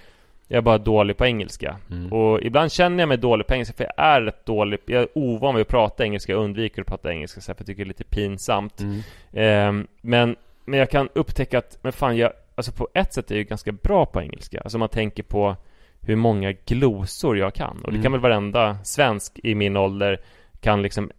Jag 0.52 0.58
är 0.58 0.62
bara 0.62 0.78
dålig 0.78 1.16
på 1.16 1.26
engelska. 1.26 1.76
Mm. 1.90 2.12
Och 2.12 2.42
ibland 2.42 2.72
känner 2.72 2.98
jag 3.02 3.08
mig 3.08 3.16
dålig 3.18 3.46
på 3.46 3.54
engelska 3.54 3.74
för 3.76 3.84
jag 3.84 4.06
är 4.06 4.20
rätt 4.22 4.46
dålig. 4.46 4.78
Jag 4.86 5.02
är 5.02 5.08
ovan 5.14 5.54
vid 5.54 5.62
att 5.62 5.68
prata 5.68 6.04
engelska, 6.04 6.32
jag 6.32 6.44
undviker 6.44 6.82
att 6.82 6.88
prata 6.88 7.12
engelska 7.12 7.40
så 7.40 7.52
här, 7.52 7.54
för 7.54 7.62
jag 7.62 7.66
tycker 7.66 7.84
det 7.84 7.86
är 7.86 7.88
lite 7.88 8.04
pinsamt. 8.04 8.80
Mm. 8.80 9.00
Ehm, 9.32 9.86
men, 10.00 10.36
men 10.64 10.78
jag 10.78 10.90
kan 10.90 11.08
upptäcka 11.14 11.58
att, 11.58 11.78
men 11.82 11.92
fan 11.92 12.16
jag, 12.16 12.32
alltså 12.54 12.72
på 12.72 12.88
ett 12.94 13.14
sätt 13.14 13.30
är 13.30 13.36
jag 13.36 13.46
ganska 13.46 13.72
bra 13.72 14.06
på 14.06 14.20
engelska. 14.22 14.60
Alltså 14.60 14.78
man 14.78 14.88
tänker 14.88 15.22
på 15.22 15.56
hur 16.00 16.16
många 16.16 16.52
glosor 16.52 17.38
jag 17.38 17.54
kan. 17.54 17.76
Och 17.84 17.90
det 17.90 17.96
Mm. 17.96 18.02
kan 18.02 18.12
väl 18.12 18.20
varenda 18.20 18.78
svensk 18.84 19.38
i 19.42 19.54
min 19.54 19.76
ålder 19.76 20.20
kan 20.60 20.82
liksom 20.82 21.10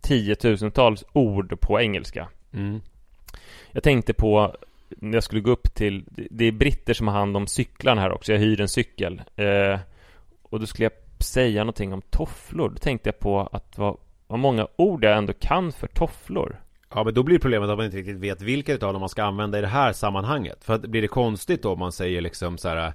tiotusentals 0.00 1.04
ord 1.12 1.60
på 1.60 1.80
engelska. 1.80 2.28
Mm. 2.52 2.80
Jag 3.72 3.82
tänkte 3.82 4.12
på 4.14 4.56
jag 5.00 5.22
skulle 5.22 5.40
gå 5.40 5.50
upp 5.50 5.74
till 5.74 6.04
Det 6.30 6.44
är 6.44 6.52
britter 6.52 6.94
som 6.94 7.08
har 7.08 7.14
hand 7.14 7.36
om 7.36 7.46
cyklarna 7.46 8.00
här 8.00 8.12
också. 8.12 8.32
Jag 8.32 8.38
hyr 8.38 8.60
en 8.60 8.68
cykel. 8.68 9.22
Eh, 9.36 9.78
Och 10.42 10.60
då 10.60 10.66
skulle 10.66 10.84
jag 10.84 11.22
säga 11.24 11.60
någonting 11.64 11.92
om 11.92 12.02
tofflor. 12.10 12.68
Då 12.68 12.76
tänkte 12.76 13.08
jag 13.08 13.18
på 13.18 13.40
att 13.52 13.78
vad, 13.78 13.96
vad 14.26 14.38
många 14.38 14.68
ord 14.76 15.04
jag 15.04 15.16
ändå 15.16 15.32
kan 15.32 15.72
för 15.72 15.86
tofflor. 15.86 16.60
Ja 16.94 17.04
men 17.04 17.14
då 17.14 17.22
blir 17.22 17.38
problemet 17.38 17.70
att 17.70 17.76
man 17.76 17.84
inte 17.86 17.96
riktigt 17.96 18.16
vet 18.18 18.42
vilka 18.42 18.72
utav 18.72 18.92
dem 18.92 19.00
man 19.00 19.08
ska 19.08 19.22
använda 19.22 19.58
i 19.58 19.60
det 19.60 19.66
här 19.66 19.92
sammanhanget 19.92 20.64
För 20.64 20.74
att 20.74 20.80
blir 20.82 21.02
det 21.02 21.08
konstigt 21.08 21.62
då 21.62 21.72
om 21.72 21.78
man 21.78 21.92
säger 21.92 22.20
liksom 22.20 22.58
så 22.58 22.68
här 22.68 22.92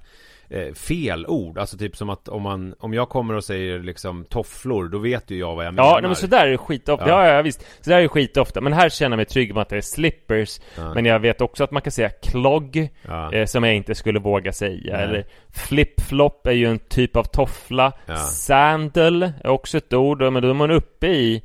eh, 0.48 0.74
fel 0.74 1.26
ord 1.26 1.58
Alltså 1.58 1.78
typ 1.78 1.96
som 1.96 2.10
att 2.10 2.28
om 2.28 2.42
man 2.42 2.74
Om 2.78 2.94
jag 2.94 3.08
kommer 3.08 3.34
och 3.34 3.44
säger 3.44 3.78
liksom 3.78 4.24
tofflor 4.24 4.88
Då 4.88 4.98
vet 4.98 5.30
ju 5.30 5.38
jag 5.38 5.56
vad 5.56 5.66
jag 5.66 5.74
menar 5.74 5.88
Ja, 5.88 5.94
nej, 5.94 6.02
men 6.08 6.16
sådär 6.16 6.46
är 6.46 6.50
det 6.50 6.58
skitofta. 6.58 7.08
Ja. 7.08 7.26
Ja. 7.26 7.34
ja, 7.34 7.42
visst. 7.42 7.66
Sådär 7.80 7.96
är 7.96 8.02
det 8.02 8.08
skitofta. 8.08 8.60
Men 8.60 8.72
här 8.72 8.88
känner 8.88 9.10
jag 9.10 9.16
mig 9.16 9.26
trygg 9.26 9.54
med 9.54 9.62
att 9.62 9.68
det 9.68 9.76
är 9.76 9.80
slippers. 9.80 10.60
Ja. 10.76 10.94
Men 10.94 11.04
jag 11.04 11.20
vet 11.20 11.40
också 11.40 11.64
att 11.64 11.70
man 11.70 11.82
kan 11.82 11.92
säga 11.92 12.10
klogg, 12.10 12.88
Ja. 13.08 13.32
eh, 13.32 13.46
som 13.46 13.64
jag 13.64 13.74
inte 13.74 13.94
skulle 13.94 14.18
våga 14.18 14.52
säga. 14.52 14.96
Nej. 14.96 15.02
Eller 15.04 15.24
flip-flop 15.50 16.46
är 16.46 16.52
ju 16.52 16.66
en 16.66 16.78
typ 16.78 17.16
av 17.16 17.24
toffla. 17.24 17.92
Sandal 18.30 19.22
är 19.22 19.48
också 19.48 19.78
ett 19.78 19.92
ord, 19.92 20.32
men 20.32 20.42
då 20.42 20.50
är 20.50 20.54
man 20.54 20.70
uppe 20.70 21.06
i 21.06 21.42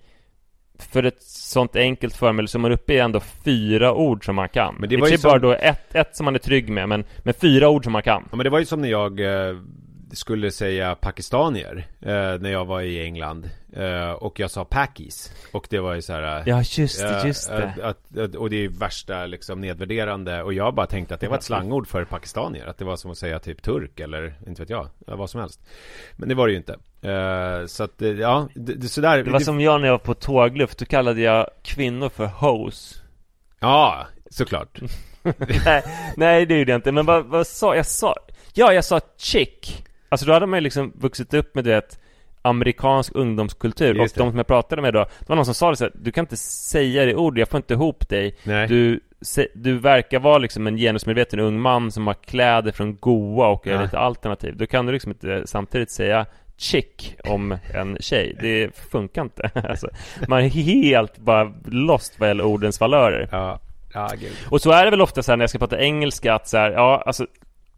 för 0.91 1.03
ett 1.03 1.21
sånt 1.23 1.75
enkelt 1.75 2.15
föremål 2.15 2.47
är 2.47 2.59
man 2.59 2.71
uppe 2.71 2.93
i 2.93 2.99
ändå 2.99 3.19
fyra 3.19 3.93
ord 3.93 4.25
som 4.25 4.36
man 4.36 4.49
kan. 4.49 4.75
Men 4.79 4.89
det 4.89 4.97
var 4.97 5.07
är 5.07 5.11
ju 5.11 5.17
bara 5.17 5.31
som- 5.34 5.41
då 5.41 5.51
ett, 5.51 5.95
ett 5.95 6.15
som 6.15 6.25
man 6.25 6.36
är 6.36 6.39
trygg 6.39 6.69
med, 6.69 6.89
men, 6.89 7.03
men 7.23 7.34
fyra 7.34 7.69
ord 7.69 7.84
som 7.84 7.93
man 7.93 8.01
kan. 8.03 8.23
Ja 8.31 8.36
men 8.38 8.43
det 8.43 8.49
var 8.49 8.59
ju 8.59 8.65
som 8.65 8.81
när 8.81 8.89
jag 8.89 9.19
eh, 9.19 9.55
skulle 10.14 10.51
säga 10.51 10.95
pakistanier 10.95 11.88
eh, 12.01 12.11
När 12.39 12.51
jag 12.51 12.66
var 12.66 12.82
i 12.82 13.03
England 13.03 13.49
eh, 13.74 14.11
Och 14.11 14.39
jag 14.39 14.51
sa 14.51 14.66
pakis 14.66 15.34
Och 15.51 15.68
det 15.70 15.80
var 15.80 15.93
ju 15.93 16.01
så 16.01 16.14
här. 16.14 16.38
eh, 16.38 16.43
Ja, 16.45 16.57
just 16.57 16.99
det, 16.99 17.20
eh, 17.20 17.28
just 17.28 17.49
det. 17.49 17.64
Att, 17.64 17.80
att, 17.80 18.18
att, 18.18 18.36
och 18.36 18.49
det 18.49 18.55
är 18.55 18.61
ju 18.61 18.68
värsta 18.68 19.26
liksom 19.26 19.61
nedvärderande 19.61 20.43
Och 20.43 20.53
jag 20.53 20.74
bara 20.76 20.88
tänkte 20.88 21.14
att 21.14 21.20
det 21.22 21.28
var 21.28 21.38
ett 21.38 21.43
slangord 21.43 21.88
för 21.88 22.05
pakistanier 22.05 22.66
Att 22.68 22.78
det 22.78 22.86
var 22.86 22.95
som 22.95 23.11
att 23.11 23.18
säga 23.18 23.39
typ 23.39 23.61
turk 23.61 23.99
eller 23.99 24.34
inte 24.47 24.61
vet 24.61 24.70
jag 24.70 24.89
ja, 25.07 25.16
Vad 25.16 25.30
som 25.30 25.41
helst 25.41 25.61
Men 26.16 26.30
det 26.30 26.36
var 26.36 26.47
det 26.47 26.51
ju 26.51 26.57
inte 26.57 26.74
eh, 27.01 27.66
Så 27.66 27.84
att 27.84 28.01
ja, 28.20 28.47
det, 28.55 28.74
det, 28.74 28.88
sådär 28.88 29.24
Det 29.24 29.32
var 29.32 29.39
som 29.39 29.61
jag 29.61 29.82
när 29.82 29.88
jag 29.88 29.93
var 29.93 29.99
på 29.99 30.14
tågluft, 30.14 30.78
då 30.80 30.86
kallade 30.86 31.22
jag 31.22 31.49
kvinnor 31.64 32.09
för 32.09 32.26
hoes. 32.26 33.01
Ja, 33.59 34.07
såklart 34.30 34.80
nej, 35.66 35.84
nej, 36.18 36.45
det 36.45 36.57
gjorde 36.57 36.72
jag 36.72 36.78
inte. 36.78 36.91
Men 36.91 37.05
vad, 37.05 37.26
vad 37.26 37.47
sa 37.47 37.76
jag? 37.76 37.86
sa... 37.86 38.16
Ja, 38.53 38.74
jag 38.74 38.86
sa 38.86 38.99
chick. 39.18 39.86
Alltså 40.14 40.26
då 40.26 40.34
hade 40.34 40.45
man 40.45 40.57
ju 40.57 40.61
liksom 40.61 40.93
vuxit 40.95 41.34
upp 41.34 41.55
med, 41.55 41.64
du 41.64 41.70
vet, 41.70 41.99
amerikansk 42.41 43.16
ungdomskultur. 43.16 43.95
Just 43.95 44.16
och 44.18 44.20
de 44.20 44.26
det. 44.28 44.32
som 44.32 44.38
jag 44.38 44.47
pratade 44.47 44.82
med 44.82 44.93
då, 44.93 44.99
det 45.20 45.30
var 45.30 45.36
någon 45.36 45.45
som 45.45 45.53
sa 45.53 45.70
det 45.70 45.76
så 45.76 45.84
här, 45.84 45.91
du 45.95 46.11
kan 46.11 46.24
inte 46.24 46.38
säga 46.38 47.05
det 47.05 47.16
ordet, 47.16 47.39
jag 47.39 47.49
får 47.49 47.57
inte 47.57 47.74
ihop 47.74 48.09
dig. 48.09 48.36
Nej. 48.43 48.68
Du, 48.68 48.99
se, 49.22 49.47
du 49.53 49.78
verkar 49.78 50.20
vara 50.20 50.38
liksom 50.38 50.68
en 50.68 50.78
genusmedveten 50.78 51.39
ung 51.39 51.59
man 51.59 51.91
som 51.91 52.07
har 52.07 52.14
kläder 52.14 52.72
från 52.72 52.95
Goa 52.97 53.47
och 53.47 53.68
är 53.68 53.72
Ja. 53.72 53.82
lite 53.82 53.97
alternativ. 53.99 54.57
Då 54.57 54.66
kan 54.66 54.86
du 54.86 54.91
liksom 54.91 55.11
inte 55.11 55.43
samtidigt 55.45 55.91
säga 55.91 56.26
chick 56.57 57.16
om 57.24 57.57
en 57.74 57.97
tjej. 57.99 58.38
Det 58.41 58.76
funkar 58.91 59.22
inte. 59.22 59.51
Alltså, 59.70 59.88
man 60.28 60.39
är 60.43 60.47
helt 60.49 61.18
bara 61.18 61.53
lost 61.66 62.20
vad 62.20 62.30
gäller 62.30 62.43
ordens 62.43 62.80
valörer. 62.80 63.28
Ja, 63.32 63.59
ja 63.93 64.09
Och 64.49 64.61
så 64.61 64.72
är 64.72 64.86
det 64.86 64.91
väl 64.91 65.01
ofta 65.01 65.24
så 65.24 65.32
här 65.32 65.38
när 65.38 65.43
jag 65.43 65.49
ska 65.49 65.59
prata 65.59 65.80
engelska 65.80 66.34
att 66.34 66.47
så 66.47 66.57
här, 66.57 66.72
ja 66.72 67.03
alltså 67.05 67.28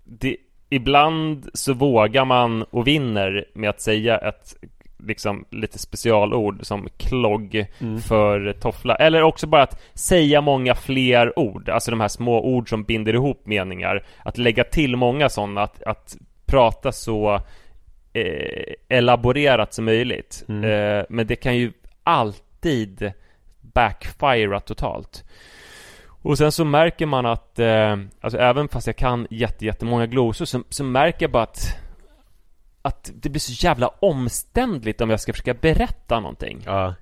det, 0.03 0.37
Ibland 0.69 1.49
så 1.53 1.73
vågar 1.73 2.25
man 2.25 2.63
och 2.63 2.87
vinner 2.87 3.45
med 3.53 3.69
att 3.69 3.81
säga 3.81 4.17
ett 4.17 4.55
liksom 4.97 5.45
lite 5.49 5.79
specialord 5.79 6.65
som 6.65 6.87
klogg 6.97 7.65
för 8.07 8.53
toffla. 8.53 8.95
Eller 8.95 9.21
också 9.21 9.47
bara 9.47 9.63
att 9.63 9.81
säga 9.93 10.41
många 10.41 10.75
fler 10.75 11.39
ord. 11.39 11.69
Alltså 11.69 11.91
de 11.91 11.99
här 12.01 12.07
små 12.07 12.41
ord 12.41 12.69
som 12.69 12.83
binder 12.83 13.13
ihop 13.13 13.45
meningar. 13.45 14.05
Att 14.23 14.37
lägga 14.37 14.63
till 14.63 14.95
många 14.95 15.29
sådana, 15.29 15.61
att, 15.61 15.83
att 15.83 16.17
prata 16.45 16.91
så 16.91 17.41
eh, 18.13 18.73
elaborerat 18.89 19.73
som 19.73 19.85
möjligt. 19.85 20.45
Eh, 20.49 21.05
Men 21.09 21.27
det 21.27 21.35
kan 21.35 21.57
ju 21.57 21.71
alltid 22.03 23.11
backfira 23.61 24.59
totalt 24.59 25.23
och 26.25 26.37
sen 26.37 26.51
så 26.51 26.65
märker 26.65 27.05
man 27.05 27.25
att, 27.25 27.59
eh, 27.59 27.97
alltså 28.21 28.39
även 28.39 28.67
fast 28.67 28.87
jag 28.87 28.95
kan 28.95 29.27
jätte, 29.29 29.65
jättemånga 29.65 30.05
glosor 30.05 30.45
så, 30.45 30.63
så 30.69 30.83
märker 30.83 31.23
jag 31.23 31.31
bara 31.31 31.43
att 31.43 31.77
Att 32.81 33.11
det 33.13 33.29
blir 33.29 33.39
så 33.39 33.65
jävla 33.65 33.87
omständligt 33.87 35.01
om 35.01 35.09
jag 35.09 35.19
ska 35.19 35.33
försöka 35.33 35.53
berätta 35.53 36.19
någonting. 36.19 36.61
Ja, 36.65 36.95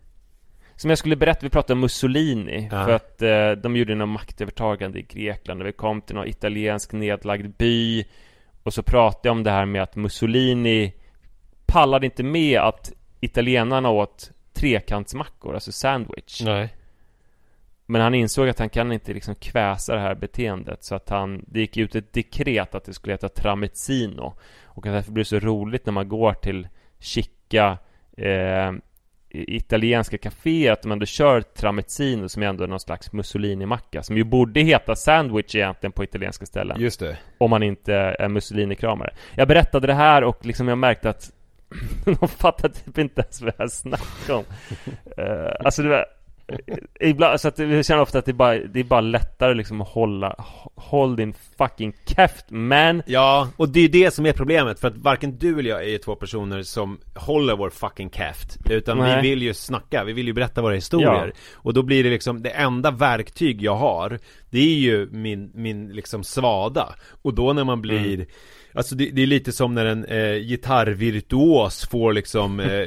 Som 0.75 0.89
jag 0.89 0.99
skulle 0.99 1.15
berätta, 1.15 1.39
vi 1.41 1.49
pratade 1.49 1.73
om 1.73 1.79
Mussolini 1.79 2.69
Ja. 2.71 2.85
För 2.85 2.91
att 2.91 3.21
eh, 3.21 3.51
de 3.51 3.75
gjorde 3.75 3.95
något 3.95 4.09
maktövertagande 4.09 4.99
i 4.99 5.01
Grekland 5.01 5.61
och 5.61 5.67
vi 5.67 5.71
kom 5.71 6.01
till 6.01 6.15
någon 6.15 6.27
italiensk 6.27 6.91
nedlagd 6.91 7.57
by 7.57 8.05
Och 8.63 8.73
så 8.73 8.83
pratade 8.83 9.27
jag 9.29 9.31
om 9.31 9.43
det 9.43 9.51
här 9.51 9.65
med 9.65 9.83
att 9.83 9.95
Mussolini 9.95 10.93
Pallade 11.65 12.05
inte 12.05 12.23
med 12.23 12.59
att 12.59 12.91
italienarna 13.19 13.89
åt 13.89 14.31
trekantsmackor, 14.53 15.53
alltså 15.53 15.71
sandwich. 15.71 16.41
Nej 16.41 16.69
men 17.85 18.01
han 18.01 18.15
insåg 18.15 18.49
att 18.49 18.59
han 18.59 18.69
kan 18.69 18.91
inte 18.91 19.13
liksom 19.13 19.35
kväsa 19.35 19.95
det 19.95 20.01
här 20.01 20.15
beteendet 20.15 20.83
så 20.83 20.95
att 20.95 21.09
han, 21.09 21.45
det 21.47 21.59
gick 21.59 21.77
ut 21.77 21.95
ett 21.95 22.13
dekret 22.13 22.75
att 22.75 22.85
det 22.85 22.93
skulle 22.93 23.13
heta 23.13 23.29
tramezzino 23.29 24.33
och 24.63 24.87
att 24.87 24.93
därför 24.93 25.11
blir 25.11 25.23
det 25.23 25.27
så 25.27 25.39
roligt 25.39 25.85
när 25.85 25.93
man 25.93 26.09
går 26.09 26.33
till 26.33 26.67
chica 26.99 27.77
eh, 28.17 28.71
italienska 29.33 30.17
kaféer 30.17 30.71
att 30.71 30.81
de 30.81 30.91
ändå 30.91 31.05
kör 31.05 31.41
tramezzino 31.41 32.29
som 32.29 32.43
är 32.43 32.47
ändå 32.47 32.65
någon 32.65 32.79
slags 32.79 33.11
Mussolini-macka 33.11 34.03
som 34.03 34.17
ju 34.17 34.23
borde 34.23 34.61
heta 34.61 34.95
sandwich 34.95 35.55
egentligen 35.55 35.91
på 35.91 36.03
italienska 36.03 36.45
ställen 36.45 36.81
Just 36.81 36.99
det 36.99 37.17
om 37.37 37.49
man 37.49 37.63
inte 37.63 37.93
är 37.95 38.29
Mussolini-kramare. 38.29 39.13
Jag 39.35 39.47
berättade 39.47 39.87
det 39.87 39.93
här 39.93 40.23
och 40.23 40.45
liksom 40.45 40.67
jag 40.67 40.77
märkte 40.77 41.09
att 41.09 41.31
de 42.19 42.27
fattade 42.27 42.73
typ 42.73 42.97
inte 42.97 43.21
ens 43.21 43.41
vad 43.41 43.53
jag 43.57 43.71
snackade 43.71 44.33
om. 44.33 44.45
Uh, 45.19 45.51
alltså 45.65 45.81
det 45.81 45.89
var, 45.89 46.05
ibland, 46.99 47.41
så 47.41 47.47
att 47.47 47.59
jag 47.59 47.85
känner 47.85 48.01
ofta 48.01 48.19
att 48.19 48.25
det 48.25 48.31
är 48.31 48.33
bara, 48.33 48.57
det 48.59 48.79
är 48.79 48.83
bara 48.83 49.01
lättare 49.01 49.53
liksom 49.53 49.81
att 49.81 49.87
hålla, 49.87 50.35
håll 50.75 51.15
din 51.15 51.33
fucking 51.57 51.93
käft 52.05 52.45
man. 52.49 53.03
Ja, 53.05 53.49
och 53.57 53.69
det 53.69 53.79
är 53.79 53.89
det 53.89 54.13
som 54.13 54.25
är 54.25 54.33
problemet 54.33 54.79
för 54.79 54.87
att 54.87 54.97
varken 54.97 55.37
du 55.37 55.59
eller 55.59 55.69
jag 55.69 55.83
är 55.83 55.89
ju 55.89 55.97
två 55.97 56.15
personer 56.15 56.63
som 56.63 56.99
håller 57.15 57.55
vår 57.55 57.69
fucking 57.69 58.09
käft 58.09 58.57
Utan 58.69 58.97
Nej. 58.97 59.21
vi 59.21 59.29
vill 59.29 59.41
ju 59.41 59.53
snacka, 59.53 60.03
vi 60.03 60.13
vill 60.13 60.27
ju 60.27 60.33
berätta 60.33 60.61
våra 60.61 60.75
historier 60.75 61.25
Ja. 61.25 61.41
Och 61.53 61.73
då 61.73 61.83
blir 61.83 62.03
det 62.03 62.09
liksom, 62.09 62.43
det 62.43 62.49
enda 62.49 62.91
verktyg 62.91 63.61
jag 63.61 63.75
har 63.75 64.19
Det 64.49 64.59
är 64.59 64.75
ju 64.75 65.09
min, 65.11 65.51
min 65.53 65.87
liksom 65.89 66.23
svada 66.23 66.95
Och 67.21 67.33
då 67.33 67.53
när 67.53 67.63
man 67.63 67.81
blir 67.81 68.13
Mm. 68.13 68.25
Alltså 68.75 68.95
det, 68.95 69.09
det 69.13 69.21
är 69.23 69.27
lite 69.27 69.51
som 69.51 69.75
när 69.75 69.85
en 69.85 70.05
eh, 70.05 70.33
gitarrvirtuos 70.35 71.87
får 71.89 72.13
liksom 72.13 72.59
eh, 72.59 72.85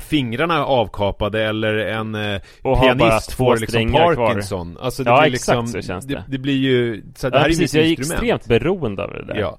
fingrarna 0.00 0.64
avkapade 0.66 1.44
eller 1.44 1.74
en 1.74 2.14
eh, 2.14 2.40
Och 2.62 2.80
pianist 2.82 3.32
får 3.32 3.50
liksom 3.56 3.66
strängar 3.68 4.14
kvar. 4.14 4.26
Parkinson. 4.26 4.78
Alltså 4.80 5.04
det 5.04 5.10
Ja, 5.10 5.20
blir 5.22 5.34
exakt 5.34 5.62
liksom, 5.62 5.66
så 5.82 5.86
känns 5.86 6.04
det. 6.06 6.24
det. 6.28 6.38
blir 6.38 6.56
ju, 6.58 7.02
så 7.16 7.30
det 7.30 7.36
Ja, 7.36 7.40
här 7.40 7.48
precis, 7.48 7.74
är 7.74 7.78
jag 7.78 7.86
ju 7.86 7.88
är 7.88 7.90
mitt 7.90 7.98
instrument. 7.98 8.22
extremt 8.40 8.46
beroende 8.62 9.04
av 9.04 9.10
det 9.12 9.24
där. 9.24 9.36
Ja. 9.40 9.58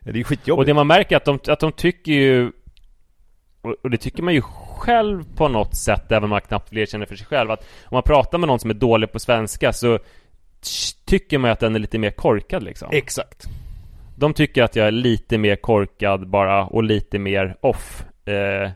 Det 0.00 0.10
är 0.10 0.14
ju 0.14 0.20
Och 0.20 0.26
skitjobbigt 0.26 0.66
det 0.66 0.74
man 0.74 0.86
märker 0.86 1.16
att 1.16 1.24
de, 1.24 1.38
att 1.48 1.60
de 1.60 1.72
tycker 1.72 2.12
ju 2.12 2.52
och, 3.82 3.90
det 3.90 3.96
tycker 3.96 4.22
man 4.22 4.34
ju 4.34 4.42
själv 4.42 5.24
på 5.36 5.48
något 5.48 5.76
sätt 5.76 6.12
Även 6.12 6.24
om 6.24 6.30
man 6.30 6.40
knappt 6.40 6.72
erkänner 6.72 7.06
för 7.06 7.16
sig 7.16 7.26
själv 7.26 7.50
Att 7.50 7.60
om 7.84 7.94
man 7.96 8.02
pratar 8.02 8.38
med 8.38 8.46
någon 8.48 8.60
som 8.60 8.70
är 8.70 8.74
dålig 8.74 9.12
på 9.12 9.18
svenska 9.18 9.72
Så 9.72 9.98
tycker 11.06 11.38
man 11.38 11.48
ju 11.48 11.52
att 11.52 11.60
den 11.60 11.74
är 11.74 11.78
lite 11.78 11.98
mer 11.98 12.10
korkad 12.10 12.62
liksom. 12.62 12.88
Exakt 12.92 13.46
De 14.20 14.34
tycker 14.34 14.62
att 14.62 14.76
jag 14.76 14.86
är 14.86 14.90
lite 14.90 15.38
mer 15.38 15.56
korkad 15.56 16.28
bara 16.28 16.66
Och 16.66 16.84
lite 16.84 17.18
mer 17.18 17.56
off 17.60 18.04
eh, 18.24 18.70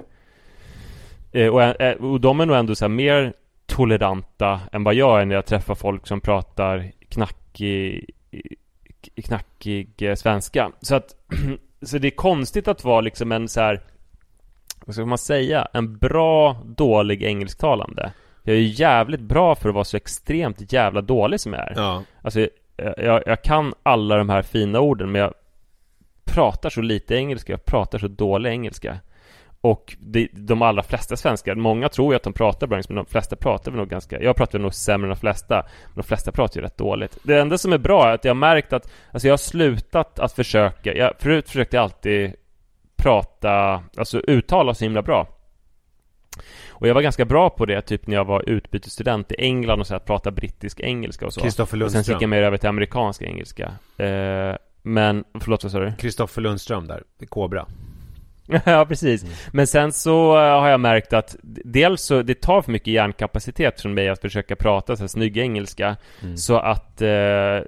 eh, 1.32 1.48
och, 1.48 1.62
eh, 1.62 1.96
och 1.96 2.20
de 2.20 2.40
är 2.40 2.46
nog 2.46 2.56
ändå 2.56 2.74
så 2.74 2.88
mer 2.88 3.32
toleranta 3.66 4.60
än 4.72 4.84
vad 4.84 4.94
jag 4.94 5.20
är 5.20 5.24
när 5.24 5.34
jag 5.34 5.46
träffar 5.46 5.74
folk 5.74 6.06
som 6.06 6.20
pratar 6.20 6.92
knackig, 7.08 8.10
knackig 9.24 10.02
eh, 10.02 10.14
svenska. 10.14 10.72
Så 10.80 10.94
att 10.94 11.14
Så 11.82 11.98
det 11.98 12.08
är 12.08 12.16
konstigt 12.16 12.68
att 12.68 12.84
vara 12.84 13.00
liksom 13.00 13.32
en 13.32 13.48
så 13.48 13.60
här 13.60 13.82
Vad 14.86 14.94
ska 14.94 15.06
man 15.06 15.18
säga? 15.18 15.68
En 15.72 15.98
bra, 15.98 16.56
dålig 16.64 17.22
engelsktalande 17.22 18.12
Jag 18.42 18.56
är 18.56 18.60
jävligt 18.60 19.20
bra 19.20 19.54
för 19.54 19.68
att 19.68 19.74
vara 19.74 19.84
så 19.84 19.96
extremt 19.96 20.72
jävla 20.72 21.00
dålig 21.00 21.40
som 21.40 21.52
jag 21.52 21.62
är 21.62 21.72
Ja 21.76 22.02
Alltså 22.22 22.48
Eh, 22.76 22.92
jag, 22.96 23.22
jag 23.26 23.42
kan 23.42 23.74
alla 23.82 24.16
de 24.16 24.28
här 24.28 24.42
fina 24.42 24.80
orden 24.80 25.12
men 25.12 25.20
jag 25.20 25.34
pratar 26.24 26.70
så 26.70 26.80
lite 26.80 27.14
engelska, 27.14 27.52
jag 27.52 27.64
pratar 27.64 27.98
så 27.98 28.08
dålig 28.08 28.50
engelska. 28.50 28.98
Och 29.60 29.96
de, 30.00 30.28
de 30.32 30.62
allra 30.62 30.82
flesta 30.82 31.16
svenskar, 31.16 31.54
många 31.54 31.88
tror 31.88 32.12
ju 32.12 32.16
att 32.16 32.22
de 32.22 32.32
pratar 32.32 32.66
bra 32.66 32.76
engelska 32.76 32.94
men 32.94 33.04
de 33.04 33.10
flesta 33.10 33.36
pratar 33.36 33.70
väl 33.70 33.78
nog 33.78 33.88
ganska 33.88 34.22
Jag 34.22 34.36
pratar 34.36 34.58
nog 34.58 34.74
sämre 34.74 35.06
än 35.06 35.14
de 35.14 35.20
flesta 35.20 35.54
Men 35.84 35.94
de 35.94 36.02
flesta 36.02 36.32
pratar 36.32 36.60
ju 36.60 36.64
rätt 36.64 36.78
dåligt. 36.78 37.18
Det 37.22 37.40
enda 37.40 37.58
som 37.58 37.72
är 37.72 37.78
bra 37.78 38.08
är 38.08 38.14
att 38.14 38.24
jag 38.24 38.30
har 38.30 38.34
märkt 38.34 38.72
att 38.72 38.90
Alltså 39.12 39.28
jag 39.28 39.32
har 39.32 39.38
slutat 39.38 40.18
att 40.18 40.32
försöka 40.32 40.94
jag, 40.94 41.12
Förut 41.18 41.48
försökte 41.48 41.76
jag 41.76 41.82
alltid 41.82 42.34
prata, 42.96 43.82
alltså 43.96 44.20
uttala 44.20 44.74
så 44.74 44.84
himla 44.84 45.02
bra. 45.02 45.33
Och 46.68 46.88
jag 46.88 46.94
var 46.94 47.02
ganska 47.02 47.24
bra 47.24 47.50
på 47.50 47.66
det, 47.66 47.80
typ 47.80 48.06
när 48.06 48.16
jag 48.16 48.24
var 48.24 48.48
utbytesstudent 48.48 49.32
i 49.32 49.34
England 49.38 49.80
och 49.80 49.86
så 49.86 49.94
att 49.94 50.04
prata 50.04 50.30
brittisk 50.30 50.80
engelska 50.80 51.26
och 51.26 51.32
så. 51.32 51.40
Kristoffer 51.40 51.82
Och 51.82 51.90
sen 51.90 52.00
gick 52.00 52.08
jag 52.08 52.12
Lundström. 52.12 52.30
mer 52.30 52.42
över 52.42 52.56
till 52.56 52.68
amerikansk 52.68 53.22
engelska. 53.22 53.72
Eh, 53.96 54.56
men, 54.82 55.24
förlåt 55.40 55.62
vad 55.62 55.72
sa 55.72 55.78
du? 55.78 55.92
Kristoffer 55.98 56.42
Lundström 56.42 56.86
där, 56.86 57.02
Kobra. 57.28 57.66
ja, 58.64 58.84
precis. 58.88 59.48
Men 59.52 59.66
sen 59.66 59.92
så 59.92 60.36
eh, 60.36 60.60
har 60.60 60.68
jag 60.68 60.80
märkt 60.80 61.12
att 61.12 61.36
dels 61.64 62.02
så, 62.02 62.22
det 62.22 62.40
tar 62.40 62.62
för 62.62 62.72
mycket 62.72 62.92
hjärnkapacitet 62.92 63.80
från 63.80 63.94
mig 63.94 64.08
att 64.08 64.20
försöka 64.20 64.56
prata 64.56 64.96
så 64.96 65.02
här 65.02 65.08
snygg 65.08 65.36
engelska. 65.36 65.96
Så 66.36 66.56
att 66.56 67.02
eh, 67.02 67.58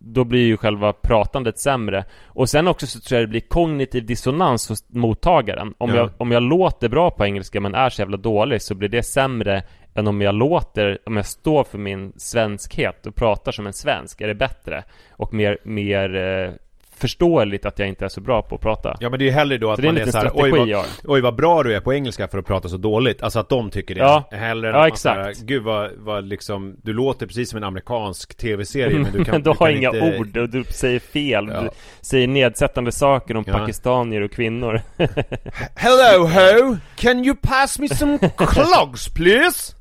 då 0.00 0.24
blir 0.24 0.46
ju 0.46 0.56
själva 0.56 0.92
pratandet 0.92 1.58
sämre. 1.58 2.04
Och 2.26 2.48
sen 2.48 2.68
också 2.68 2.86
så 2.86 3.00
tror 3.00 3.20
jag 3.20 3.28
det 3.28 3.30
blir 3.30 3.40
kognitiv 3.40 4.06
dissonans 4.06 4.68
hos 4.68 4.84
mottagaren. 4.88 5.74
Om, 5.78 5.90
Ja. 5.90 5.96
jag, 5.96 6.10
om 6.18 6.32
jag 6.32 6.42
låter 6.42 6.88
bra 6.88 7.10
på 7.10 7.24
engelska 7.24 7.60
men 7.60 7.74
är 7.74 7.90
så 7.90 8.02
jävla 8.02 8.16
dålig 8.16 8.62
så 8.62 8.74
blir 8.74 8.88
det 8.88 9.02
sämre 9.02 9.62
än 9.94 10.06
om 10.06 10.20
jag 10.20 10.34
låter, 10.34 10.98
om 11.06 11.16
jag 11.16 11.26
står 11.26 11.64
för 11.64 11.78
min 11.78 12.12
svenskhet 12.16 13.06
och 13.06 13.14
pratar 13.14 13.52
som 13.52 13.66
en 13.66 13.72
svensk, 13.72 14.20
är 14.20 14.26
det 14.28 14.34
bättre. 14.34 14.84
Och 15.10 15.34
mer, 15.34 15.58
mer 15.64 16.16
eh, 16.16 16.50
förståeligt 16.98 17.66
att 17.66 17.78
jag 17.78 17.88
inte 17.88 18.04
är 18.04 18.08
så 18.08 18.20
bra 18.20 18.42
på 18.42 18.54
att 18.54 18.60
prata. 18.60 18.96
Ja 19.00 19.10
men 19.10 19.18
det 19.18 19.24
är 19.24 19.26
ju 19.26 19.32
hellre 19.32 19.58
då 19.58 19.70
att 19.70 19.76
Så 19.76 19.82
det 19.82 19.88
är 19.88 19.92
man 19.92 19.96
är 19.96 20.06
liten 20.06 20.12
såhär, 20.12 20.30
oj 20.34 20.50
vad, 20.74 20.84
oj 21.04 21.20
vad 21.20 21.34
bra 21.36 21.62
du 21.62 21.74
är 21.74 21.80
på 21.80 21.94
engelska 21.94 22.28
för 22.28 22.38
att 22.38 22.46
prata 22.46 22.68
så 22.68 22.76
dåligt. 22.76 23.22
Alltså 23.22 23.38
att 23.38 23.48
de 23.48 23.70
tycker 23.70 23.94
det. 23.94 24.00
Ja. 24.00 24.28
Hellre 24.30 24.70
Ja, 24.70 24.86
exakt. 24.88 25.36
såhär, 25.36 25.46
gud 25.46 25.62
vad, 25.62 25.90
vad 25.96 26.24
liksom, 26.24 26.76
du 26.82 26.92
låter 26.92 27.26
precis 27.26 27.50
som 27.50 27.56
en 27.56 27.64
amerikansk 27.64 28.34
tv-serie 28.36 28.98
men 28.98 29.12
du 29.12 29.24
kan, 29.24 29.32
Men 29.32 29.42
du 29.42 29.44
du 29.44 29.50
har 29.50 29.56
kan 29.66 29.76
inga 29.76 29.88
inte... 29.88 30.18
ord 30.18 30.36
och 30.36 30.48
du 30.48 30.64
säger 30.64 31.00
fel. 31.00 31.48
Ja. 31.52 31.60
Du 31.60 31.68
säger 32.00 32.28
nedsättande 32.28 32.92
saker 32.92 33.36
om 33.36 33.44
Ja. 33.46 33.52
pakistanier 33.58 34.20
och 34.20 34.30
kvinnor. 34.32 34.80
Hello 35.74 36.26
ho! 36.26 36.76
Can 36.96 37.24
you 37.24 37.36
pass 37.42 37.78
me 37.78 37.88
some 37.88 38.18
clogs 38.36 39.08
please? 39.08 39.72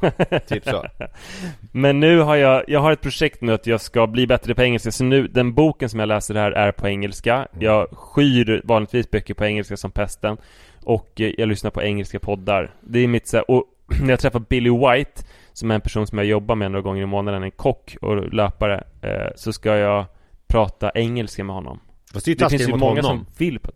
typ 0.46 0.64
så. 0.64 0.84
Men 1.72 2.00
nu 2.00 2.18
har 2.18 2.36
jag, 2.36 2.64
jag 2.68 2.80
har 2.80 2.92
ett 2.92 3.00
projekt 3.00 3.40
nu 3.40 3.52
att 3.52 3.66
jag 3.66 3.80
ska 3.80 4.06
bli 4.06 4.26
bättre 4.26 4.54
på 4.54 4.62
engelska. 4.62 4.92
Så 4.92 5.04
nu, 5.04 5.28
den 5.28 5.54
boken 5.54 5.88
som 5.88 6.00
jag 6.00 6.06
läser 6.06 6.34
här 6.34 6.52
är 6.52 6.72
på 6.72 6.88
engelska. 6.88 7.48
Jag 7.58 7.88
skyr 7.92 8.60
vanligtvis 8.64 9.10
böcker 9.10 9.34
på 9.34 9.44
engelska 9.44 9.76
som 9.76 9.90
pesten. 9.90 10.36
Och 10.84 11.20
eh, 11.20 11.32
jag 11.38 11.48
lyssnar 11.48 11.70
på 11.70 11.82
engelska 11.82 12.18
poddar. 12.18 12.74
Det 12.80 12.98
är 12.98 13.08
mitt 13.08 13.28
så 13.28 13.40
och 13.40 13.64
när 14.02 14.10
jag 14.10 14.20
träffar 14.20 14.40
Billy 14.40 14.70
White, 14.70 15.22
som 15.52 15.70
är 15.70 15.74
en 15.74 15.80
person 15.80 16.06
som 16.06 16.18
jag 16.18 16.26
jobbar 16.26 16.54
med 16.54 16.70
några 16.70 16.82
gånger 16.82 17.02
i 17.02 17.06
månaden, 17.06 17.42
en 17.42 17.50
kock 17.50 17.96
och 18.00 18.32
löpare, 18.32 18.84
eh, 19.02 19.28
så 19.36 19.52
ska 19.52 19.76
jag 19.76 20.04
prata 20.46 20.90
engelska 20.94 21.44
med 21.44 21.54
honom. 21.54 21.80
Fast 22.12 22.24
det 22.24 22.30
är 22.30 22.32
ju 22.32 22.38
Det 22.38 22.50
finns 22.50 22.68
ju 22.68 22.76
många 22.76 23.02
honom. 23.02 23.24
som 23.24 23.26
vill 23.38 23.58
på 23.58 23.70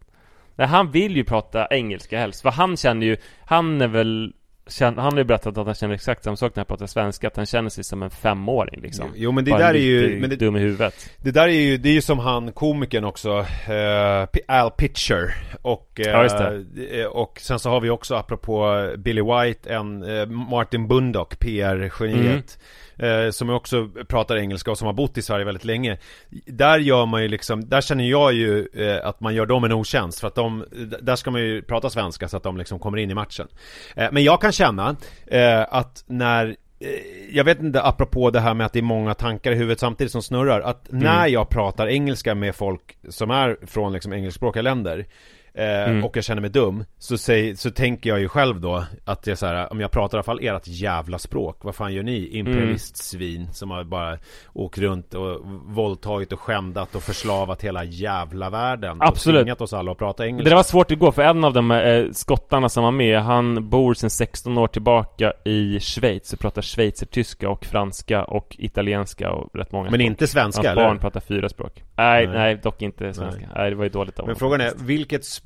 Nej, 0.56 0.66
han 0.66 0.90
vill 0.90 1.16
ju 1.16 1.24
prata 1.24 1.66
engelska 1.70 2.18
helst, 2.18 2.42
för 2.42 2.50
han 2.50 2.76
känner 2.76 3.06
ju 3.06 3.16
Han 3.44 3.80
är 3.80 3.88
väl 3.88 4.32
Han 4.80 4.98
har 4.98 5.16
ju 5.16 5.24
berättat 5.24 5.58
att 5.58 5.66
han 5.66 5.74
känner 5.74 5.94
exakt 5.94 6.24
samma 6.24 6.36
sak 6.36 6.56
när 6.56 6.60
han 6.60 6.66
pratar 6.66 6.86
svenska 6.86 7.26
Att 7.26 7.36
han 7.36 7.46
känner 7.46 7.70
sig 7.70 7.84
som 7.84 8.02
en 8.02 8.10
femåring 8.10 8.80
liksom. 8.80 9.06
Jo 9.14 9.32
men 9.32 9.44
det 9.44 9.50
Bara 9.50 9.60
där 9.60 9.74
är 9.74 9.78
ju, 9.78 10.20
men 10.20 10.30
det, 10.30 10.36
dum 10.36 10.56
i 10.56 10.60
huvudet. 10.60 11.10
det 11.22 11.30
där 11.30 11.48
är 11.48 11.52
ju, 11.52 11.76
det 11.76 11.88
är 11.88 11.92
ju 11.92 12.02
som 12.02 12.18
han 12.18 12.52
komikern 12.52 13.04
också, 13.04 13.46
eh, 13.68 14.60
Al 14.62 14.70
Pitcher. 14.70 15.34
Och, 15.62 16.00
eh, 16.00 16.06
Ja, 16.06 16.52
eh, 16.98 17.06
och 17.06 17.40
sen 17.40 17.58
så 17.58 17.70
har 17.70 17.80
vi 17.80 17.90
också 17.90 18.14
apropå 18.14 18.88
Billy 18.98 19.22
White, 19.22 19.70
en 19.74 20.18
eh, 20.18 20.26
Martin 20.26 20.88
Bundock, 20.88 21.38
PR-geniet 21.38 22.58
eh, 22.98 23.30
Som 23.30 23.50
också 23.50 23.88
pratar 24.08 24.36
engelska 24.36 24.70
och 24.70 24.78
som 24.78 24.86
har 24.86 24.92
bott 24.92 25.18
i 25.18 25.22
Sverige 25.22 25.44
väldigt 25.44 25.64
länge. 25.64 25.98
Där 26.46 26.78
gör 26.78 27.06
man 27.06 27.22
ju 27.22 27.28
liksom, 27.28 27.68
där 27.68 27.80
känner 27.80 28.04
jag 28.04 28.32
ju 28.32 28.68
eh, 28.74 29.06
att 29.06 29.20
man 29.20 29.34
gör 29.34 29.46
dem 29.46 29.64
en 29.64 29.72
otjänst 29.72 30.20
för 30.20 30.28
att 30.28 30.34
de, 30.34 30.64
där 31.02 31.16
ska 31.16 31.30
man 31.30 31.40
ju 31.40 31.62
prata 31.62 31.90
svenska 31.90 32.28
så 32.28 32.36
att 32.36 32.42
de 32.42 32.56
liksom 32.56 32.78
kommer 32.78 32.98
in 32.98 33.10
i 33.10 33.14
matchen. 33.14 33.48
Eh, 33.96 34.08
Men 34.12 34.24
jag 34.24 34.40
kan 34.40 34.52
känna 34.52 34.96
eh, 35.26 35.60
att 35.68 36.04
när 36.06 36.46
eh, 36.80 36.88
jag 37.30 37.44
vet 37.44 37.60
inte, 37.60 37.82
apropå 37.82 38.30
det 38.30 38.40
här 38.40 38.54
med 38.54 38.66
att 38.66 38.72
det 38.72 38.78
är 38.78 38.82
många 38.82 39.14
tankar 39.14 39.52
i 39.52 39.54
huvudet 39.54 39.80
samtidigt 39.80 40.12
som 40.12 40.22
snurrar 40.22 40.60
Att 40.60 40.86
när 40.90 41.26
jag 41.26 41.48
pratar 41.48 41.86
engelska 41.86 42.34
med 42.34 42.54
folk 42.54 42.96
som 43.08 43.30
är 43.30 43.56
från 43.66 43.92
liksom 43.92 44.12
engelskspråkiga 44.12 44.62
länder 44.62 45.06
eh, 45.54 46.04
Och 46.04 46.16
jag 46.16 46.24
känner 46.24 46.40
mig 46.40 46.50
dum 46.50 46.84
så, 46.98 47.18
säg, 47.18 47.56
så 47.56 47.70
tänker 47.70 48.10
jag 48.10 48.20
ju 48.20 48.28
själv 48.28 48.60
då 48.60 48.84
att 49.04 49.26
jag 49.26 49.38
så 49.38 49.46
här, 49.46 49.72
om 49.72 49.80
jag 49.80 49.90
pratar 49.90 50.16
i 50.16 50.18
alla 50.18 50.22
fall 50.22 50.38
ert 50.42 50.62
jävla 50.66 51.18
språk 51.18 51.58
Vad 51.64 51.74
fan 51.74 51.94
gör 51.94 52.02
ni? 52.02 52.28
Imperialistsvin 52.28 53.48
som 53.52 53.70
har 53.70 53.84
bara 53.84 54.18
åkt 54.52 54.78
runt 54.78 55.14
och 55.14 55.40
våldtagit 55.66 56.32
och 56.32 56.40
skändat 56.40 56.94
och 56.94 57.02
förslavat 57.02 57.62
hela 57.64 57.84
jävla 57.84 58.50
världen 58.50 58.96
Absolut. 59.00 59.38
Och 59.40 59.44
tvingat 59.44 59.60
oss 59.60 59.72
alla 59.72 59.92
att 59.92 59.98
prata 59.98 60.26
engelska 60.26 60.50
Det 60.50 60.56
var 60.56 60.62
svårt 60.62 60.90
igår 60.90 61.12
för 61.12 61.22
en 61.22 61.44
av 61.44 61.52
de 61.52 61.70
eh, 61.70 62.04
skottarna 62.12 62.68
som 62.68 62.84
var 62.84 62.90
med 62.90 63.22
Han 63.22 63.68
bor 63.68 63.94
sedan 63.94 64.10
16 64.10 64.58
år 64.58 64.66
tillbaka 64.66 65.32
i 65.44 65.80
Schweiz 65.80 66.32
och 66.32 66.38
pratar 66.38 66.62
schweizertyska 66.62 67.48
och 67.48 67.64
franska 67.64 68.24
och 68.24 68.56
italienska 68.58 69.30
och 69.32 69.50
rätt 69.58 69.72
många 69.72 69.84
Men 69.90 69.92
språk. 70.00 70.06
inte 70.06 70.26
svenska 70.26 70.62
Hans 70.68 70.72
eller? 70.78 70.84
barn 70.88 70.98
pratar 70.98 71.20
fyra 71.20 71.48
språk 71.48 71.82
Nej, 71.96 72.26
Nej. 72.26 72.36
nej, 72.36 72.60
dock 72.62 72.82
inte 72.82 73.14
svenska 73.14 73.48
Nej, 73.56 73.70
det 73.70 73.76
var 73.76 73.84
ju 73.84 73.90
dåligt 73.90 74.18
av 74.18 74.26
Men 74.26 74.36
frågan 74.36 74.60
är, 74.60 74.72
vilket 74.76 75.24
språk 75.24 75.43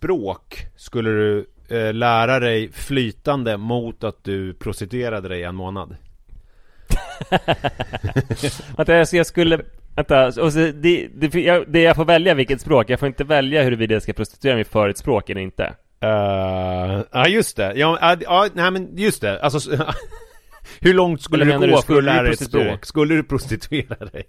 skulle 0.77 1.11
du 1.11 1.47
eh, 1.69 1.95
lära 1.95 2.41
dig 2.41 2.73
flytande 2.73 3.57
mot 3.57 4.05
att 4.05 4.25
du 4.25 4.55
prostituerade 4.55 5.29
dig 5.29 5.43
en 5.43 5.55
månad? 5.55 5.97
Vänta, 8.77 8.95
jag, 8.95 9.09
jag 9.13 9.27
skulle... 9.27 9.61
Vänta, 9.95 10.27
och 10.27 10.53
så, 10.53 10.59
det, 10.59 11.09
det, 11.15 11.35
jag, 11.35 11.65
det 11.69 11.81
jag 11.81 11.97
får 11.97 12.05
välja 12.05 12.35
vilket 12.35 12.61
språk, 12.61 12.91
jag 12.91 13.01
får 13.01 13.09
inte 13.09 13.25
välja 13.25 13.63
huruvida 13.63 13.95
jag 13.95 14.03
ska 14.03 14.13
prostituera 14.13 14.55
mig 14.55 14.65
för 14.65 14.89
ett 14.89 14.99
språk 14.99 15.31
eller 15.31 15.41
inte 15.41 15.75
Eh, 16.01 17.03
Ja 17.13 17.29
just 17.29 17.57
det, 17.57 17.73
ja, 17.77 18.17
ja, 18.21 18.49
nej 18.55 18.71
men 18.71 18.97
just 18.97 19.21
det, 19.21 19.41
alltså 19.41 19.71
Hur 20.81 20.95
långt 20.95 21.23
skulle 21.23 21.45
Eller 21.45 21.59
du 21.59 21.71
gå 21.71 21.77
du, 21.77 21.83
för 21.83 21.99
att 21.99 22.05
lära 22.05 22.23
dig 22.23 22.33
ett 22.33 22.45
språk? 22.45 22.87
Skulle 22.87 23.15
du 23.15 23.23
prostituera 23.23 24.05
dig? 24.05 24.23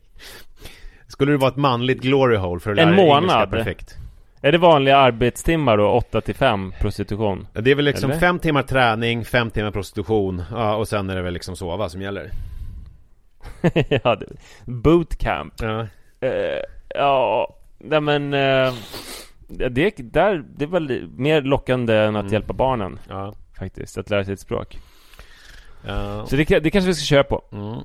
Skulle 1.07 1.31
du 1.31 1.37
vara 1.37 1.51
ett 1.51 1.57
manligt 1.57 2.01
glory 2.01 2.37
hole 2.37 2.59
för 2.59 2.71
att 2.71 2.77
En 2.77 2.85
lära 2.85 2.95
dig 2.95 3.05
engelska 3.05 3.35
månad? 3.35 3.51
perfekt? 3.51 3.97
Är 4.41 4.51
det 4.51 4.57
vanliga 4.57 4.97
arbetstimmar 4.97 5.77
då, 5.77 5.89
8 5.89 6.21
till 6.21 6.35
5 6.35 6.73
prostitution? 6.79 7.47
Ja, 7.53 7.61
Det 7.61 7.71
är 7.71 7.75
väl 7.75 7.85
liksom 7.85 8.11
Eller? 8.11 8.19
fem 8.19 8.39
timmar 8.39 8.63
träning, 8.63 9.25
fem 9.25 9.49
timmar 9.49 9.71
prostitution, 9.71 10.43
ja, 10.51 10.75
och 10.75 10.87
sen 10.87 11.09
är 11.09 11.15
det 11.15 11.21
väl 11.21 11.33
liksom 11.33 11.55
sova 11.55 11.89
som 11.89 12.01
gäller 12.01 12.31
ja, 14.03 14.15
det, 14.15 14.25
bootcamp 14.65 15.53
Ja, 15.61 15.87
Eh, 16.21 16.61
Ja, 16.95 17.55
nej 17.77 18.01
men 18.01 18.33
eh, 18.33 18.73
det, 19.47 19.97
där, 19.97 20.43
det 20.55 20.65
är 20.65 20.69
väl 20.69 21.07
mer 21.17 21.41
lockande 21.41 21.95
än 21.95 22.15
att 22.15 22.21
Mm. 22.21 22.33
hjälpa 22.33 22.53
barnen 22.53 22.99
ja, 23.09 23.33
faktiskt, 23.59 23.97
att 23.97 24.09
lära 24.09 24.23
sig 24.25 24.33
ett 24.33 24.39
språk 24.39 24.79
ja 25.85 26.25
Så 26.27 26.35
det, 26.35 26.59
det 26.59 26.71
kanske 26.71 26.87
vi 26.87 26.93
ska 26.95 27.05
köra 27.05 27.23
på 27.23 27.41
mm. 27.51 27.79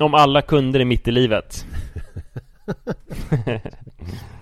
Om 0.00 0.14
alla 0.14 0.42
kunder 0.42 0.80
är 0.80 0.84
mitt 0.84 1.08
i 1.08 1.10
livet 1.10 1.66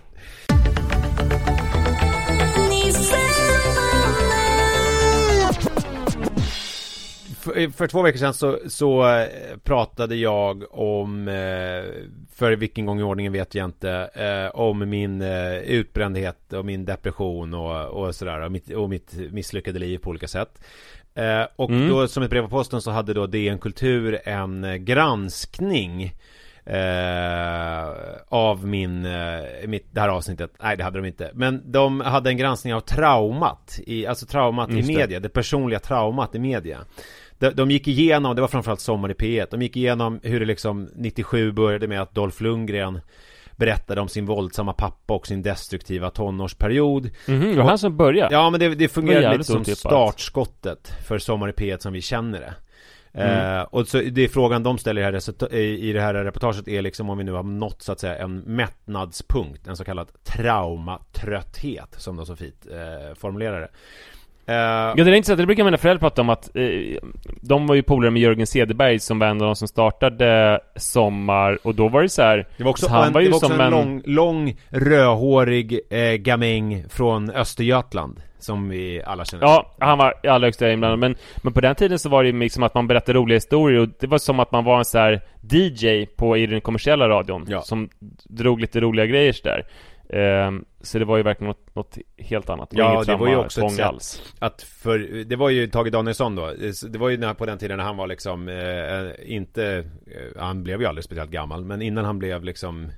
För, 7.55 7.71
för 7.71 7.87
två 7.87 8.03
veckor 8.03 8.19
sedan 8.19 8.35
så, 8.35 8.59
så 8.69 9.09
eh, 9.09 9.27
pratade 9.65 10.17
jag 10.17 10.65
om, 10.79 11.29
eh, 11.29 11.85
för 12.35 12.53
vilken 12.57 12.87
gång 12.87 13.01
i 13.01 13.03
ordningen 13.03 13.33
vet 13.33 13.55
jag 13.55 13.65
inte, 13.65 14.11
eh, 14.15 14.61
om 14.61 14.89
min 14.91 15.23
eh, 15.23 15.57
utbrändhet 15.59 16.53
och 16.53 16.65
min 16.65 16.85
depression 16.85 17.55
och, 17.55 17.87
och 17.87 18.15
sådär 18.15 18.41
och 18.41 18.53
mitt, 18.53 18.71
och 18.71 18.91
mitt 18.91 19.13
misslyckade 19.33 19.79
liv 19.79 19.99
på 19.99 20.11
olika 20.11 20.29
sätt. 20.29 20.61
Eh, 21.15 21.43
och 21.57 21.71
Mm. 21.71 21.89
då 21.89 22.09
som 22.09 22.23
ett 22.23 22.31
brev 22.31 22.43
på 22.43 22.49
posten 22.49 22.81
så 22.83 22.91
hade 22.91 23.15
då 23.15 23.27
DN 23.27 23.59
Kultur 23.59 24.19
en 24.25 24.65
eh, 24.65 24.75
granskning 24.77 26.13
eh, 26.65 27.89
av 28.29 28.67
min, 28.67 29.05
eh, 29.05 29.41
mitt, 29.67 29.87
det 29.91 30.01
här 30.01 30.09
avsnittet, 30.09 30.51
nej 30.63 30.77
det 30.77 30.85
hade 30.85 30.99
de 30.99 31.07
inte 31.07 31.31
Men 31.35 31.73
de 31.73 32.01
hade 32.01 32.31
en 32.31 32.37
granskning 32.37 32.75
av 32.75 32.81
traumat, 32.81 33.81
i, 33.87 34.07
alltså 34.07 34.27
traumat 34.27 34.71
i 34.71 34.75
Just 34.77 34.89
det. 34.89 34.95
media, 34.97 35.21
det 35.21 35.29
personliga 35.29 35.79
traumat 35.79 36.35
i 36.35 36.39
media 36.39 36.79
de, 37.39 37.51
de 37.51 37.71
gick 37.71 37.89
igenom, 37.89 38.35
det 38.37 38.41
var 38.41 38.49
framförallt 38.49 38.81
Sommar 38.81 39.11
i 39.11 39.15
P1 39.15 39.47
De 39.51 39.63
gick 39.63 39.77
igenom 39.77 40.21
hur 40.23 40.41
det 40.41 40.47
liksom 40.47 40.89
97 40.95 41.53
började 41.53 41.89
med 41.89 42.03
att 42.03 42.15
Dolph 42.15 42.43
Lundgren 42.43 43.01
Berättade 43.57 44.01
om 44.01 44.09
sin 44.09 44.27
våldsamma 44.27 44.73
pappa 44.73 45.15
och 45.15 45.27
sin 45.27 45.43
destruktiva 45.43 46.11
tonårsperiod 46.11 47.11
Mhm, 47.27 47.51
det 47.51 47.57
var 47.57 47.65
han 47.65 47.79
som 47.79 47.97
började? 47.97 48.35
Ja 48.35 48.51
men 48.51 48.61
det, 48.61 48.75
det 48.75 48.89
fungerar 48.89 49.21
jävligt 49.21 49.39
lite 49.39 49.53
som 49.53 49.61
otippat. 49.61 49.79
startskottet 49.79 50.93
för 51.07 51.19
Sommar 51.19 51.49
i 51.49 51.53
P1 51.53 51.79
som 51.79 51.93
vi 51.93 52.03
känner 52.03 52.41
det 52.41 52.55
Mm. 53.13 53.59
Eh, 53.59 53.63
och 53.63 53.89
så 53.89 53.99
det 53.99 54.25
är 54.25 54.29
frågan 54.29 54.63
de 54.63 54.79
ställer 54.79 55.13
det, 55.13 55.23
här 55.41 55.55
i 55.55 55.93
det 55.93 56.01
här 56.01 56.15
reportaget 56.15 56.69
är 56.69 56.83
liksom 56.83 57.11
om 57.11 57.19
vi 57.19 57.25
nu 57.25 57.33
har 57.33 57.43
nått 57.43 57.83
så 57.83 57.93
att 57.93 58.01
säga 58.01 58.17
en 58.17 58.39
mättnadspunkt 58.39 59.67
En 59.67 59.77
så 59.77 59.85
kallad 59.85 60.09
traumatrötthet 60.25 61.95
som 61.97 62.17
de 62.17 62.27
så 62.27 62.37
fint 62.37 62.67
eh, 62.71 63.15
formulerar 63.15 63.61
det 63.61 63.69
Eh, 64.49 64.55
Ja 64.55 64.95
det 64.97 65.03
är 65.03 65.15
intressant, 65.15 65.39
det 65.39 65.47
brukar 65.47 65.65
mina 65.65 65.77
föräldrar 65.77 66.01
prata 66.01 66.23
om 66.23 66.31
att 66.31 66.57
eh, 66.57 66.63
De 67.41 67.67
var 67.67 67.75
ju 67.75 67.83
polare 67.83 68.11
med 68.11 68.23
Jörgen 68.23 68.47
Cederberg 68.47 68.99
som 68.99 69.19
var 69.19 69.27
en 69.27 69.41
av 69.43 69.47
de 69.47 69.57
som 69.57 69.69
startade 69.69 70.61
Sommar 70.77 71.59
och 71.63 71.75
då 71.75 71.89
var 71.89 72.03
det 72.03 72.09
så 72.09 72.23
här 72.23 72.47
Det 72.57 72.65
var 72.65 72.71
också, 72.71 72.87
så 72.87 72.93
han 72.93 73.07
en, 73.07 73.13
var 73.13 73.21
ju 73.21 73.27
det 73.27 73.31
var 73.31 73.37
också 73.37 73.49
som 73.49 73.61
en, 73.61 73.67
en 73.67 73.71
lång, 73.71 74.03
lång 74.05 74.57
rödhårig 74.69 75.81
eh, 75.91 76.13
gamäng 76.13 76.85
från 76.89 77.31
Östergötland 77.31 78.21
som 78.39 78.69
vi 78.69 79.03
alla 79.07 79.25
känner 79.25 79.45
Ja, 79.45 79.75
han 79.79 79.99
var 79.99 80.15
i 80.23 80.29
allra 80.29 80.47
högsta 80.47 80.73
inblandad. 80.73 80.99
Men, 80.99 81.17
men 81.37 81.53
på 81.53 81.61
den 81.61 81.75
tiden 81.75 81.99
så 81.99 82.09
var 82.09 82.23
det 82.23 82.31
ju 82.31 82.39
liksom 82.39 82.63
att 82.63 82.75
man 82.75 82.87
berättade 82.87 83.19
roliga 83.19 83.37
historier 83.37 83.81
och 83.81 83.89
det 84.01 84.07
var 84.07 84.19
som 84.19 84.41
att 84.41 84.53
man 84.53 84.65
var 84.65 84.79
en 84.79 84.85
så 84.85 84.99
här 84.99 85.21
DJ 85.51 86.07
på, 86.07 86.37
i 86.37 86.47
den 86.47 86.61
kommersiella 86.61 87.09
radion. 87.09 87.47
Ja. 87.49 87.63
Som 87.63 87.89
drog 88.25 88.61
lite 88.61 88.81
roliga 88.81 89.07
grejer 89.07 89.37
där. 89.45 89.67
Ehm, 90.11 90.65
så 90.81 90.99
det 90.99 91.05
var 91.05 91.17
ju 91.17 91.23
verkligen 91.23 91.49
något, 91.49 91.75
något 91.75 91.99
helt 92.19 92.51
annat. 92.51 92.69
Ja, 92.73 92.95
inget 92.95 93.07
det 93.07 93.17
var 93.17 93.29
ju 93.29 93.37
också 93.37 93.61
ett 93.65 93.73
sätt 93.73 93.87
alls. 93.87 94.35
att 94.39 94.63
för, 94.63 94.99
det 95.25 95.37
var 95.37 95.51
ju 95.51 95.67
Tage 95.67 95.91
Danielsson 95.91 96.35
då. 96.35 96.53
Det 96.89 96.99
var 96.99 97.09
ju 97.09 97.17
när, 97.17 97.35
på 97.35 97.47
den 97.47 97.59
tiden 97.59 97.77
när 97.77 97.85
han 97.85 97.97
var 97.97 98.07
liksom 98.07 98.49
eh, 98.49 99.33
inte 99.35 99.85
eh, 100.07 100.43
Han 100.43 100.63
blev 100.63 100.81
ju 100.81 100.87
aldrig 100.87 101.05
speciellt 101.05 101.31
gammal 101.31 101.65
Men 101.65 101.83
innan 101.83 102.05
han 102.05 102.19
blev 102.19 102.45
liksom 102.45 102.89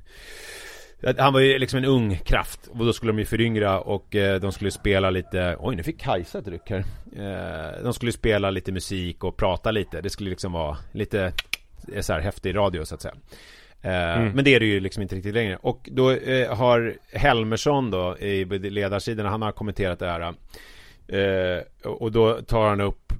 han 1.18 1.32
var 1.32 1.40
ju 1.40 1.58
liksom 1.58 1.78
en 1.78 1.84
ung 1.84 2.16
kraft. 2.16 2.68
Och 2.72 2.86
då 2.86 2.92
skulle 2.92 3.12
de 3.12 3.18
ju 3.18 3.24
föryngra 3.24 3.80
och 3.80 4.16
eh, 4.16 4.40
de 4.40 4.52
skulle 4.52 4.70
spela 4.70 5.10
lite 5.10 5.56
Oj 5.58 5.76
nu 5.76 5.82
fick 5.82 6.00
Kajsa 6.00 6.38
ett 6.38 6.48
ryck 6.48 6.70
här. 6.70 6.84
Eh, 7.16 7.82
De 7.82 7.94
skulle 7.94 8.12
spela 8.12 8.50
lite 8.50 8.72
musik 8.72 9.24
och 9.24 9.36
prata 9.36 9.70
lite. 9.70 10.00
Det 10.00 10.10
skulle 10.10 10.30
liksom 10.30 10.52
vara 10.52 10.76
lite 10.92 11.32
så 12.00 12.12
här 12.12 12.20
häftig 12.20 12.56
radio 12.56 12.84
så 12.84 12.94
att 12.94 13.02
säga 13.02 13.14
Eh, 13.82 14.32
Men 14.34 14.44
det 14.44 14.54
är 14.54 14.60
det 14.60 14.66
ju 14.66 14.80
liksom 14.80 15.02
inte 15.02 15.14
riktigt 15.14 15.34
längre. 15.34 15.56
Och 15.56 15.88
då 15.92 16.10
eh, 16.10 16.56
har 16.56 16.94
Helmersson 17.12 17.90
då 17.90 18.18
i 18.18 18.44
ledarsidorna, 18.44 19.30
han 19.30 19.42
har 19.42 19.52
kommenterat 19.52 19.98
det 19.98 20.06
här. 20.06 20.34
Eh, 21.08 21.62
och 21.84 22.12
då 22.12 22.40
tar 22.40 22.68
han 22.68 22.80
upp 22.80 23.12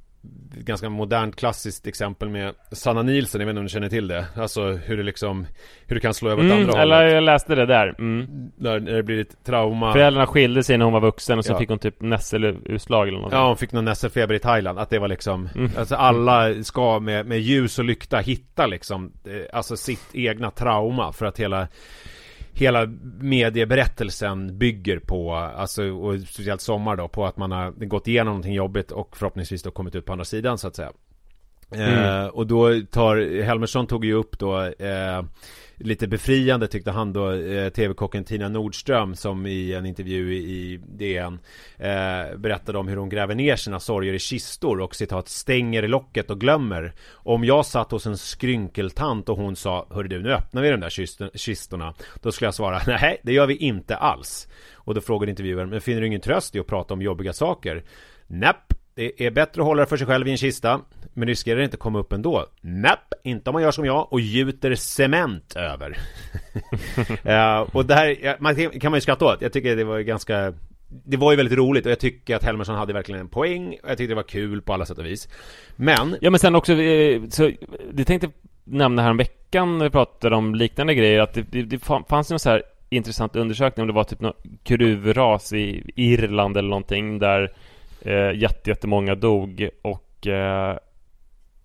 ett 0.58 0.64
ganska 0.66 0.88
modernt 0.88 1.36
klassiskt 1.36 1.86
exempel 1.86 2.28
med 2.28 2.54
Sanna 2.72 3.02
Nielsen, 3.02 3.40
jag 3.40 3.46
vet 3.46 3.52
inte 3.52 3.58
om 3.60 3.64
du 3.66 3.70
känner 3.70 3.88
till 3.88 4.08
det? 4.08 4.26
Alltså 4.36 4.62
hur 4.72 4.96
det 4.96 5.02
liksom, 5.02 5.46
hur 5.86 5.94
det 5.96 6.00
kan 6.00 6.14
slå 6.14 6.30
över 6.30 6.42
åt 6.42 6.50
Mm, 6.52 6.58
andra 6.68 6.82
eller 6.82 6.96
hållet. 6.96 7.12
jag 7.14 7.22
läste 7.22 7.54
det 7.54 7.66
där. 7.66 7.94
Mm. 7.98 8.50
När 8.56 8.80
det 8.80 9.02
blir 9.02 9.20
ett 9.20 9.44
trauma. 9.44 9.92
Föräldrarna 9.92 10.26
skilde 10.26 10.62
sig 10.62 10.78
när 10.78 10.84
hon 10.84 10.92
var 10.94 11.00
vuxen 11.00 11.38
och 11.38 11.44
så 11.44 11.52
Ja. 11.52 11.58
fick 11.58 11.68
hon 11.68 11.78
typ 11.78 12.00
nässelutslag 12.00 13.08
eller 13.08 13.18
något. 13.18 13.32
Ja, 13.32 13.46
hon 13.46 13.56
fick 13.56 13.72
någon 13.72 13.84
nässelfeber 13.84 14.34
i 14.34 14.38
Thailand. 14.38 14.78
Att 14.78 14.90
det 14.90 14.98
var 14.98 15.08
liksom, 15.08 15.48
Mm. 15.54 15.70
alltså 15.78 15.94
alla 15.94 16.62
ska 16.64 17.00
med, 17.00 17.26
med 17.26 17.40
ljus 17.40 17.78
och 17.78 17.84
lykta 17.84 18.18
hitta 18.18 18.66
liksom, 18.66 19.12
eh, 19.26 19.32
alltså 19.56 19.76
sitt 19.76 20.08
egna 20.14 20.50
trauma 20.50 21.12
för 21.12 21.26
att 21.26 21.40
hela 21.40 21.68
Hela 22.52 22.86
medieberättelsen 23.20 24.58
bygger 24.58 24.98
på, 24.98 25.34
alltså, 25.34 25.82
och 25.82 26.20
speciellt 26.20 26.60
sommar 26.60 26.96
då, 26.96 27.08
på 27.08 27.26
att 27.26 27.36
man 27.36 27.50
har 27.50 27.70
gått 27.70 28.08
igenom 28.08 28.26
någonting 28.26 28.54
jobbigt 28.54 28.90
och 28.90 29.16
förhoppningsvis 29.16 29.62
då 29.62 29.70
kommit 29.70 29.94
ut 29.94 30.04
på 30.04 30.12
andra 30.12 30.24
sidan 30.24 30.58
så 30.58 30.68
att 30.68 30.76
säga. 30.76 30.92
Mm. 31.72 32.04
Eh, 32.04 32.26
och 32.26 32.46
då 32.46 32.80
tar, 32.90 33.42
Helmersson 33.42 33.86
tog 33.86 34.04
ju 34.04 34.12
upp 34.12 34.38
då 34.38 34.62
eh, 34.62 35.22
Lite 35.82 36.08
befriande 36.08 36.68
tyckte 36.68 36.90
han 36.90 37.12
då 37.12 37.32
eh, 37.32 37.68
TV-kocken 37.68 38.24
Tina 38.24 38.48
Nordström 38.48 39.14
som 39.14 39.46
i 39.46 39.72
en 39.74 39.86
intervju 39.86 40.34
i 40.34 40.80
DN 40.86 41.38
eh, 41.78 42.36
Berättade 42.36 42.78
om 42.78 42.88
hur 42.88 42.96
hon 42.96 43.08
gräver 43.08 43.34
ner 43.34 43.56
sina 43.56 43.80
sorger 43.80 44.12
i 44.12 44.18
kistor 44.18 44.80
och 44.80 44.94
citat 44.94 45.28
stänger 45.28 45.88
locket 45.88 46.30
och 46.30 46.40
glömmer. 46.40 46.92
Om 47.12 47.44
jag 47.44 47.66
satt 47.66 47.90
hos 47.90 48.06
en 48.06 48.18
skrynkeltant 48.18 49.28
och 49.28 49.36
hon 49.36 49.56
sa 49.56 49.86
Hörru 49.90 50.08
du 50.08 50.22
nu 50.22 50.32
öppnar 50.32 50.62
vi 50.62 50.70
de 50.70 50.80
där 50.80 51.38
kistorna. 51.38 51.94
Då 52.22 52.32
skulle 52.32 52.46
jag 52.46 52.54
svara 52.54 52.80
nej 52.86 53.20
det 53.22 53.32
gör 53.32 53.46
vi 53.46 53.56
inte 53.56 53.96
alls. 53.96 54.48
Och 54.74 54.94
då 54.94 55.00
frågade 55.00 55.30
intervjuaren 55.30 55.68
Men 55.68 55.80
finner 55.80 56.00
du 56.00 56.06
ingen 56.06 56.20
tröst 56.20 56.56
i 56.56 56.60
att 56.60 56.66
prata 56.66 56.94
om 56.94 57.02
jobbiga 57.02 57.32
saker? 57.32 57.84
Näpp 58.26 58.79
det 59.00 59.26
är 59.26 59.30
bättre 59.30 59.62
att 59.62 59.66
hålla 59.66 59.82
det 59.82 59.86
för 59.86 59.96
sig 59.96 60.06
själv 60.06 60.28
i 60.28 60.30
en 60.30 60.36
kista 60.36 60.80
Men 61.14 61.28
riskerar 61.28 61.58
det 61.58 61.64
inte 61.64 61.76
komma 61.76 61.98
upp 61.98 62.12
ändå? 62.12 62.46
Näpp, 62.60 63.14
inte 63.24 63.50
om 63.50 63.54
man 63.54 63.62
gör 63.62 63.70
som 63.70 63.84
jag 63.84 64.12
och 64.12 64.20
gjuter 64.20 64.74
cement 64.74 65.56
över. 65.56 65.98
Uh, 67.26 67.60
Och 67.76 67.86
det 67.86 67.94
här 67.94 68.36
man, 68.40 68.54
kan 68.56 68.90
man 68.90 68.96
ju 68.96 69.00
skratta 69.00 69.24
åt. 69.24 69.42
Jag 69.42 69.52
tycker 69.52 69.76
det 69.76 69.84
var 69.84 69.96
ju 69.96 70.04
ganska 70.04 70.54
Det 70.88 71.16
var 71.16 71.30
ju 71.30 71.36
väldigt 71.36 71.58
roligt 71.58 71.86
och 71.86 71.92
jag 71.92 71.98
tycker 71.98 72.36
att 72.36 72.44
Helmersson 72.44 72.74
hade 72.74 72.92
verkligen 72.92 73.20
en 73.20 73.28
poäng 73.28 73.78
Och 73.82 73.90
jag 73.90 73.98
tyckte 73.98 74.12
det 74.12 74.16
var 74.16 74.22
kul 74.22 74.62
på 74.62 74.72
alla 74.72 74.86
sätt 74.86 74.98
och 74.98 75.06
vis. 75.06 75.28
Men 75.76 76.16
Ja 76.20 76.30
men 76.30 76.40
sen 76.40 76.54
också, 76.54 76.72
eh, 76.72 77.22
så, 77.28 77.50
det 77.92 78.04
tänkte 78.04 78.26
jag 78.26 78.32
nämna 78.64 79.02
här 79.02 79.10
om 79.10 79.16
veckan 79.16 79.78
när 79.78 79.84
vi 79.84 79.90
pratade 79.90 80.36
om 80.36 80.54
liknande 80.54 80.94
grejer 80.94 81.20
att 81.20 81.34
det, 81.34 81.42
det, 81.42 81.62
det 81.62 81.78
fanns 82.08 82.30
ju 82.30 82.32
någon 82.32 82.38
så 82.38 82.50
här 82.50 82.62
intressant 82.88 83.36
undersökning 83.36 83.82
om 83.82 83.86
det 83.86 83.94
var 83.94 84.04
typ 84.04 84.20
någon 84.20 84.34
gruvras 84.64 85.52
i 85.52 85.90
Irland 85.96 86.56
eller 86.56 86.68
någonting 86.68 87.18
där 87.18 87.52
eh, 88.02 88.32
jätte, 88.34 88.70
jättemånga 88.70 89.14
dog 89.14 89.68
och 89.82 90.26
eh, 90.26 90.76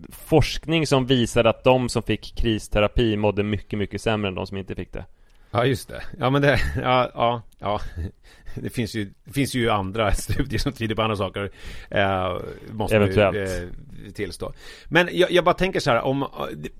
forskning 0.08 0.86
som 0.86 1.06
visade 1.06 1.50
att 1.50 1.64
de 1.64 1.88
som 1.88 2.02
fick 2.02 2.36
kristerapi 2.36 3.16
mådde 3.16 3.42
mycket, 3.42 3.78
mycket 3.78 4.00
sämre 4.00 4.28
än 4.28 4.34
de 4.34 4.46
som 4.46 4.56
inte 4.56 4.74
fick 4.74 4.92
det. 4.92 5.04
Ja 5.50 5.64
just 5.64 5.88
det, 5.88 6.02
ja 6.18 6.30
men 6.30 6.42
det, 6.42 6.60
ja, 6.82 7.10
ja, 7.14 7.42
ja 7.58 7.80
Det 8.54 8.70
finns 8.70 8.94
ju, 8.94 9.12
det 9.24 9.32
finns 9.32 9.54
ju 9.54 9.70
andra 9.70 10.12
studier 10.14 10.58
som 10.58 10.72
tyder 10.72 10.94
på 10.94 11.02
andra 11.02 11.16
saker 11.16 11.50
eh, 11.90 12.36
Måste 12.70 12.98
man 12.98 13.08
ju 13.08 13.12
Eventuellt. 13.20 13.64
eh, 14.06 14.12
tillstå 14.12 14.52
Men 14.88 15.08
jag, 15.12 15.30
jag 15.30 15.44
bara 15.44 15.54
tänker 15.54 15.80
så 15.80 15.90
här 15.90 16.00
om, 16.02 16.26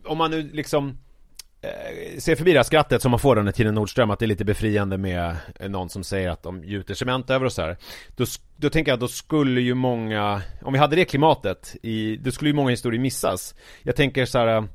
om 0.05 0.19
man 0.19 0.31
nu 0.31 0.51
liksom 0.53 0.99
eh, 1.67 2.19
Ser 2.19 2.37
förbi 2.37 2.53
det 2.53 2.59
här 2.59 2.65
skrattet 2.65 3.03
som 3.03 3.11
man 3.11 3.21
får 3.21 3.43
när 3.43 3.53
Tina 3.53 3.71
Nordström 3.71 4.11
Att 4.11 4.19
det 4.19 4.25
är 4.25 4.29
lite 4.29 4.45
befriande 4.45 4.99
med 4.99 5.37
eh, 5.61 5.69
någon 5.69 5.89
som 5.89 6.05
säger 6.05 6.31
att 6.31 6.43
de 6.43 6.65
gjuter 6.65 6.95
cement 6.95 7.31
över 7.31 7.47
och 7.47 7.53
så 7.53 7.63
här. 7.63 7.77
Då, 8.17 8.25
då 8.57 8.71
tänker 8.71 8.93
jag 8.93 8.99
då 8.99 9.09
skulle 9.09 9.61
ju 9.61 9.75
många 9.75 10.43
Om 10.63 10.73
vi 10.73 10.79
hade 10.79 10.97
det 10.97 11.05
klimatet 11.05 11.77
i, 11.83 12.17
Då 12.17 12.31
skulle 12.31 12.51
ju 12.51 12.55
många 12.55 12.71
historier 12.71 13.01
missas. 13.01 13.55
Jag 13.83 13.97
tänker 13.97 14.27
så 14.27 14.39
här 14.39 14.69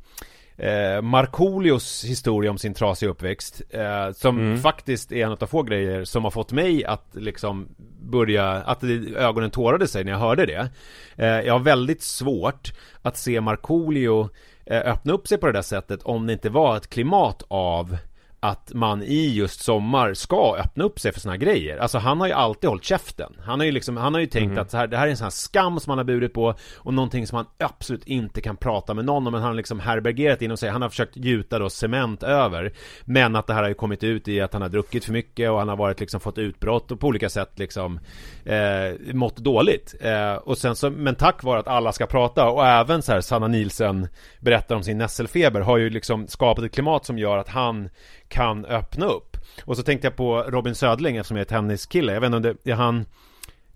Eh, 0.61 1.01
Markoolios 1.01 2.05
historia 2.05 2.51
om 2.51 2.57
sin 2.57 2.73
trasiga 2.73 3.09
uppväxt 3.09 3.61
eh, 3.69 4.11
Som 4.11 4.57
faktiskt 4.57 5.11
är 5.11 5.25
en 5.25 5.31
av 5.31 5.47
få 5.47 5.63
grejer 5.63 6.03
som 6.03 6.23
har 6.23 6.31
fått 6.31 6.51
mig 6.51 6.85
att 6.85 7.07
liksom 7.13 7.67
Börja, 8.01 8.51
att 8.51 8.83
ögonen 9.15 9.51
tårade 9.51 9.87
sig 9.87 10.03
när 10.03 10.11
jag 10.11 10.19
hörde 10.19 10.45
det. 10.45 10.69
Eh, 11.15 11.27
Jag 11.27 11.53
har 11.53 11.59
väldigt 11.59 12.01
svårt 12.01 12.73
att 13.01 13.17
se 13.17 13.41
Markoolio 13.41 14.21
eh, 14.21 14.27
Eh, 14.65 14.91
öppna 14.91 15.13
upp 15.13 15.27
sig 15.27 15.37
på 15.37 15.45
det 15.47 15.53
där 15.53 15.61
sättet 15.61 16.03
om 16.03 16.27
det 16.27 16.33
inte 16.33 16.49
var 16.49 16.77
ett 16.77 16.89
klimat 16.89 17.43
av 17.47 17.97
att 18.43 18.73
man 18.73 19.03
i 19.03 19.27
just 19.27 19.63
sommar 19.63 20.13
ska 20.13 20.55
öppna 20.57 20.83
upp 20.83 20.99
sig 20.99 21.11
för 21.11 21.19
såna 21.19 21.33
här 21.33 21.39
grejer. 21.39 21.77
Alltså 21.77 21.97
han 21.97 22.19
har 22.19 22.27
ju 22.27 22.33
alltid 22.33 22.69
hållit 22.69 22.83
käften. 22.83 23.33
Han 23.45 23.59
har 23.59 23.65
ju 23.65 23.71
liksom, 23.71 23.97
han 23.97 24.13
har 24.13 24.21
ju 24.21 24.27
tänkt 24.27 24.57
att 24.57 24.71
så 24.71 24.77
här, 24.77 24.87
det 24.87 24.97
här 24.97 25.05
är 25.05 25.11
en 25.11 25.17
sån 25.17 25.25
här 25.25 25.31
skam 25.31 25.79
som 25.79 25.91
han 25.91 25.97
har 25.97 26.05
burit 26.05 26.33
på 26.33 26.55
och 26.77 26.93
någonting 26.93 27.27
som 27.27 27.35
han 27.35 27.45
absolut 27.59 28.07
inte 28.07 28.41
kan 28.41 28.57
prata 28.57 28.93
med 28.93 29.05
någon 29.05 29.27
om, 29.27 29.33
men 29.33 29.41
han 29.41 29.49
har 29.49 29.57
liksom 29.57 29.79
härbärgerat 29.79 30.41
inom 30.41 30.57
sig. 30.57 30.69
Han 30.69 30.81
har 30.81 30.89
försökt 30.89 31.17
gjuta 31.17 31.59
då 31.59 31.69
cement 31.69 32.23
över. 32.23 32.73
Men 33.05 33.35
att 33.35 33.47
det 33.47 33.53
här 33.53 33.61
har 33.61 33.69
ju 33.69 33.75
kommit 33.75 34.03
ut 34.03 34.27
i 34.27 34.41
att 34.41 34.53
han 34.53 34.61
har 34.61 34.69
druckit 34.69 35.05
för 35.05 35.13
mycket 35.13 35.51
och 35.51 35.59
han 35.59 35.69
har 35.69 35.77
varit 35.77 35.99
liksom 35.99 36.19
fått 36.19 36.37
utbrott 36.37 36.91
och 36.91 36.99
på 36.99 37.07
olika 37.07 37.29
sätt 37.29 37.59
liksom 37.59 37.99
eh, 38.45 39.13
mått 39.13 39.37
dåligt. 39.37 39.95
Eh, 40.01 40.33
och 40.33 40.57
sen 40.57 40.75
så, 40.75 40.89
men 40.89 41.15
tack 41.15 41.43
vare 41.43 41.59
att 41.59 41.67
alla 41.67 41.91
ska 41.91 42.05
prata 42.05 42.49
och 42.49 42.65
även 42.65 43.01
så 43.01 43.11
här 43.11 43.21
Sanna 43.21 43.47
Nielsen 43.47 44.07
berättar 44.39 44.75
om 44.75 44.83
sin 44.83 44.97
nässelfeber 44.97 45.61
har 45.61 45.77
ju 45.77 45.89
liksom 45.89 46.27
skapat 46.27 46.65
ett 46.65 46.73
klimat 46.73 47.05
som 47.05 47.17
gör 47.17 47.37
att 47.37 47.49
han 47.49 47.89
kan 48.31 48.65
öppna 48.65 49.05
upp. 49.05 49.37
Och 49.65 49.77
så 49.77 49.83
tänkte 49.83 50.07
jag 50.07 50.15
på 50.15 50.43
Robin 50.43 50.75
Södling 50.75 51.17
eftersom 51.17 51.37
jag 51.37 51.45
är 51.45 51.49
tenniskille. 51.49 52.13
Jag 52.13 52.21
vet 52.21 52.33
inte 52.33 52.49
om 52.49 52.57
det, 52.63 52.71
han 52.71 53.05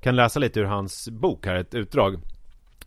kan 0.01 0.16
läsa 0.16 0.39
lite 0.39 0.60
ur 0.60 0.66
hans 0.66 1.10
bok 1.10 1.45
här, 1.45 1.56
ett 1.56 1.74
utdrag. 1.74 2.20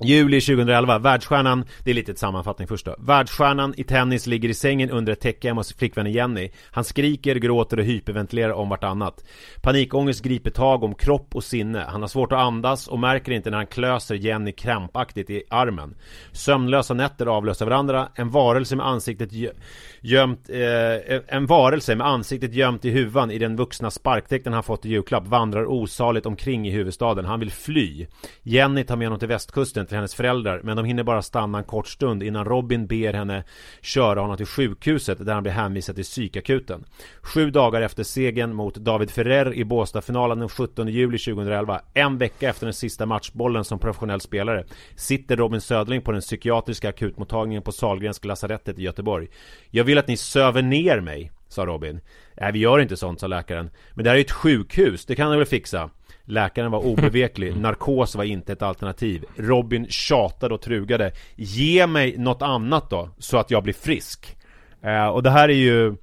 Juli 0.05 0.40
2011, 0.40 0.99
världsstjärnan, 0.99 1.64
det 1.84 1.90
är 1.90 1.94
lite 1.94 2.12
ett 2.12 2.18
sammanfattning 2.18 2.68
först 2.68 2.86
då. 2.86 2.96
Världsstjärnan 2.99 3.74
i 3.76 3.84
tennis 3.84 4.26
ligger 4.26 4.49
i 4.49 4.55
sängen 4.55 4.90
under 4.90 5.12
ett 5.12 5.20
täcke 5.20 5.49
hemma 5.49 5.59
hos 5.59 5.76
flickvännen 5.76 6.12
Jenny. 6.12 6.51
Han 6.70 6.84
skriker, 6.84 7.34
gråter 7.34 7.78
och 7.78 7.84
hyperventilerar 7.84 8.53
om 8.53 8.68
vartannat. 8.68 9.24
Panikångest 9.62 10.22
griper 10.22 10.51
tag 10.51 10.84
om 10.84 10.94
kropp 10.94 11.34
och 11.34 11.44
sinne. 11.44 11.84
Han 11.88 12.01
har 12.01 12.09
svårt 12.09 12.32
att 12.32 12.38
andas 12.38 12.88
och 12.88 12.99
märker 12.99 13.32
inte 13.32 13.51
när 13.51 13.57
han 13.57 13.66
klöser 13.66 14.14
Jenny 14.14 14.53
krampaktigt 14.53 15.30
i 15.30 15.42
armen. 15.51 15.94
Sömnlösa 16.32 16.94
nätter 16.94 17.26
avlöser 17.26 17.66
varandra. 17.66 18.09
En 18.14 18.30
varelse 18.30 18.76
med 18.76 18.86
ansiktet 18.86 19.32
gö- 19.32 19.55
gömt, 20.01 20.51
eh, 20.51 21.36
en 21.36 21.46
varelse 21.46 21.96
med 21.96 22.07
ansiktet 22.07 22.55
gömt 22.55 22.84
i 22.84 22.90
huvan 22.90 23.30
i 23.30 23.38
den 23.38 23.57
vuxna 23.57 23.90
sparkdräkten 23.90 24.53
han 24.53 24.62
fått 24.62 24.86
i 24.86 24.88
julklapp 24.88 25.26
vandrar 25.26 25.66
osaligt 25.66 26.26
omkring 26.26 26.68
i 26.68 26.70
huvudstaden. 26.70 27.24
Han 27.24 27.40
vill 27.40 27.51
fly. 27.51 28.07
Jenny 28.42 28.84
tar 28.84 28.96
med 28.96 29.07
honom 29.07 29.18
till 29.18 29.28
västkusten 29.28 29.88
till 29.89 29.97
hennes 29.97 30.14
föräldrar 30.14 30.61
men 30.64 30.76
de 30.76 30.84
hinner 30.84 31.03
bara 31.03 31.22
stanna 31.22 31.59
en 31.59 31.64
kort 31.64 31.89
stund 31.89 32.22
innan 32.22 32.45
Robin 32.45 32.86
ber 32.86 33.12
henne 33.12 33.45
köra 33.82 34.20
honom 34.20 34.36
till 34.36 34.47
sjukhuset 34.47 35.26
där 35.26 35.34
han 35.34 35.43
blir 35.43 35.53
hänvisad 35.53 35.95
till 35.95 36.05
psykakuten. 36.05 36.84
Sju 37.22 37.51
dagar 37.51 37.82
efter 37.82 38.03
segern 38.03 38.55
mot 38.55 38.74
David 38.74 39.11
Ferrer 39.11 39.55
i 39.55 39.64
Båstadfinalen 39.64 40.39
den 40.39 40.49
17 40.49 40.89
juli 40.89 41.18
2011, 41.18 41.80
en 41.95 42.18
vecka 42.18 42.49
efter 42.49 42.66
den 42.66 42.74
sista 42.74 43.07
matchbollen 43.07 43.64
som 43.64 43.78
professionell 43.78 44.20
spelare, 44.20 44.64
sitter 44.97 45.36
Robin 45.36 45.61
Söderling 45.61 46.03
på 46.03 46.12
den 46.12 46.20
psykiatriska 46.20 46.89
akutmottagningen 46.89 47.62
på 47.62 47.72
Sahlgrenska 47.72 48.28
lasarettet 48.28 48.78
i 48.78 48.82
Göteborg. 48.82 49.28
Jag 49.70 49.84
vill 49.84 49.99
att 49.99 50.09
ni 50.09 50.16
söver 50.16 50.62
ner 50.62 51.01
mig, 51.01 51.32
sa 51.49 51.66
Robin. 51.66 52.01
Nej, 52.41 52.53
vi 52.53 52.59
gör 52.59 52.78
inte 52.78 52.97
sånt, 52.97 53.20
sa 53.20 53.26
läkaren. 53.26 53.70
Men 53.95 54.05
det 54.05 54.11
här 54.11 54.16
är 54.16 54.20
ett 54.20 54.30
sjukhus, 54.30 55.07
det 55.07 55.14
kan 55.14 55.30
ni 55.30 55.36
väl 55.36 55.47
fixa? 55.47 55.91
Läkaren 56.29 56.70
var 56.70 56.87
obeveklig, 56.87 57.57
narkos 57.57 58.14
var 58.14 58.24
inte 58.24 58.53
ett 58.53 58.62
alternativ. 58.62 59.24
Robin 59.37 59.87
tjatade 59.89 60.55
och 60.55 60.61
trugade. 60.61 61.12
Ge 61.37 61.87
mig 61.87 62.18
något 62.18 62.43
annat 62.43 62.91
då, 62.91 63.11
så 63.18 63.39
att 63.39 63.51
jag 63.51 63.62
blir 63.62 63.74
frisk. 63.74 64.37
Eh, 64.83 65.07
och 65.07 65.22
det 65.22 65.31
här 65.31 65.49
är 65.49 65.55
ju 65.55 65.95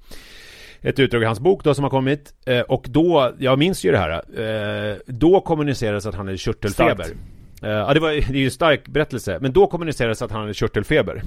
ett 0.80 0.98
utdrag 0.98 1.22
i 1.22 1.24
hans 1.24 1.40
bok 1.40 1.64
då 1.64 1.74
som 1.74 1.84
har 1.84 1.90
kommit 1.90 2.34
eh, 2.46 2.60
och 2.60 2.86
då, 2.88 3.32
jag 3.38 3.58
minns 3.58 3.84
ju 3.84 3.90
det 3.90 3.98
här, 3.98 4.10
eh, 4.10 4.96
då 5.06 5.40
kommunicerades 5.40 6.06
att 6.06 6.14
han 6.14 6.26
hade 6.26 6.38
körtelfeber. 6.38 7.04
Starkt. 7.04 7.16
Eh, 7.62 7.70
ja, 7.70 7.94
det, 7.94 8.00
var, 8.00 8.10
det 8.10 8.16
är 8.16 8.32
ju 8.32 8.44
en 8.44 8.50
stark 8.50 8.88
berättelse, 8.88 9.38
men 9.40 9.52
då 9.52 9.66
kommunicerades 9.66 10.22
att 10.22 10.30
han 10.30 10.40
hade 10.40 10.54
körtelfeber. 10.54 11.22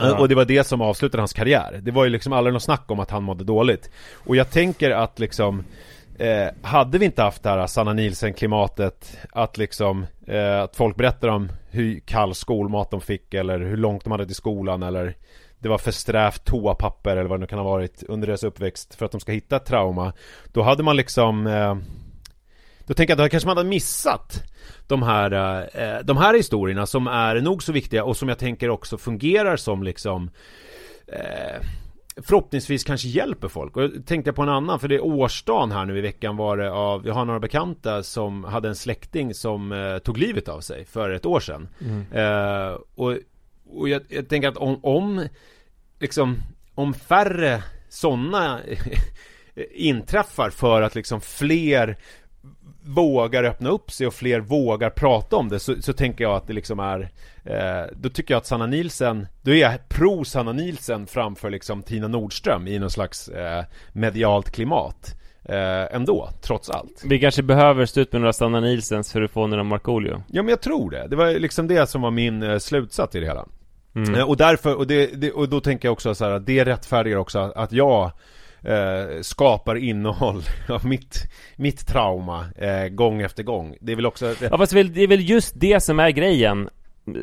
Eh, 0.00 0.20
Och 0.20 0.28
det 0.28 0.34
var 0.34 0.44
det 0.44 0.64
som 0.64 0.80
avslutade 0.80 1.20
hans 1.20 1.32
karriär. 1.32 1.80
Det 1.82 1.90
var 1.90 2.04
ju 2.04 2.10
liksom 2.10 2.32
aldrig 2.32 2.52
något 2.52 2.62
snack 2.62 2.90
om 2.90 3.00
att 3.00 3.10
han 3.10 3.22
mådde 3.22 3.44
dåligt. 3.44 3.90
Och 4.12 4.36
jag 4.36 4.50
tänker 4.50 4.90
att 4.90 5.18
liksom 5.18 5.64
eh, 6.18 6.48
Hade 6.62 6.98
vi 6.98 7.04
inte 7.04 7.22
haft 7.22 7.42
det 7.42 7.48
här 7.48 7.66
Sanna 7.66 7.92
Nielsen-klimatet 7.92 9.18
Att 9.32 9.56
liksom 9.56 10.06
eh, 10.26 10.60
Att 10.60 10.76
folk 10.76 10.96
berättar 10.96 11.28
om 11.28 11.52
hur 11.70 12.00
kall 12.00 12.34
skolmat 12.34 12.90
de 12.90 13.00
fick 13.00 13.34
Eller 13.34 13.58
hur 13.58 13.76
långt 13.76 14.04
de 14.04 14.10
hade 14.10 14.26
till 14.26 14.34
skolan 14.34 14.82
Eller 14.82 15.14
det 15.58 15.68
var 15.68 15.78
för 15.78 15.90
strävt 15.90 16.44
toapapper 16.44 17.16
eller 17.16 17.28
vad 17.28 17.38
det 17.38 17.40
nu 17.40 17.46
kan 17.46 17.58
ha 17.58 17.64
varit 17.64 18.02
under 18.02 18.26
deras 18.26 18.44
uppväxt 18.44 18.94
för 18.94 19.06
att 19.06 19.12
de 19.12 19.20
ska 19.20 19.32
hitta 19.32 19.56
ett 19.56 19.64
trauma. 19.64 20.12
Då 20.52 20.62
hade 20.62 20.82
man 20.82 20.96
liksom 20.96 21.46
eh, 21.46 21.76
Då 22.86 22.94
tänker 22.94 23.12
jag 23.12 23.20
att 23.20 23.26
då 23.26 23.30
kanske 23.30 23.46
man 23.46 23.56
hade 23.56 23.68
missat 23.68 24.42
de 24.86 25.02
här, 25.02 25.32
eh, 25.74 26.04
de 26.04 26.16
här 26.16 26.34
historierna 26.34 26.86
som 26.86 27.06
är 27.06 27.40
nog 27.40 27.62
så 27.62 27.72
viktiga 27.72 28.04
och 28.04 28.16
som 28.16 28.28
jag 28.28 28.38
tänker 28.38 28.70
också 28.70 28.98
fungerar 28.98 29.56
som 29.56 29.82
liksom 29.82 30.30
eh, 31.06 31.66
Förhoppningsvis 32.22 32.84
kanske 32.84 33.08
hjälper 33.08 33.48
folk. 33.48 33.76
Och 33.76 33.82
jag 33.82 34.06
tänkte 34.06 34.32
på 34.32 34.42
en 34.42 34.48
annan 34.48 34.80
för 34.80 34.88
det 34.88 34.94
är 34.94 35.04
årsdagen 35.04 35.72
här 35.72 35.84
nu 35.84 35.98
i 35.98 36.00
veckan 36.00 36.36
var 36.36 36.56
det 36.56 36.70
av 36.72 37.06
Jag 37.06 37.14
har 37.14 37.24
några 37.24 37.40
bekanta 37.40 38.02
som 38.02 38.44
hade 38.44 38.68
en 38.68 38.76
släkting 38.76 39.34
som 39.34 39.72
eh, 39.72 39.98
tog 39.98 40.18
livet 40.18 40.48
av 40.48 40.60
sig 40.60 40.84
för 40.84 41.10
ett 41.10 41.26
år 41.26 41.40
sedan. 41.40 41.68
Eh, 42.12 42.78
Och, 42.94 43.16
och 43.70 43.88
jag, 43.88 44.02
jag 44.08 44.28
tänker 44.28 44.48
att 44.48 44.56
om, 44.56 44.84
om 44.84 45.28
liksom 46.00 46.36
om 46.74 46.94
färre 46.94 47.62
sådana 47.88 48.60
inträffar 49.74 50.50
för 50.50 50.82
att 50.82 50.94
liksom 50.94 51.20
fler 51.20 51.96
vågar 52.94 53.44
öppna 53.44 53.68
upp 53.70 53.90
sig 53.90 54.06
och 54.06 54.14
fler 54.14 54.40
vågar 54.40 54.90
prata 54.90 55.36
om 55.36 55.48
det 55.48 55.58
så, 55.58 55.82
så 55.82 55.92
tänker 55.92 56.24
jag 56.24 56.34
att 56.36 56.46
det 56.46 56.52
liksom 56.52 56.80
är 56.80 57.10
eh, 57.44 57.86
Då 57.96 58.08
tycker 58.08 58.34
jag 58.34 58.38
att 58.38 58.46
Sanna 58.46 58.66
Nielsen 58.66 59.26
Då 59.42 59.50
är 59.50 59.56
jag 59.56 59.88
pro 59.88 60.24
Sanna 60.24 60.52
Nielsen 60.52 61.06
framför 61.06 61.50
liksom 61.50 61.82
Tina 61.82 62.08
Nordström 62.08 62.68
i 62.68 62.78
någon 62.78 62.90
slags 62.90 63.28
eh, 63.28 63.64
medialt 63.92 64.50
klimat 64.50 65.14
eh, 65.44 65.94
Ändå, 65.96 66.28
trots 66.42 66.70
allt. 66.70 67.02
Vi 67.04 67.20
kanske 67.20 67.42
behöver 67.42 67.86
stå 67.86 68.00
ut 68.00 68.12
med 68.12 68.20
några 68.20 68.32
Sanna 68.32 68.60
Nielsens 68.60 69.12
för 69.12 69.22
att 69.22 69.30
få 69.30 69.46
några 69.46 69.64
Markoolio. 69.64 70.22
Ja 70.28 70.42
men 70.42 70.48
jag 70.48 70.60
tror 70.60 70.90
det, 70.90 71.06
det 71.08 71.16
var 71.16 71.26
liksom 71.32 71.66
det 71.68 71.86
som 71.86 72.02
var 72.02 72.10
min 72.10 72.42
eh, 72.42 72.58
slutsats 72.58 73.14
i 73.14 73.20
det 73.20 73.26
hela. 73.26 73.46
Eh, 74.16 74.28
Och 74.28 74.36
därför, 74.36 74.74
och, 74.74 74.86
det, 74.86 75.06
det, 75.06 75.32
och 75.32 75.48
då 75.48 75.60
tänker 75.60 75.88
jag 75.88 75.92
också 75.92 76.14
så 76.14 76.24
här 76.24 76.38
det 76.38 76.64
rättfärdigar 76.64 77.16
också 77.16 77.38
att 77.38 77.72
jag 77.72 78.10
eh, 78.62 79.20
skapar 79.22 79.76
innehåll 79.76 80.42
av 80.68 80.86
mitt, 80.86 81.30
mitt 81.56 81.86
trauma 81.86 82.46
eh, 82.56 82.88
gång 82.88 83.20
efter 83.22 83.42
gång. 83.42 83.76
Det 83.80 83.92
är 83.92 83.96
väl 83.96 84.06
också... 84.06 84.34
Ja 84.40 84.58
fast 84.58 84.72
det 84.72 84.80
är 84.80 85.06
väl- 85.06 85.12
är 85.12 85.16
just 85.16 85.52
det 85.56 85.80
som 85.80 86.00
är 86.00 86.10
grejen 86.10 86.68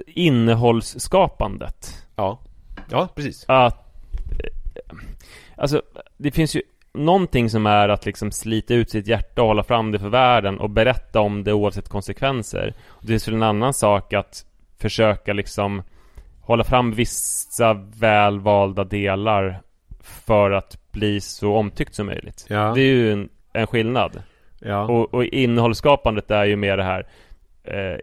Innehållsskapandet 0.08 2.06
Ja, 2.16 2.40
ja 2.90 3.08
precis. 3.16 3.46
Att 3.48 3.78
eh, 4.76 4.98
Alltså 5.56 5.82
Det 6.18 6.32
finns 6.32 6.56
ju 6.56 6.62
Någonting 6.94 7.50
som 7.50 7.66
är 7.66 7.90
att 7.90 8.06
liksom 8.06 8.32
slita 8.32 8.74
ut 8.74 8.90
sitt 8.90 9.08
hjärta 9.08 9.42
och 9.42 9.48
hålla 9.48 9.64
fram 9.64 9.92
det 9.92 10.00
för 10.00 10.10
världen 10.10 10.60
och 10.60 10.70
berätta 10.70 11.20
om 11.20 11.44
det 11.44 11.54
oavsett 11.54 11.90
konsekvenser 11.90 12.74
och 12.88 13.02
Det 13.02 13.08
finns 13.08 13.28
väl 13.28 13.36
en 13.36 13.44
annan 13.44 13.74
sak 13.74 14.14
att 14.14 14.46
Försöka 14.78 15.34
liksom 15.34 15.84
Hålla 16.42 16.64
fram 16.64 16.92
vissa 16.92 17.74
välvalda 17.74 18.84
delar 18.84 19.62
För 20.06 20.52
att 20.52 20.92
bli 20.92 21.22
så 21.22 21.56
omtyckt 21.56 21.96
som 21.96 22.06
möjligt 22.06 22.46
Ja. 22.50 22.74
Det 22.76 22.82
är 22.82 22.86
ju 22.94 23.12
en, 23.12 23.30
en 23.54 23.68
skillnad 23.68 24.24
Ja. 24.60 24.84
och, 24.84 25.14
och 25.14 25.26
innehållsskapandet 25.26 26.32
är 26.32 26.46
ju 26.46 26.56
mer 26.56 26.78
det 26.78 26.84
här 26.84 27.08
eh, 27.64 28.00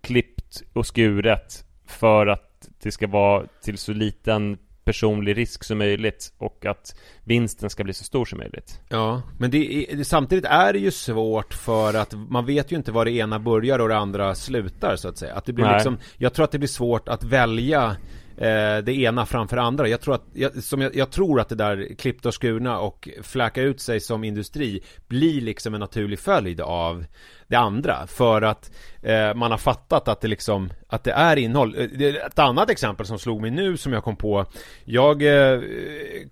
klippt 0.00 0.62
och 0.72 0.86
skuret 0.86 1.64
för 1.86 2.26
att 2.26 2.68
det 2.82 2.92
ska 2.92 3.06
vara 3.06 3.46
till 3.62 3.78
så 3.78 3.92
liten 3.92 4.58
personlig 4.84 5.36
risk 5.36 5.64
som 5.64 5.78
möjligt 5.78 6.32
och 6.38 6.66
att 6.66 6.96
vinsten 7.24 7.70
ska 7.70 7.84
bli 7.84 7.94
så 7.94 8.04
stor 8.04 8.24
som 8.24 8.38
möjligt. 8.38 8.80
Ja, 8.88 9.22
men 9.38 9.50
det 9.50 9.92
är, 9.92 10.04
samtidigt 10.04 10.44
är 10.44 10.72
det 10.72 10.78
ju 10.78 10.90
svårt 10.90 11.54
för 11.54 11.94
att 11.94 12.14
man 12.28 12.46
vet 12.46 12.72
ju 12.72 12.76
inte 12.76 12.92
var 12.92 13.04
det 13.04 13.10
ena 13.10 13.38
börjar 13.38 13.78
och 13.78 13.88
det 13.88 13.96
andra 13.96 14.34
slutar 14.34 14.96
så 14.96 15.08
att 15.08 15.18
säga. 15.18 15.34
Att 15.34 15.44
det 15.44 15.52
blir 15.52 15.64
Nej. 15.64 15.74
liksom, 15.74 15.98
jag 16.16 16.34
tror 16.34 16.44
att 16.44 16.52
det 16.52 16.58
blir 16.58 16.68
svårt 16.68 17.08
att 17.08 17.24
välja 17.24 17.96
Eh, 18.36 18.78
det 18.78 18.92
ena 18.92 19.26
framför 19.26 19.56
det 19.56 19.62
andra. 19.62 19.88
Jag 19.88 20.00
tror 20.00 20.14
att, 20.14 20.24
jag, 20.32 20.62
som 20.62 20.80
jag, 20.80 20.96
jag 20.96 21.10
tror 21.10 21.40
att 21.40 21.48
det 21.48 21.54
där 21.54 21.94
klippta 21.98 22.28
och 22.28 22.34
skurna 22.34 22.78
och 22.78 23.08
fläka 23.22 23.62
ut 23.62 23.80
sig 23.80 24.00
som 24.00 24.24
industri 24.24 24.82
blir 25.08 25.40
liksom 25.40 25.74
en 25.74 25.80
naturlig 25.80 26.18
följd 26.18 26.60
av 26.60 27.04
det 27.46 27.56
andra 27.56 28.06
för 28.06 28.42
att 28.42 28.70
eh, 29.02 29.34
man 29.34 29.50
har 29.50 29.58
fattat 29.58 30.08
att 30.08 30.20
det 30.20 30.28
liksom 30.28 30.72
att 30.88 31.04
det 31.04 31.12
är 31.12 31.36
innehåll. 31.36 31.74
Eh, 31.78 32.14
ett 32.14 32.38
annat 32.38 32.70
exempel 32.70 33.06
som 33.06 33.18
slog 33.18 33.40
mig 33.40 33.50
nu 33.50 33.76
som 33.76 33.92
jag 33.92 34.04
kom 34.04 34.16
på 34.16 34.46
Jag 34.84 35.22
eh, 35.22 35.60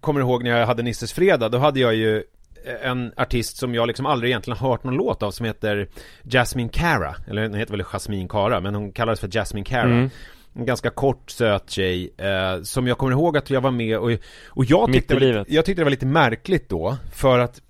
kommer 0.01 0.21
ihåg 0.21 0.45
när 0.45 0.59
jag 0.59 0.67
hade 0.67 0.83
Nisses 0.83 1.13
fredag 1.13 1.49
då 1.49 1.59
hade 1.59 1.81
jag 1.81 1.95
ju 1.95 2.17
eh, 2.65 2.91
en 2.91 3.13
artist 3.17 3.57
som 3.57 3.75
jag 3.75 3.87
liksom 3.87 4.07
aldrig 4.07 4.31
egentligen 4.31 4.59
hört 4.59 4.85
någon 4.85 4.95
låt 4.95 5.23
av 5.23 5.31
som 5.31 5.47
heter 5.47 5.89
Jasmine 6.23 6.69
Cara 6.69 7.17
Eller 7.29 7.43
hon 7.43 7.55
heter 7.55 7.73
väl 7.73 7.85
Jasmine 7.93 8.29
Cara 8.29 8.61
men 8.61 8.75
hon 8.75 8.93
kallades 8.93 9.21
för 9.21 9.29
Jasmine 9.29 9.65
Cara 9.65 9.83
Mm. 9.83 10.11
En 10.55 10.65
ganska 10.65 10.91
kort 10.91 11.31
söt 11.31 11.71
tjej 11.71 12.15
eh, 12.19 12.63
Som 12.63 12.87
jag 12.87 12.99
kommer 12.99 13.13
ihåg 13.13 13.37
att 13.37 13.51
jag 13.51 13.61
var 13.61 13.71
med 13.71 13.99
och, 13.99 14.11
och 14.47 14.65
jag 14.65 14.93
tyckte, 14.93 15.15
det 15.15 15.33
var 15.33 15.39
lite, 15.39 15.55
jag 15.55 15.65
tyckte 15.65 15.81
det 15.81 15.85
var 15.85 15.91
lite 15.91 16.07
märkligt 16.07 16.69
då 16.69 16.97
För 17.13 17.39
att 17.39 17.61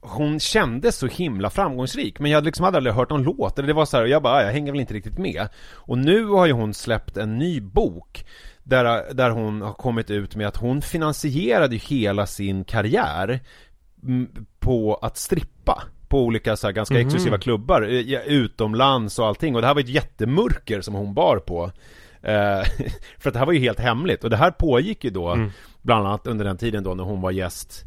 hon 0.00 0.40
kändes 0.40 0.96
så 0.96 1.06
himla 1.06 1.50
framgångsrik 1.50 2.18
Men 2.20 2.30
jag 2.30 2.36
hade 2.36 2.44
liksom 2.44 2.64
aldrig 2.64 2.94
hört 2.94 3.10
någon 3.10 3.22
låt 3.22 3.58
Eller 3.58 3.66
det 3.68 3.74
var 3.74 3.84
så 3.84 3.96
här, 3.96 4.04
och 4.04 4.10
jag 4.10 4.22
bara, 4.22 4.34
"Ah, 4.34 4.42
jag 4.42 4.52
hänger 4.52 4.72
väl 4.72 4.80
inte 4.80 4.94
riktigt 4.94 5.18
med. 5.18 5.48
Och 5.72 5.98
nu 5.98 6.24
har 6.24 6.46
ju 6.46 6.52
hon 6.52 6.74
släppt 6.74 7.16
en 7.16 7.38
ny 7.38 7.60
bok 7.60 8.24
där, 8.62 9.14
där 9.14 9.30
hon 9.30 9.62
har 9.62 9.72
kommit 9.72 10.10
ut 10.10 10.36
med 10.36 10.48
att 10.48 10.56
hon 10.56 10.82
finansierade 10.82 11.76
hela 11.76 12.26
sin 12.26 12.64
karriär 12.64 13.40
mm, 14.02 14.28
på 14.58 14.94
att 14.94 15.16
strippa 15.16 15.82
på 16.08 16.20
olika 16.20 16.56
så 16.56 16.66
här, 16.66 16.72
ganska 16.72 17.00
exklusiva 17.00 17.38
klubbar 17.38 17.82
eh, 17.82 18.20
utomlands 18.26 19.18
och 19.18 19.26
allting 19.26 19.54
och 19.54 19.60
det 19.60 19.66
här 19.66 19.74
var 19.74 19.80
ett 19.80 19.88
jättemörker 19.88 20.80
som 20.80 20.94
hon 20.94 21.14
bar 21.14 21.36
på 21.36 21.70
För 23.18 23.28
att 23.28 23.32
det 23.32 23.38
här 23.38 23.46
var 23.46 23.52
ju 23.52 23.60
helt 23.60 23.80
hemligt 23.80 24.24
och 24.24 24.30
det 24.30 24.36
här 24.36 24.50
pågick 24.50 25.04
ju 25.04 25.10
då 25.10 25.48
Bland 25.82 26.06
annat 26.06 26.26
under 26.26 26.44
den 26.44 26.56
tiden 26.56 26.84
då 26.84 26.94
när 26.94 27.04
hon 27.04 27.20
var 27.20 27.30
gäst 27.30 27.84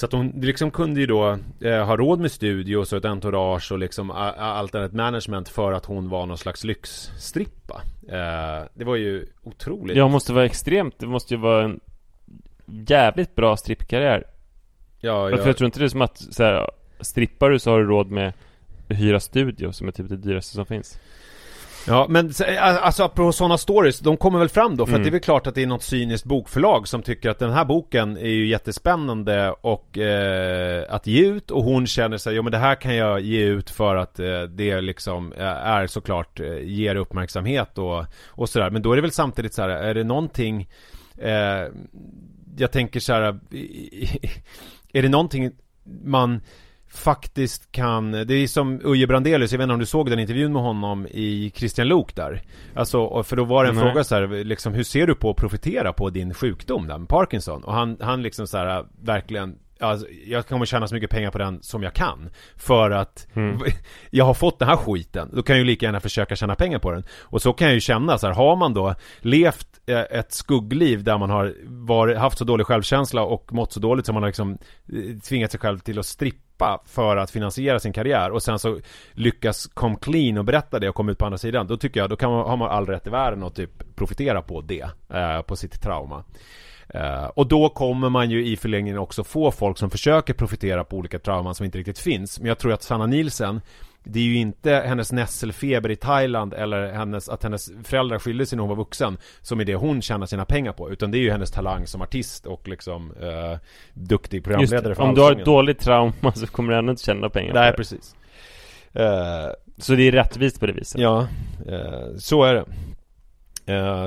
så 0.00 0.06
att 0.06 0.12
hon 0.12 0.28
liksom 0.28 0.70
kunde 0.70 1.00
ju 1.00 1.06
då 1.06 1.38
eh, 1.60 1.84
ha 1.84 1.96
råd 1.96 2.20
med 2.20 2.32
studios 2.32 2.92
och 2.92 2.98
ett 2.98 3.04
entourage 3.04 3.72
och 3.72 3.78
liksom 3.78 4.10
allt 4.10 4.74
annat 4.74 4.92
management 4.92 5.48
för 5.48 5.72
att 5.72 5.86
hon 5.86 6.08
var 6.08 6.26
någon 6.26 6.38
slags 6.38 6.64
lyxstrippa. 6.64 7.82
Eh, 8.08 8.66
det 8.74 8.84
var 8.84 8.96
ju 8.96 9.26
otroligt. 9.42 9.96
Jag 9.96 10.10
måste 10.10 10.32
vara 10.32 10.44
extremt, 10.44 10.98
det 10.98 11.06
måste 11.06 11.34
ju 11.34 11.40
vara 11.40 11.64
en 11.64 11.80
jävligt 12.66 13.34
bra 13.34 13.56
strippkarriär. 13.56 14.24
ja, 15.30 15.38
För 15.38 15.46
jag 15.46 15.56
tror 15.56 15.66
inte 15.66 15.78
det 15.78 15.84
är 15.84 15.88
som 15.88 16.02
att 16.02 16.18
så 16.18 16.42
här, 16.42 16.70
strippar 17.00 17.50
du 17.50 17.58
så 17.58 17.70
har 17.70 17.78
du 17.78 17.86
råd 17.86 18.10
med 18.10 18.32
att 18.88 18.96
hyra 18.96 19.20
studio 19.20 19.72
som 19.72 19.88
är 19.88 19.92
typ 19.92 20.08
det 20.08 20.16
dyraste 20.16 20.54
som 20.54 20.66
finns. 20.66 20.98
Ja, 21.86 22.06
men 22.08 22.32
eh, 22.48 22.84
alltså 22.84 23.02
apropå 23.04 23.32
sådana 23.32 23.58
stories, 23.58 23.98
de 24.00 24.16
kommer 24.16 24.38
väl 24.38 24.48
fram 24.48 24.76
då 24.76 24.86
för 24.86 24.92
Mm. 24.92 25.00
att 25.00 25.04
det 25.04 25.08
är 25.08 25.12
väl 25.12 25.20
klart 25.20 25.46
att 25.46 25.54
det 25.54 25.62
är 25.62 25.66
något 25.66 25.82
cyniskt 25.82 26.24
bokförlag 26.24 26.88
som 26.88 27.02
tycker 27.02 27.30
att 27.30 27.38
den 27.38 27.50
här 27.52 27.64
boken 27.64 28.16
är 28.16 28.28
ju 28.28 28.46
jättespännande 28.46 29.50
och 29.50 29.98
eh, 29.98 30.84
att 30.88 31.06
ge 31.06 31.26
ut 31.26 31.50
och 31.50 31.64
hon 31.64 31.86
känner 31.86 32.16
sig, 32.16 32.34
jo 32.36 32.42
men 32.42 32.52
det 32.52 32.58
här 32.58 32.74
kan 32.74 32.96
jag 32.96 33.20
ge 33.20 33.44
ut 33.44 33.70
för 33.70 33.96
att 33.96 34.18
eh, 34.18 34.42
det 34.42 34.80
liksom 34.80 35.32
eh, 35.32 35.44
är 35.46 35.86
såklart 35.86 36.40
eh, 36.40 36.58
ger 36.62 36.96
uppmärksamhet 36.96 37.78
och, 37.78 38.04
och 38.28 38.48
sådär. 38.48 38.70
Men 38.70 38.82
då 38.82 38.92
är 38.92 38.96
det 38.96 39.02
väl 39.02 39.12
samtidigt 39.12 39.54
så 39.54 39.62
här, 39.62 39.68
är 39.68 39.94
det 39.94 40.04
någonting 40.04 40.68
eh, 41.18 41.68
jag 42.56 42.72
tänker 42.72 43.00
så 43.00 43.12
här, 43.12 43.22
är 44.92 45.02
det 45.02 45.08
någonting 45.08 45.50
man 46.04 46.40
faktiskt 46.92 47.72
kan, 47.72 48.12
det 48.12 48.34
är 48.34 48.46
som 48.46 48.80
Uje 48.84 49.06
Brandelius, 49.06 49.52
jag 49.52 49.58
vet 49.58 49.64
inte 49.64 49.72
om 49.74 49.80
du 49.80 49.86
såg 49.86 50.10
den 50.10 50.18
intervjun 50.18 50.52
med 50.52 50.62
honom 50.62 51.06
i 51.06 51.52
Christian 51.54 51.88
Lok 51.88 52.14
där 52.14 52.42
Alltså, 52.74 53.22
för 53.22 53.36
då 53.36 53.44
var 53.44 53.64
det 53.64 53.70
en 53.70 53.76
Nej. 53.76 53.84
fråga 53.84 54.04
så 54.04 54.14
här, 54.14 54.44
liksom 54.44 54.74
hur 54.74 54.82
ser 54.82 55.06
du 55.06 55.14
på 55.14 55.30
att 55.30 55.36
profitera 55.36 55.92
på 55.92 56.10
din 56.10 56.34
sjukdom 56.34 56.86
där 56.86 56.98
med 56.98 57.08
Parkinson? 57.08 57.64
Och 57.64 57.74
han, 57.74 57.96
han 58.00 58.22
liksom 58.22 58.46
så 58.46 58.58
här, 58.58 58.84
verkligen 59.02 59.58
Alltså, 59.80 60.06
jag 60.26 60.46
kommer 60.46 60.66
tjäna 60.66 60.86
så 60.86 60.94
mycket 60.94 61.10
pengar 61.10 61.30
på 61.30 61.38
den 61.38 61.62
som 61.62 61.82
jag 61.82 61.94
kan 61.94 62.30
För 62.56 62.90
att 62.90 63.26
jag 64.10 64.24
har 64.24 64.34
fått 64.34 64.58
den 64.58 64.68
här 64.68 64.76
skiten 64.76 65.30
Då 65.32 65.42
kan 65.42 65.56
jag 65.56 65.58
ju 65.58 65.66
lika 65.66 65.86
gärna 65.86 66.00
försöka 66.00 66.36
tjäna 66.36 66.54
pengar 66.54 66.78
på 66.78 66.90
den 66.90 67.04
Och 67.20 67.42
så 67.42 67.52
kan 67.52 67.66
jag 67.66 67.74
ju 67.74 67.80
känna 67.80 68.18
så 68.18 68.26
här, 68.26 68.34
har 68.34 68.56
man 68.56 68.74
då 68.74 68.94
levt 69.20 69.66
eh, 69.86 70.18
ett 70.18 70.32
skuggliv 70.32 71.04
där 71.04 71.18
man 71.18 71.30
har 71.30 71.54
varit, 71.66 72.18
haft 72.18 72.38
så 72.38 72.44
dålig 72.44 72.66
självkänsla 72.66 73.22
och 73.22 73.52
mått 73.52 73.72
så 73.72 73.80
dåligt 73.80 74.06
som 74.06 74.14
man 74.14 74.22
har 74.22 74.28
liksom 74.28 74.58
eh, 74.92 75.18
tvingat 75.28 75.50
sig 75.50 75.60
själv 75.60 75.78
till 75.78 75.98
att 75.98 76.06
strippa 76.06 76.80
för 76.86 77.16
att 77.16 77.30
finansiera 77.30 77.78
sin 77.80 77.92
karriär 77.92 78.30
och 78.30 78.42
sen 78.42 78.58
så 78.58 78.80
lyckas 79.12 79.66
kom 79.66 79.96
clean 79.96 80.38
och 80.38 80.44
berätta 80.44 80.78
det 80.78 80.88
och 80.88 80.94
komma 80.94 81.12
ut 81.12 81.18
på 81.18 81.24
andra 81.24 81.38
sidan. 81.38 81.66
Då 81.66 81.76
tycker 81.76 82.00
jag, 82.00 82.10
då 82.10 82.16
kan 82.16 82.30
man, 82.30 82.48
har 82.48 82.56
man 82.56 82.70
all 82.70 82.86
rätt 82.86 83.06
i 83.06 83.10
världen 83.10 83.42
att 83.42 83.54
typ 83.54 83.96
profitera 83.96 84.42
på 84.42 84.60
det, 84.60 84.88
eh, 85.14 85.42
på 85.42 85.56
sitt 85.56 85.82
trauma. 85.82 86.24
Eh, 86.94 87.24
och 87.24 87.46
då 87.46 87.68
kommer 87.68 88.08
man 88.08 88.30
ju 88.30 88.46
i 88.46 88.56
förlängningen 88.56 88.98
också 88.98 89.24
få 89.24 89.50
folk 89.50 89.78
som 89.78 89.90
försöker 89.90 90.34
profitera 90.34 90.84
på 90.84 90.96
olika 90.96 91.18
trauman 91.18 91.54
som 91.54 91.64
inte 91.66 91.78
riktigt 91.78 91.98
finns. 91.98 92.40
Men 92.40 92.48
jag 92.48 92.58
tror 92.58 92.72
att 92.72 92.82
Sanna 92.82 93.06
Nielsen 93.06 93.60
det 94.04 94.18
är 94.18 94.24
ju 94.24 94.36
inte 94.36 94.72
hennes 94.86 95.12
nässelfeber 95.12 95.90
i 95.90 95.96
Thailand 95.96 96.54
eller 96.54 96.92
hennes, 96.92 97.28
att 97.28 97.42
hennes 97.42 97.72
föräldrar 97.84 98.18
skilde 98.18 98.46
sig 98.46 98.56
när 98.56 98.60
hon 98.60 98.68
var 98.68 98.76
vuxen 98.76 99.18
Som 99.40 99.60
är 99.60 99.64
det 99.64 99.74
hon 99.74 100.02
tjänar 100.02 100.26
sina 100.26 100.44
pengar 100.44 100.72
på 100.72 100.90
Utan 100.90 101.10
det 101.10 101.18
är 101.18 101.20
ju 101.20 101.30
hennes 101.30 101.50
talang 101.50 101.86
som 101.86 102.02
artist 102.02 102.46
och 102.46 102.68
liksom 102.68 103.12
eh, 103.20 103.58
Duktig 103.94 104.36
Just 104.36 104.44
programledare 104.44 104.88
det, 104.88 104.94
för 104.94 105.02
om 105.02 105.14
du 105.14 105.20
har 105.20 105.32
ett 105.32 105.44
dåligt 105.44 105.78
trauma 105.78 106.32
så 106.34 106.46
kommer 106.46 106.72
du 106.72 106.78
ändå 106.78 106.90
inte 106.90 107.02
tjäna 107.02 107.28
pengar 107.28 107.54
Nej 107.54 107.72
precis. 107.72 108.14
Eh, 108.92 109.48
Så 109.78 109.94
det 109.94 110.02
är 110.02 110.12
rättvist 110.12 110.60
på 110.60 110.66
det 110.66 110.72
viset. 110.72 111.00
Ja, 111.00 111.28
eh, 111.68 112.16
så 112.16 112.44
är 112.44 112.54
det 112.54 112.64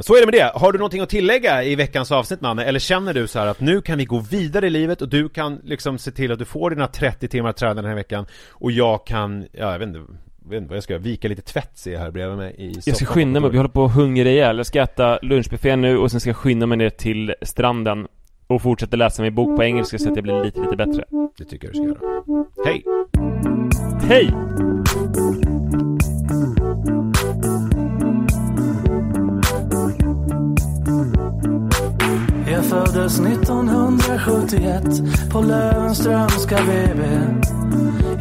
Så 0.04 0.16
är 0.16 0.20
det 0.20 0.26
med 0.26 0.34
det. 0.34 0.52
Har 0.56 0.72
du 0.72 0.78
någonting 0.78 1.02
att 1.02 1.10
tillägga 1.10 1.64
i 1.64 1.76
veckans 1.76 2.12
avsnitt 2.12 2.42
Manne? 2.42 2.66
Eller 2.66 2.80
känner 2.80 3.14
du 3.14 3.28
så 3.28 3.40
här 3.40 3.48
att 3.48 3.60
nu 3.60 3.82
kan 3.82 3.98
vi 3.98 4.06
gå 4.06 4.20
vidare 4.20 4.68
i 4.68 4.70
livet 4.70 5.02
och 5.02 5.10
du 5.10 5.30
kan 5.30 5.60
liksom 5.64 5.98
se 5.98 6.12
till 6.12 6.32
att 6.32 6.40
du 6.40 6.46
får 6.46 6.70
dina 6.70 6.88
30 6.88 7.28
timmar 7.28 7.52
träning 7.52 7.76
den 7.76 7.86
här 7.86 7.96
veckan 7.96 8.26
och 8.52 8.72
jag 8.72 9.06
kan, 9.06 9.46
ja 9.52 9.72
jag 9.72 9.80
vet 9.80 9.88
inte, 9.88 10.00
jag 10.44 10.50
vet 10.50 10.58
inte 10.58 10.70
vad 10.70 10.78
jag 10.78 10.84
ska 10.84 10.94
göra, 10.94 11.04
vika 11.04 11.28
lite 11.28 11.42
tvätt 11.42 11.72
ser 11.78 11.94
jag 11.94 12.00
här 12.00 12.12
bredvid 12.12 12.38
mig 12.38 12.56
i 12.58 12.74
Jag 12.86 12.96
ska 12.96 13.06
skynda 13.06 13.40
mig, 13.40 13.50
vi 13.50 13.58
kontoret. 13.58 13.58
håller 13.58 13.70
på 13.70 13.86
att 13.86 13.96
hungra 14.06 14.30
ihjäl. 14.30 14.58
Jag 14.58 14.66
ska 14.66 14.82
äta 14.82 15.20
lunchbuffé 15.22 15.76
nu 15.76 15.98
och 15.98 16.12
sen 16.12 16.20
ska 16.20 16.30
jag 16.30 16.38
skynda 16.38 16.66
mig 16.66 16.78
ner 16.78 16.90
till 16.90 17.36
stranden 17.42 18.08
och 18.48 18.62
fortsätta 18.62 18.98
läsa 18.98 19.22
min 19.22 19.36
bok 19.36 19.58
på 19.58 19.64
engelska 19.64 19.98
så 19.98 20.10
att 20.10 20.16
jag 20.16 20.24
blir 20.24 20.44
lite, 20.44 20.60
lite 20.60 20.76
bättre. 20.76 21.04
Det 21.38 21.46
tycker 21.46 21.68
jag 21.68 21.74
du 21.74 21.94
ska 21.94 22.06
göra. 22.06 22.46
Hej! 22.66 22.84
Hej! 24.10 24.34
Jag 32.64 32.86
föddes 32.86 33.20
1971 33.20 34.84
på 35.32 35.42
Löwenströmska 35.42 36.60
BB 36.66 37.04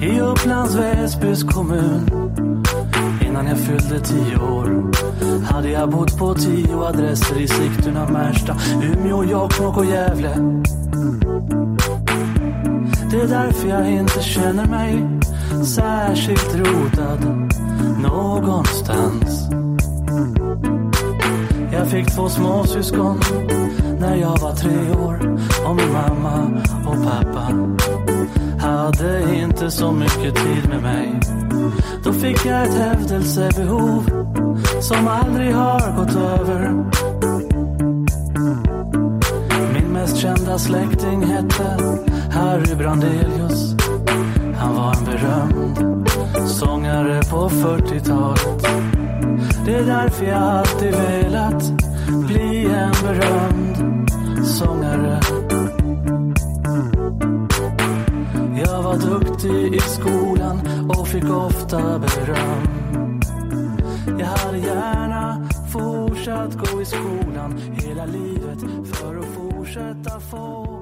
i 0.07 0.21
Upplands 0.21 0.75
Väsbys 0.75 1.43
kommun. 1.43 2.11
Innan 3.27 3.47
jag 3.47 3.59
fyllde 3.59 4.01
tio 4.01 4.37
år 4.37 4.93
hade 5.45 5.71
jag 5.71 5.91
bott 5.91 6.19
på 6.19 6.35
tio 6.35 6.77
adresser 6.77 7.41
i 7.41 7.49
Sigtuna, 7.49 8.09
Märsta, 8.09 8.57
Umeå, 8.83 9.25
Jokkmokk 9.25 9.77
och 9.77 9.87
Gävle. 9.87 10.35
Det 13.11 13.21
är 13.21 13.29
därför 13.29 13.69
jag 13.69 13.91
inte 13.91 14.23
känner 14.23 14.67
mig 14.67 15.05
särskilt 15.65 16.55
rotad 16.55 17.51
någonstans. 18.03 19.49
Jag 21.73 21.89
fick 21.89 22.15
två 22.15 22.29
småsyskon 22.29 23.21
när 24.03 24.17
jag 24.17 24.39
var 24.39 24.53
tre 24.55 24.93
år 24.93 25.39
och 25.67 25.77
min 25.77 25.93
mamma 25.93 26.63
och 26.87 27.05
pappa 27.05 27.49
hade 28.61 29.35
inte 29.35 29.71
så 29.71 29.93
mycket 29.93 30.35
tid 30.35 30.69
med 30.69 30.83
mig. 30.83 31.21
Då 32.05 32.13
fick 32.13 32.47
jag 32.47 32.63
ett 32.63 32.75
hävdelsebehov 32.75 34.05
som 34.81 35.09
aldrig 35.09 35.55
har 35.55 35.97
gått 35.97 36.17
över. 36.17 36.73
Min 39.75 39.93
mest 39.93 40.17
kända 40.17 40.59
släkting 40.59 41.23
hette 41.23 41.77
Harry 42.31 42.75
Brandelius. 42.75 43.75
Han 44.57 44.77
var 44.77 44.95
en 44.95 45.05
berömd 45.05 46.09
sångare 46.47 47.23
på 47.31 47.49
40-talet. 47.49 48.67
Det 49.65 49.75
är 49.75 49.87
därför 49.87 50.27
jag 50.27 50.43
alltid 50.43 50.95
velat 50.95 51.73
bli 52.27 52.65
en 52.65 52.93
berömd 53.03 53.92
sångare. 54.45 55.21
Jag 58.65 58.83
var 58.83 58.97
duktig 58.97 59.75
i 59.75 59.81
skolan 59.81 60.61
och 60.89 61.09
fick 61.09 61.25
ofta 61.25 61.99
beröm. 61.99 63.21
Jag 64.19 64.27
hade 64.27 64.59
gärna 64.59 65.49
fortsatt 65.73 66.55
gå 66.55 66.83
i 66.83 66.85
skolan 66.85 67.61
hela 67.83 68.07
livet 68.07 68.59
för 68.93 69.19
att 69.19 69.25
fortsätta 69.25 70.21
få 70.21 70.82